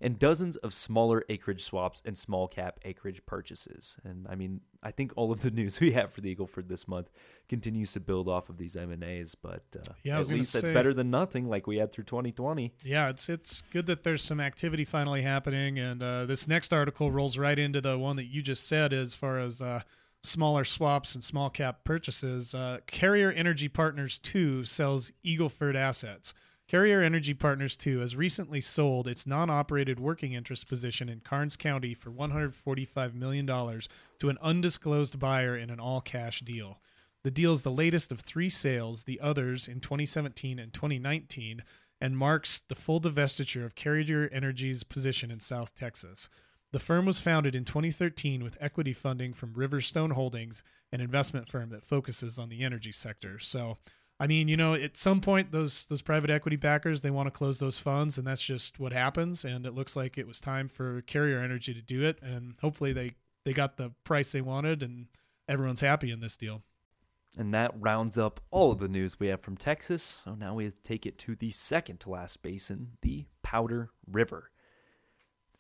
and 0.00 0.18
dozens 0.18 0.56
of 0.56 0.72
smaller 0.72 1.24
acreage 1.28 1.64
swaps 1.64 2.02
and 2.04 2.16
small 2.16 2.46
cap 2.46 2.78
acreage 2.84 3.24
purchases. 3.26 3.96
And 4.04 4.26
I 4.28 4.36
mean, 4.36 4.60
I 4.82 4.92
think 4.92 5.12
all 5.16 5.32
of 5.32 5.40
the 5.40 5.50
news 5.58 5.80
we 5.80 5.92
have 5.92 6.12
for 6.12 6.20
the 6.20 6.34
Eagleford 6.34 6.68
this 6.68 6.86
month 6.86 7.10
continues 7.48 7.92
to 7.92 8.00
build 8.00 8.28
off 8.28 8.48
of 8.48 8.58
these 8.58 8.76
M&As, 8.76 9.34
but 9.34 9.64
uh, 9.76 9.92
Yeah, 10.04 10.20
at 10.20 10.28
least 10.28 10.52
that's 10.52 10.68
better 10.68 10.94
than 10.94 11.10
nothing 11.10 11.48
like 11.48 11.66
we 11.66 11.78
had 11.78 11.90
through 11.90 12.04
2020. 12.04 12.72
Yeah, 12.84 13.08
it's 13.08 13.28
it's 13.28 13.62
good 13.72 13.86
that 13.86 14.04
there's 14.04 14.22
some 14.22 14.40
activity 14.40 14.84
finally 14.84 15.22
happening, 15.22 15.78
and 15.78 16.02
uh, 16.02 16.26
this 16.26 16.46
next 16.46 16.72
article 16.72 17.10
rolls 17.10 17.36
right 17.38 17.58
into 17.58 17.80
the 17.80 17.98
one 17.98 18.16
that 18.16 18.26
you 18.26 18.42
just 18.42 18.68
said 18.68 18.92
as 18.92 19.14
far 19.14 19.38
as 19.40 19.60
uh, 19.60 19.80
smaller 20.22 20.64
swaps 20.64 21.14
and 21.14 21.24
small 21.24 21.50
cap 21.50 21.84
purchases. 21.84 22.54
Uh, 22.54 22.78
Carrier 22.86 23.32
Energy 23.32 23.68
Partners 23.68 24.18
Two 24.18 24.64
sells 24.64 25.10
Eagleford 25.24 25.74
assets. 25.74 26.34
Carrier 26.68 27.00
Energy 27.00 27.32
Partners 27.32 27.78
II 27.84 28.00
has 28.00 28.14
recently 28.14 28.60
sold 28.60 29.08
its 29.08 29.26
non 29.26 29.48
operated 29.48 29.98
working 29.98 30.34
interest 30.34 30.68
position 30.68 31.08
in 31.08 31.20
Karnes 31.20 31.56
County 31.56 31.94
for 31.94 32.10
$145 32.10 33.14
million 33.14 33.46
to 33.46 34.28
an 34.28 34.36
undisclosed 34.42 35.18
buyer 35.18 35.56
in 35.56 35.70
an 35.70 35.80
all 35.80 36.02
cash 36.02 36.40
deal. 36.40 36.78
The 37.24 37.30
deal 37.30 37.54
is 37.54 37.62
the 37.62 37.70
latest 37.70 38.12
of 38.12 38.20
three 38.20 38.50
sales, 38.50 39.04
the 39.04 39.18
others 39.18 39.66
in 39.66 39.80
2017 39.80 40.58
and 40.58 40.70
2019, 40.74 41.62
and 42.02 42.18
marks 42.18 42.58
the 42.58 42.74
full 42.74 43.00
divestiture 43.00 43.64
of 43.64 43.74
Carrier 43.74 44.28
Energy's 44.30 44.84
position 44.84 45.30
in 45.30 45.40
South 45.40 45.74
Texas. 45.74 46.28
The 46.70 46.78
firm 46.78 47.06
was 47.06 47.18
founded 47.18 47.54
in 47.54 47.64
2013 47.64 48.44
with 48.44 48.58
equity 48.60 48.92
funding 48.92 49.32
from 49.32 49.54
Riverstone 49.54 50.12
Holdings, 50.12 50.62
an 50.92 51.00
investment 51.00 51.48
firm 51.48 51.70
that 51.70 51.86
focuses 51.86 52.38
on 52.38 52.50
the 52.50 52.62
energy 52.62 52.92
sector. 52.92 53.38
So, 53.38 53.78
I 54.20 54.26
mean, 54.26 54.48
you 54.48 54.56
know, 54.56 54.74
at 54.74 54.96
some 54.96 55.20
point 55.20 55.52
those 55.52 55.86
those 55.86 56.02
private 56.02 56.30
equity 56.30 56.56
backers 56.56 57.00
they 57.00 57.10
want 57.10 57.26
to 57.28 57.30
close 57.30 57.58
those 57.58 57.78
funds, 57.78 58.18
and 58.18 58.26
that's 58.26 58.42
just 58.42 58.80
what 58.80 58.92
happens. 58.92 59.44
And 59.44 59.64
it 59.64 59.74
looks 59.74 59.94
like 59.94 60.18
it 60.18 60.26
was 60.26 60.40
time 60.40 60.68
for 60.68 61.02
Carrier 61.02 61.40
Energy 61.40 61.72
to 61.72 61.82
do 61.82 62.04
it, 62.04 62.18
and 62.22 62.54
hopefully 62.60 62.92
they 62.92 63.12
they 63.44 63.52
got 63.52 63.76
the 63.76 63.92
price 64.04 64.32
they 64.32 64.40
wanted, 64.40 64.82
and 64.82 65.06
everyone's 65.48 65.80
happy 65.80 66.10
in 66.10 66.20
this 66.20 66.36
deal. 66.36 66.62
And 67.36 67.54
that 67.54 67.72
rounds 67.78 68.18
up 68.18 68.40
all 68.50 68.72
of 68.72 68.78
the 68.78 68.88
news 68.88 69.20
we 69.20 69.28
have 69.28 69.42
from 69.42 69.56
Texas. 69.56 70.22
So 70.24 70.34
now 70.34 70.54
we 70.54 70.70
take 70.70 71.06
it 71.06 71.18
to 71.18 71.36
the 71.36 71.50
second 71.50 72.00
to 72.00 72.10
last 72.10 72.42
basin, 72.42 72.92
the 73.02 73.26
Powder 73.42 73.90
River. 74.10 74.50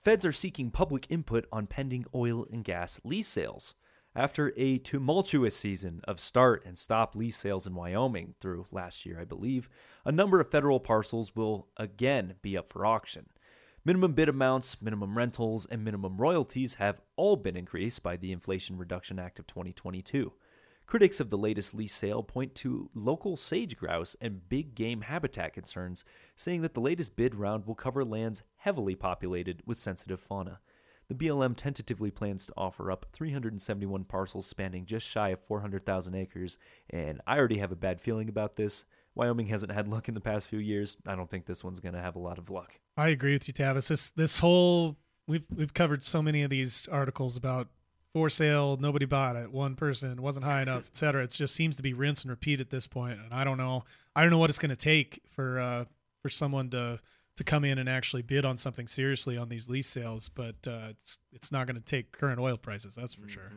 Feds 0.02 0.24
are 0.24 0.32
seeking 0.32 0.70
public 0.70 1.06
input 1.10 1.46
on 1.52 1.66
pending 1.66 2.06
oil 2.14 2.46
and 2.50 2.64
gas 2.64 3.00
lease 3.04 3.28
sales. 3.28 3.74
After 4.18 4.52
a 4.56 4.78
tumultuous 4.78 5.56
season 5.56 6.00
of 6.02 6.18
start 6.18 6.64
and 6.66 6.76
stop 6.76 7.14
lease 7.14 7.36
sales 7.36 7.68
in 7.68 7.76
Wyoming 7.76 8.34
through 8.40 8.66
last 8.72 9.06
year, 9.06 9.20
I 9.20 9.24
believe, 9.24 9.68
a 10.04 10.10
number 10.10 10.40
of 10.40 10.50
federal 10.50 10.80
parcels 10.80 11.36
will 11.36 11.68
again 11.76 12.34
be 12.42 12.56
up 12.56 12.68
for 12.68 12.84
auction. 12.84 13.26
Minimum 13.84 14.14
bid 14.14 14.28
amounts, 14.28 14.82
minimum 14.82 15.16
rentals, 15.16 15.66
and 15.70 15.84
minimum 15.84 16.16
royalties 16.16 16.74
have 16.74 17.00
all 17.14 17.36
been 17.36 17.56
increased 17.56 18.02
by 18.02 18.16
the 18.16 18.32
Inflation 18.32 18.76
Reduction 18.76 19.20
Act 19.20 19.38
of 19.38 19.46
2022. 19.46 20.32
Critics 20.86 21.20
of 21.20 21.30
the 21.30 21.38
latest 21.38 21.72
lease 21.72 21.94
sale 21.94 22.24
point 22.24 22.56
to 22.56 22.90
local 22.96 23.36
sage 23.36 23.76
grouse 23.76 24.16
and 24.20 24.48
big 24.48 24.74
game 24.74 25.02
habitat 25.02 25.52
concerns, 25.52 26.04
saying 26.34 26.62
that 26.62 26.74
the 26.74 26.80
latest 26.80 27.14
bid 27.14 27.36
round 27.36 27.68
will 27.68 27.76
cover 27.76 28.04
lands 28.04 28.42
heavily 28.56 28.96
populated 28.96 29.62
with 29.64 29.78
sensitive 29.78 30.18
fauna. 30.18 30.58
The 31.08 31.14
BLM 31.14 31.56
tentatively 31.56 32.10
plans 32.10 32.46
to 32.46 32.52
offer 32.56 32.90
up 32.90 33.06
371 33.12 34.04
parcels 34.04 34.46
spanning 34.46 34.84
just 34.84 35.06
shy 35.06 35.30
of 35.30 35.40
400,000 35.40 36.14
acres, 36.14 36.58
and 36.90 37.20
I 37.26 37.38
already 37.38 37.58
have 37.58 37.72
a 37.72 37.76
bad 37.76 38.00
feeling 38.00 38.28
about 38.28 38.56
this. 38.56 38.84
Wyoming 39.14 39.46
hasn't 39.46 39.72
had 39.72 39.88
luck 39.88 40.08
in 40.08 40.14
the 40.14 40.20
past 40.20 40.46
few 40.46 40.58
years. 40.58 40.98
I 41.06 41.16
don't 41.16 41.30
think 41.30 41.46
this 41.46 41.64
one's 41.64 41.80
going 41.80 41.94
to 41.94 42.00
have 42.00 42.14
a 42.14 42.20
lot 42.20 42.36
of 42.36 42.50
luck. 42.50 42.74
I 42.96 43.08
agree 43.08 43.32
with 43.32 43.48
you, 43.48 43.54
Tavis. 43.54 43.88
This 43.88 44.10
this 44.10 44.38
whole 44.38 44.96
we've 45.26 45.46
we've 45.54 45.72
covered 45.72 46.04
so 46.04 46.20
many 46.20 46.42
of 46.42 46.50
these 46.50 46.86
articles 46.92 47.36
about 47.36 47.68
for 48.12 48.28
sale, 48.30 48.76
nobody 48.80 49.04
bought 49.06 49.36
it, 49.36 49.52
one 49.52 49.76
person 49.76 50.20
wasn't 50.22 50.44
high 50.44 50.62
enough, 50.62 50.88
etc. 50.88 51.24
It 51.24 51.30
just 51.30 51.54
seems 51.54 51.76
to 51.76 51.82
be 51.82 51.92
rinse 51.92 52.22
and 52.22 52.30
repeat 52.30 52.60
at 52.60 52.70
this 52.70 52.86
point, 52.86 53.18
and 53.18 53.32
I 53.32 53.44
don't 53.44 53.58
know. 53.58 53.84
I 54.14 54.22
don't 54.22 54.30
know 54.30 54.38
what 54.38 54.50
it's 54.50 54.58
going 54.58 54.70
to 54.70 54.76
take 54.76 55.22
for 55.30 55.58
uh, 55.58 55.84
for 56.22 56.28
someone 56.28 56.70
to 56.70 57.00
to 57.38 57.44
come 57.44 57.64
in 57.64 57.78
and 57.78 57.88
actually 57.88 58.22
bid 58.22 58.44
on 58.44 58.56
something 58.56 58.86
seriously 58.86 59.36
on 59.36 59.48
these 59.48 59.68
lease 59.68 59.88
sales, 59.88 60.28
but 60.28 60.56
uh, 60.66 60.88
it's 60.90 61.18
it's 61.32 61.50
not 61.50 61.66
going 61.66 61.76
to 61.76 61.84
take 61.84 62.12
current 62.12 62.38
oil 62.38 62.56
prices, 62.56 62.94
that's 62.94 63.14
for 63.14 63.28
sure. 63.28 63.50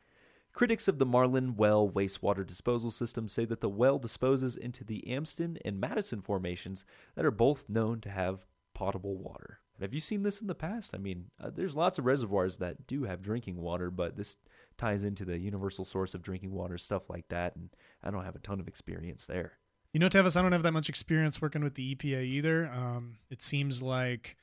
Critics 0.58 0.88
of 0.88 0.98
the 0.98 1.06
Marlin 1.06 1.56
Well 1.56 1.88
wastewater 1.88 2.44
disposal 2.44 2.90
system 2.90 3.28
say 3.28 3.46
that 3.46 3.62
the 3.62 3.70
well 3.70 4.00
disposes 4.00 4.58
into 4.58 4.84
the 4.84 5.08
Amsden 5.08 5.60
and 5.64 5.80
Madison 5.80 6.20
formations 6.20 6.84
that 7.14 7.26
are 7.26 7.30
both 7.30 7.70
known 7.70 8.02
to 8.02 8.10
have 8.10 8.48
potable 8.74 9.20
water. 9.20 9.60
Have 9.80 9.94
you 9.94 10.00
seen 10.00 10.24
this 10.24 10.42
in 10.42 10.48
the 10.48 10.56
past? 10.56 10.96
I 10.96 10.98
mean, 10.98 11.26
uh, 11.40 11.52
there's 11.54 11.76
lots 11.76 12.00
of 12.00 12.08
reservoirs 12.08 12.58
that 12.58 12.88
do 12.88 13.04
have 13.04 13.22
drinking 13.22 13.58
water, 13.58 13.92
but 13.92 14.18
this 14.18 14.38
ties 14.80 15.04
into 15.04 15.26
the 15.26 15.38
universal 15.38 15.86
source 15.86 16.16
of 16.16 16.24
drinking 16.24 16.54
water, 16.54 16.80
stuff 16.80 17.08
like 17.08 17.28
that, 17.30 17.56
and 17.56 17.70
I 18.02 18.10
don't 18.10 18.26
have 18.26 18.36
a 18.36 18.40
ton 18.40 18.60
of 18.60 18.68
experience 18.68 19.28
there. 19.28 19.60
You 19.94 20.00
know, 20.00 20.10
Tavis, 20.10 20.36
I 20.36 20.42
don't 20.42 20.54
have 20.54 20.64
that 20.64 20.72
much 20.72 20.90
experience 20.90 21.40
working 21.40 21.64
with 21.64 21.76
the 21.76 21.94
EPA 21.94 22.24
either. 22.24 22.68
Um, 22.74 23.20
it 23.30 23.44
seems 23.44 23.84
like 23.84 24.38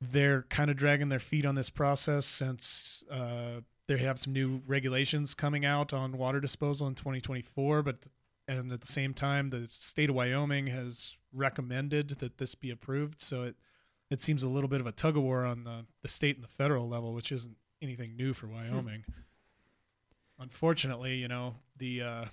they're 0.00 0.42
kind 0.50 0.72
of 0.72 0.76
dragging 0.76 1.08
their 1.08 1.20
feet 1.20 1.46
on 1.46 1.54
this 1.54 1.70
process 1.70 2.26
since 2.26 3.04
uh, 3.08 3.60
they 3.90 3.98
have 3.98 4.20
some 4.20 4.32
new 4.32 4.62
regulations 4.68 5.34
coming 5.34 5.64
out 5.64 5.92
on 5.92 6.16
water 6.16 6.38
disposal 6.38 6.86
in 6.86 6.94
2024. 6.94 7.82
But 7.82 7.96
and 8.46 8.70
at 8.72 8.80
the 8.80 8.92
same 8.92 9.12
time, 9.14 9.50
the 9.50 9.66
state 9.68 10.10
of 10.10 10.14
Wyoming 10.14 10.68
has 10.68 11.16
recommended 11.32 12.10
that 12.20 12.38
this 12.38 12.54
be 12.54 12.70
approved. 12.70 13.20
So 13.20 13.42
it 13.42 13.56
it 14.08 14.22
seems 14.22 14.44
a 14.44 14.48
little 14.48 14.68
bit 14.68 14.80
of 14.80 14.86
a 14.86 14.92
tug 14.92 15.16
of 15.16 15.24
war 15.24 15.44
on 15.44 15.64
the, 15.64 15.86
the 16.02 16.08
state 16.08 16.36
and 16.36 16.44
the 16.44 16.48
federal 16.48 16.88
level, 16.88 17.14
which 17.14 17.32
isn't 17.32 17.56
anything 17.82 18.16
new 18.16 18.32
for 18.32 18.46
Wyoming. 18.46 19.04
Unfortunately, 20.38 21.16
you 21.16 21.26
know 21.26 21.56
the 21.76 22.00
uh, 22.02 22.24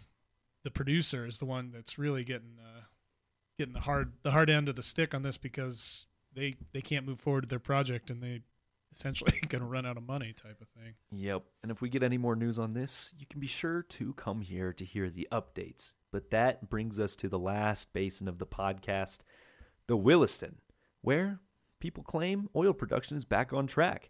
the 0.63 0.71
producer 0.71 1.25
is 1.25 1.39
the 1.39 1.45
one 1.45 1.71
that's 1.73 1.97
really 1.97 2.23
getting 2.23 2.59
uh, 2.61 2.81
getting 3.57 3.73
the 3.73 3.79
hard 3.79 4.13
the 4.21 4.31
hard 4.31 4.51
end 4.51 4.69
of 4.69 4.75
the 4.75 4.83
stick 4.83 5.15
on 5.15 5.23
this 5.23 5.37
because 5.37 6.05
they 6.35 6.55
they 6.71 6.81
can't 6.81 7.05
move 7.05 7.19
forward 7.19 7.45
with 7.45 7.49
their 7.49 7.57
project 7.57 8.11
and 8.11 8.21
they 8.21 8.41
essentially 8.97 9.39
going 9.47 9.61
to 9.61 9.67
run 9.67 9.85
out 9.85 9.97
of 9.97 10.07
money 10.07 10.33
type 10.33 10.59
of 10.61 10.67
thing. 10.69 10.93
Yep. 11.11 11.43
And 11.61 11.71
if 11.71 11.81
we 11.81 11.89
get 11.89 12.03
any 12.03 12.17
more 12.17 12.35
news 12.35 12.57
on 12.57 12.73
this, 12.73 13.13
you 13.17 13.25
can 13.29 13.39
be 13.39 13.47
sure 13.47 13.83
to 13.83 14.13
come 14.13 14.41
here 14.41 14.73
to 14.73 14.83
hear 14.83 15.09
the 15.09 15.27
updates. 15.31 15.93
But 16.11 16.31
that 16.31 16.69
brings 16.69 16.99
us 16.99 17.15
to 17.17 17.29
the 17.29 17.39
last 17.39 17.93
basin 17.93 18.27
of 18.27 18.39
the 18.39 18.47
podcast, 18.47 19.19
the 19.87 19.97
Williston, 19.97 20.57
where 21.01 21.39
people 21.79 22.03
claim 22.03 22.49
oil 22.55 22.73
production 22.73 23.17
is 23.17 23.25
back 23.25 23.53
on 23.53 23.67
track. 23.67 24.09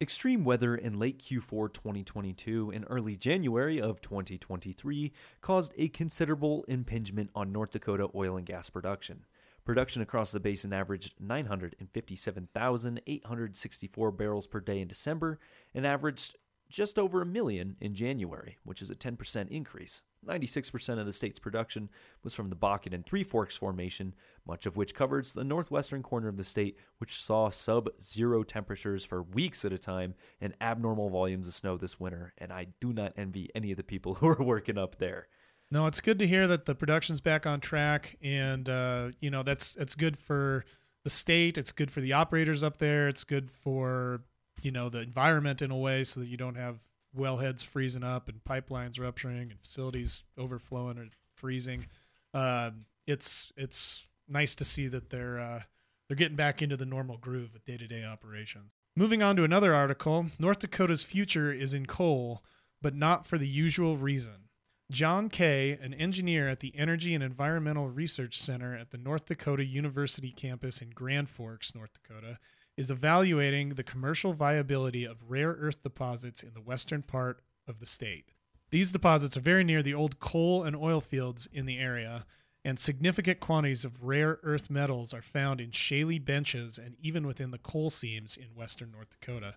Extreme 0.00 0.44
weather 0.44 0.74
in 0.74 0.98
late 0.98 1.20
Q4 1.20 1.72
2022 1.72 2.72
and 2.74 2.84
early 2.90 3.16
January 3.16 3.80
of 3.80 4.00
2023 4.00 5.12
caused 5.40 5.72
a 5.78 5.88
considerable 5.88 6.64
impingement 6.66 7.30
on 7.36 7.52
North 7.52 7.70
Dakota 7.70 8.08
oil 8.14 8.36
and 8.36 8.44
gas 8.44 8.68
production. 8.68 9.24
Production 9.64 10.02
across 10.02 10.32
the 10.32 10.40
basin 10.40 10.72
averaged 10.72 11.14
957,864 11.20 14.10
barrels 14.10 14.48
per 14.48 14.60
day 14.60 14.80
in 14.80 14.88
December 14.88 15.38
and 15.72 15.86
averaged 15.86 16.36
just 16.72 16.98
over 16.98 17.22
a 17.22 17.26
million 17.26 17.76
in 17.80 17.94
January, 17.94 18.56
which 18.64 18.82
is 18.82 18.90
a 18.90 18.96
10% 18.96 19.48
increase. 19.50 20.02
96% 20.26 20.98
of 20.98 21.06
the 21.06 21.12
state's 21.12 21.38
production 21.38 21.90
was 22.24 22.34
from 22.34 22.48
the 22.48 22.56
Bakken 22.56 22.94
and 22.94 23.04
Three 23.04 23.22
Forks 23.22 23.56
formation, 23.56 24.14
much 24.46 24.66
of 24.66 24.76
which 24.76 24.94
covers 24.94 25.32
the 25.32 25.44
northwestern 25.44 26.02
corner 26.02 26.28
of 26.28 26.36
the 26.36 26.44
state, 26.44 26.76
which 26.98 27.22
saw 27.22 27.50
sub 27.50 27.88
zero 28.00 28.42
temperatures 28.42 29.04
for 29.04 29.22
weeks 29.22 29.64
at 29.64 29.72
a 29.72 29.78
time 29.78 30.14
and 30.40 30.54
abnormal 30.60 31.10
volumes 31.10 31.46
of 31.46 31.54
snow 31.54 31.76
this 31.76 32.00
winter. 32.00 32.32
And 32.38 32.52
I 32.52 32.68
do 32.80 32.92
not 32.92 33.12
envy 33.16 33.50
any 33.54 33.70
of 33.70 33.76
the 33.76 33.84
people 33.84 34.14
who 34.14 34.28
are 34.28 34.42
working 34.42 34.78
up 34.78 34.96
there. 34.96 35.28
No, 35.72 35.86
it's 35.86 36.02
good 36.02 36.18
to 36.18 36.26
hear 36.26 36.46
that 36.48 36.66
the 36.66 36.74
production's 36.74 37.22
back 37.22 37.46
on 37.46 37.58
track, 37.58 38.18
and 38.20 38.68
uh, 38.68 39.08
you 39.20 39.30
know 39.30 39.42
that's 39.42 39.72
that's 39.72 39.94
good 39.94 40.18
for 40.18 40.66
the 41.02 41.08
state. 41.08 41.56
It's 41.56 41.72
good 41.72 41.90
for 41.90 42.02
the 42.02 42.12
operators 42.12 42.62
up 42.62 42.76
there. 42.76 43.08
It's 43.08 43.24
good 43.24 43.50
for 43.50 44.20
you 44.60 44.70
know 44.70 44.90
the 44.90 44.98
environment 44.98 45.62
in 45.62 45.70
a 45.70 45.76
way, 45.76 46.04
so 46.04 46.20
that 46.20 46.26
you 46.26 46.36
don't 46.36 46.56
have 46.56 46.76
wellheads 47.18 47.64
freezing 47.64 48.04
up 48.04 48.28
and 48.28 48.44
pipelines 48.44 49.00
rupturing 49.00 49.50
and 49.50 49.58
facilities 49.60 50.24
overflowing 50.36 50.98
or 50.98 51.06
freezing. 51.36 51.86
Uh, 52.34 52.72
it's 53.06 53.50
it's 53.56 54.04
nice 54.28 54.54
to 54.56 54.66
see 54.66 54.88
that 54.88 55.08
they're 55.08 55.40
uh, 55.40 55.62
they're 56.06 56.18
getting 56.18 56.36
back 56.36 56.60
into 56.60 56.76
the 56.76 56.84
normal 56.84 57.16
groove 57.16 57.54
of 57.54 57.64
day 57.64 57.78
to 57.78 57.86
day 57.86 58.04
operations. 58.04 58.72
Moving 58.94 59.22
on 59.22 59.36
to 59.36 59.44
another 59.44 59.72
article, 59.72 60.26
North 60.38 60.58
Dakota's 60.58 61.02
future 61.02 61.50
is 61.50 61.72
in 61.72 61.86
coal, 61.86 62.42
but 62.82 62.94
not 62.94 63.24
for 63.24 63.38
the 63.38 63.48
usual 63.48 63.96
reason. 63.96 64.50
John 64.92 65.30
Kay, 65.30 65.78
an 65.80 65.94
engineer 65.94 66.48
at 66.48 66.60
the 66.60 66.74
Energy 66.76 67.14
and 67.14 67.24
Environmental 67.24 67.88
Research 67.88 68.38
Center 68.38 68.76
at 68.76 68.90
the 68.90 68.98
North 68.98 69.24
Dakota 69.24 69.64
University 69.64 70.30
campus 70.30 70.82
in 70.82 70.90
Grand 70.90 71.30
Forks, 71.30 71.74
North 71.74 71.92
Dakota, 71.94 72.38
is 72.76 72.90
evaluating 72.90 73.70
the 73.70 73.82
commercial 73.82 74.34
viability 74.34 75.06
of 75.06 75.30
rare 75.30 75.56
earth 75.58 75.82
deposits 75.82 76.42
in 76.42 76.52
the 76.52 76.60
western 76.60 77.00
part 77.00 77.40
of 77.66 77.80
the 77.80 77.86
state. 77.86 78.26
These 78.70 78.92
deposits 78.92 79.34
are 79.34 79.40
very 79.40 79.64
near 79.64 79.82
the 79.82 79.94
old 79.94 80.20
coal 80.20 80.64
and 80.64 80.76
oil 80.76 81.00
fields 81.00 81.48
in 81.50 81.64
the 81.64 81.78
area, 81.78 82.26
and 82.62 82.78
significant 82.78 83.40
quantities 83.40 83.86
of 83.86 84.02
rare 84.02 84.40
earth 84.42 84.68
metals 84.68 85.14
are 85.14 85.22
found 85.22 85.58
in 85.58 85.70
shaly 85.70 86.22
benches 86.22 86.76
and 86.76 86.96
even 87.00 87.26
within 87.26 87.50
the 87.50 87.58
coal 87.58 87.88
seams 87.88 88.36
in 88.36 88.54
western 88.54 88.90
North 88.90 89.08
Dakota. 89.08 89.54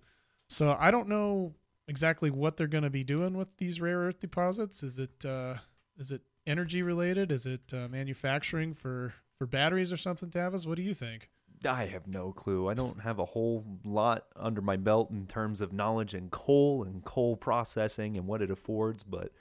So 0.47 0.77
I 0.79 0.91
don't 0.91 1.09
know 1.09 1.55
exactly 1.87 2.29
what 2.29 2.57
they're 2.57 2.67
going 2.67 2.83
to 2.83 2.89
be 2.89 3.03
doing 3.03 3.37
with 3.37 3.57
these 3.57 3.81
rare 3.81 3.99
earth 3.99 4.19
deposits. 4.19 4.83
Is 4.83 4.99
it 4.99 5.25
uh, 5.25 5.55
is 5.97 6.11
it 6.11 6.21
energy 6.47 6.81
related? 6.81 7.31
Is 7.31 7.45
it 7.45 7.73
uh, 7.73 7.87
manufacturing 7.87 8.73
for 8.73 9.13
for 9.37 9.45
batteries 9.45 9.91
or 9.91 9.97
something? 9.97 10.29
Tavis, 10.29 10.65
what 10.65 10.75
do 10.75 10.83
you 10.83 10.93
think? 10.93 11.29
I 11.65 11.85
have 11.85 12.07
no 12.07 12.31
clue. 12.31 12.67
I 12.69 12.73
don't 12.73 13.01
have 13.01 13.19
a 13.19 13.25
whole 13.25 13.65
lot 13.83 14.25
under 14.35 14.61
my 14.61 14.75
belt 14.75 15.09
in 15.09 15.25
terms 15.25 15.61
of 15.61 15.73
knowledge 15.73 16.13
in 16.13 16.29
coal 16.29 16.83
and 16.83 17.03
coal 17.03 17.35
processing 17.35 18.17
and 18.17 18.27
what 18.27 18.41
it 18.41 18.51
affords, 18.51 19.03
but 19.03 19.31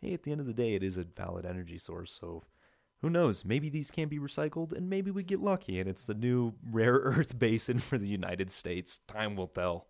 hey, 0.00 0.14
at 0.14 0.22
the 0.22 0.32
end 0.32 0.40
of 0.40 0.46
the 0.46 0.54
day, 0.54 0.74
it 0.74 0.82
is 0.82 0.96
a 0.96 1.04
valid 1.04 1.44
energy 1.44 1.78
source, 1.78 2.12
so 2.18 2.44
who 3.02 3.10
knows? 3.10 3.44
Maybe 3.44 3.68
these 3.68 3.90
can 3.90 4.08
be 4.08 4.18
recycled 4.18 4.72
and 4.72 4.88
maybe 4.88 5.10
we 5.10 5.22
get 5.22 5.40
lucky 5.40 5.78
and 5.80 5.88
it's 5.88 6.04
the 6.04 6.14
new 6.14 6.54
rare 6.70 6.94
earth 7.04 7.38
basin 7.38 7.78
for 7.78 7.98
the 7.98 8.08
United 8.08 8.50
States. 8.50 9.00
Time 9.06 9.36
will 9.36 9.48
tell. 9.48 9.86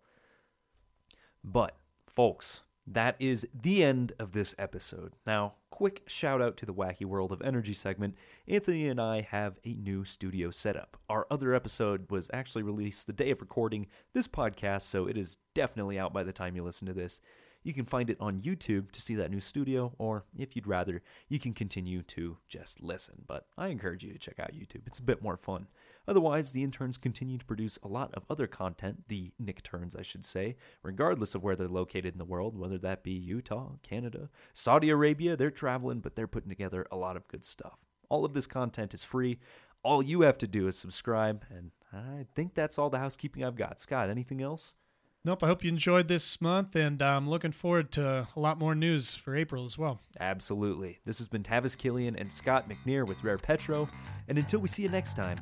But, 1.43 1.77
folks, 2.17 2.63
that 2.87 3.15
is 3.19 3.45
the 3.53 3.83
end 3.83 4.11
of 4.17 4.31
this 4.31 4.55
episode. 4.57 5.13
Now, 5.27 5.53
quick 5.69 6.01
shout 6.07 6.41
out 6.41 6.57
to 6.57 6.65
the 6.65 6.73
Wacky 6.73 7.05
World 7.05 7.31
of 7.31 7.43
Energy 7.43 7.75
segment. 7.75 8.15
Anthony 8.47 8.87
and 8.87 8.99
I 8.99 9.21
have 9.21 9.59
a 9.63 9.75
new 9.75 10.03
studio 10.03 10.49
setup. 10.49 10.97
Our 11.07 11.27
other 11.29 11.53
episode 11.53 12.09
was 12.09 12.27
actually 12.33 12.63
released 12.63 13.05
the 13.05 13.13
day 13.13 13.29
of 13.29 13.39
recording 13.39 13.85
this 14.13 14.27
podcast, 14.27 14.81
so 14.81 15.05
it 15.05 15.15
is 15.15 15.37
definitely 15.53 15.99
out 15.99 16.11
by 16.11 16.23
the 16.23 16.33
time 16.33 16.55
you 16.55 16.63
listen 16.63 16.87
to 16.87 16.93
this. 16.93 17.21
You 17.61 17.75
can 17.75 17.85
find 17.85 18.09
it 18.09 18.17
on 18.19 18.39
YouTube 18.39 18.91
to 18.93 19.01
see 19.01 19.13
that 19.13 19.29
new 19.29 19.39
studio, 19.39 19.93
or 19.99 20.25
if 20.35 20.55
you'd 20.55 20.65
rather, 20.65 21.03
you 21.29 21.37
can 21.37 21.53
continue 21.53 22.01
to 22.01 22.37
just 22.47 22.81
listen. 22.81 23.25
But 23.27 23.45
I 23.59 23.67
encourage 23.67 24.03
you 24.03 24.11
to 24.11 24.17
check 24.17 24.39
out 24.39 24.55
YouTube, 24.55 24.87
it's 24.87 24.97
a 24.97 25.03
bit 25.03 25.21
more 25.21 25.37
fun. 25.37 25.67
Otherwise, 26.07 26.51
the 26.51 26.63
interns 26.63 26.97
continue 26.97 27.37
to 27.37 27.45
produce 27.45 27.77
a 27.83 27.87
lot 27.87 28.13
of 28.13 28.23
other 28.29 28.47
content, 28.47 29.03
the 29.07 29.31
Nick 29.37 29.61
turns, 29.61 29.95
I 29.95 30.03
should 30.03 30.23
say, 30.23 30.55
regardless 30.81 31.35
of 31.35 31.43
where 31.43 31.55
they're 31.55 31.67
located 31.67 32.13
in 32.13 32.17
the 32.17 32.25
world, 32.25 32.57
whether 32.57 32.77
that 32.77 33.03
be 33.03 33.11
Utah, 33.11 33.73
Canada, 33.83 34.29
Saudi 34.53 34.89
Arabia, 34.89 35.35
they're 35.35 35.51
traveling, 35.51 35.99
but 35.99 36.15
they're 36.15 36.27
putting 36.27 36.49
together 36.49 36.87
a 36.91 36.95
lot 36.95 37.17
of 37.17 37.27
good 37.27 37.43
stuff. 37.43 37.79
All 38.09 38.23
of 38.23 38.33
this 38.33 38.47
content 38.47 38.93
is 38.93 39.03
free. 39.03 39.39
All 39.83 40.01
you 40.01 40.21
have 40.21 40.37
to 40.39 40.47
do 40.47 40.67
is 40.67 40.77
subscribe, 40.77 41.43
and 41.49 41.71
I 41.91 42.25
think 42.35 42.55
that's 42.55 42.79
all 42.79 42.89
the 42.89 42.99
housekeeping 42.99 43.43
I've 43.43 43.55
got. 43.55 43.79
Scott, 43.79 44.09
anything 44.09 44.41
else? 44.41 44.75
Nope. 45.25 45.43
I 45.43 45.47
hope 45.47 45.63
you 45.63 45.69
enjoyed 45.69 46.07
this 46.07 46.39
month, 46.39 46.75
and 46.75 47.01
I'm 47.01 47.29
looking 47.29 47.51
forward 47.51 47.91
to 47.93 48.27
a 48.33 48.39
lot 48.39 48.57
more 48.57 48.73
news 48.73 49.15
for 49.15 49.35
April 49.35 49.65
as 49.65 49.77
well. 49.77 49.99
Absolutely. 50.21 50.99
This 51.03 51.17
has 51.17 51.27
been 51.27 51.43
Tavis 51.43 51.77
Killian 51.77 52.15
and 52.15 52.31
Scott 52.31 52.69
McNear 52.69 53.05
with 53.05 53.25
Rare 53.25 53.37
Petro, 53.37 53.89
and 54.29 54.37
until 54.37 54.61
we 54.61 54.69
see 54.69 54.83
you 54.83 54.89
next 54.89 55.15
time, 55.15 55.41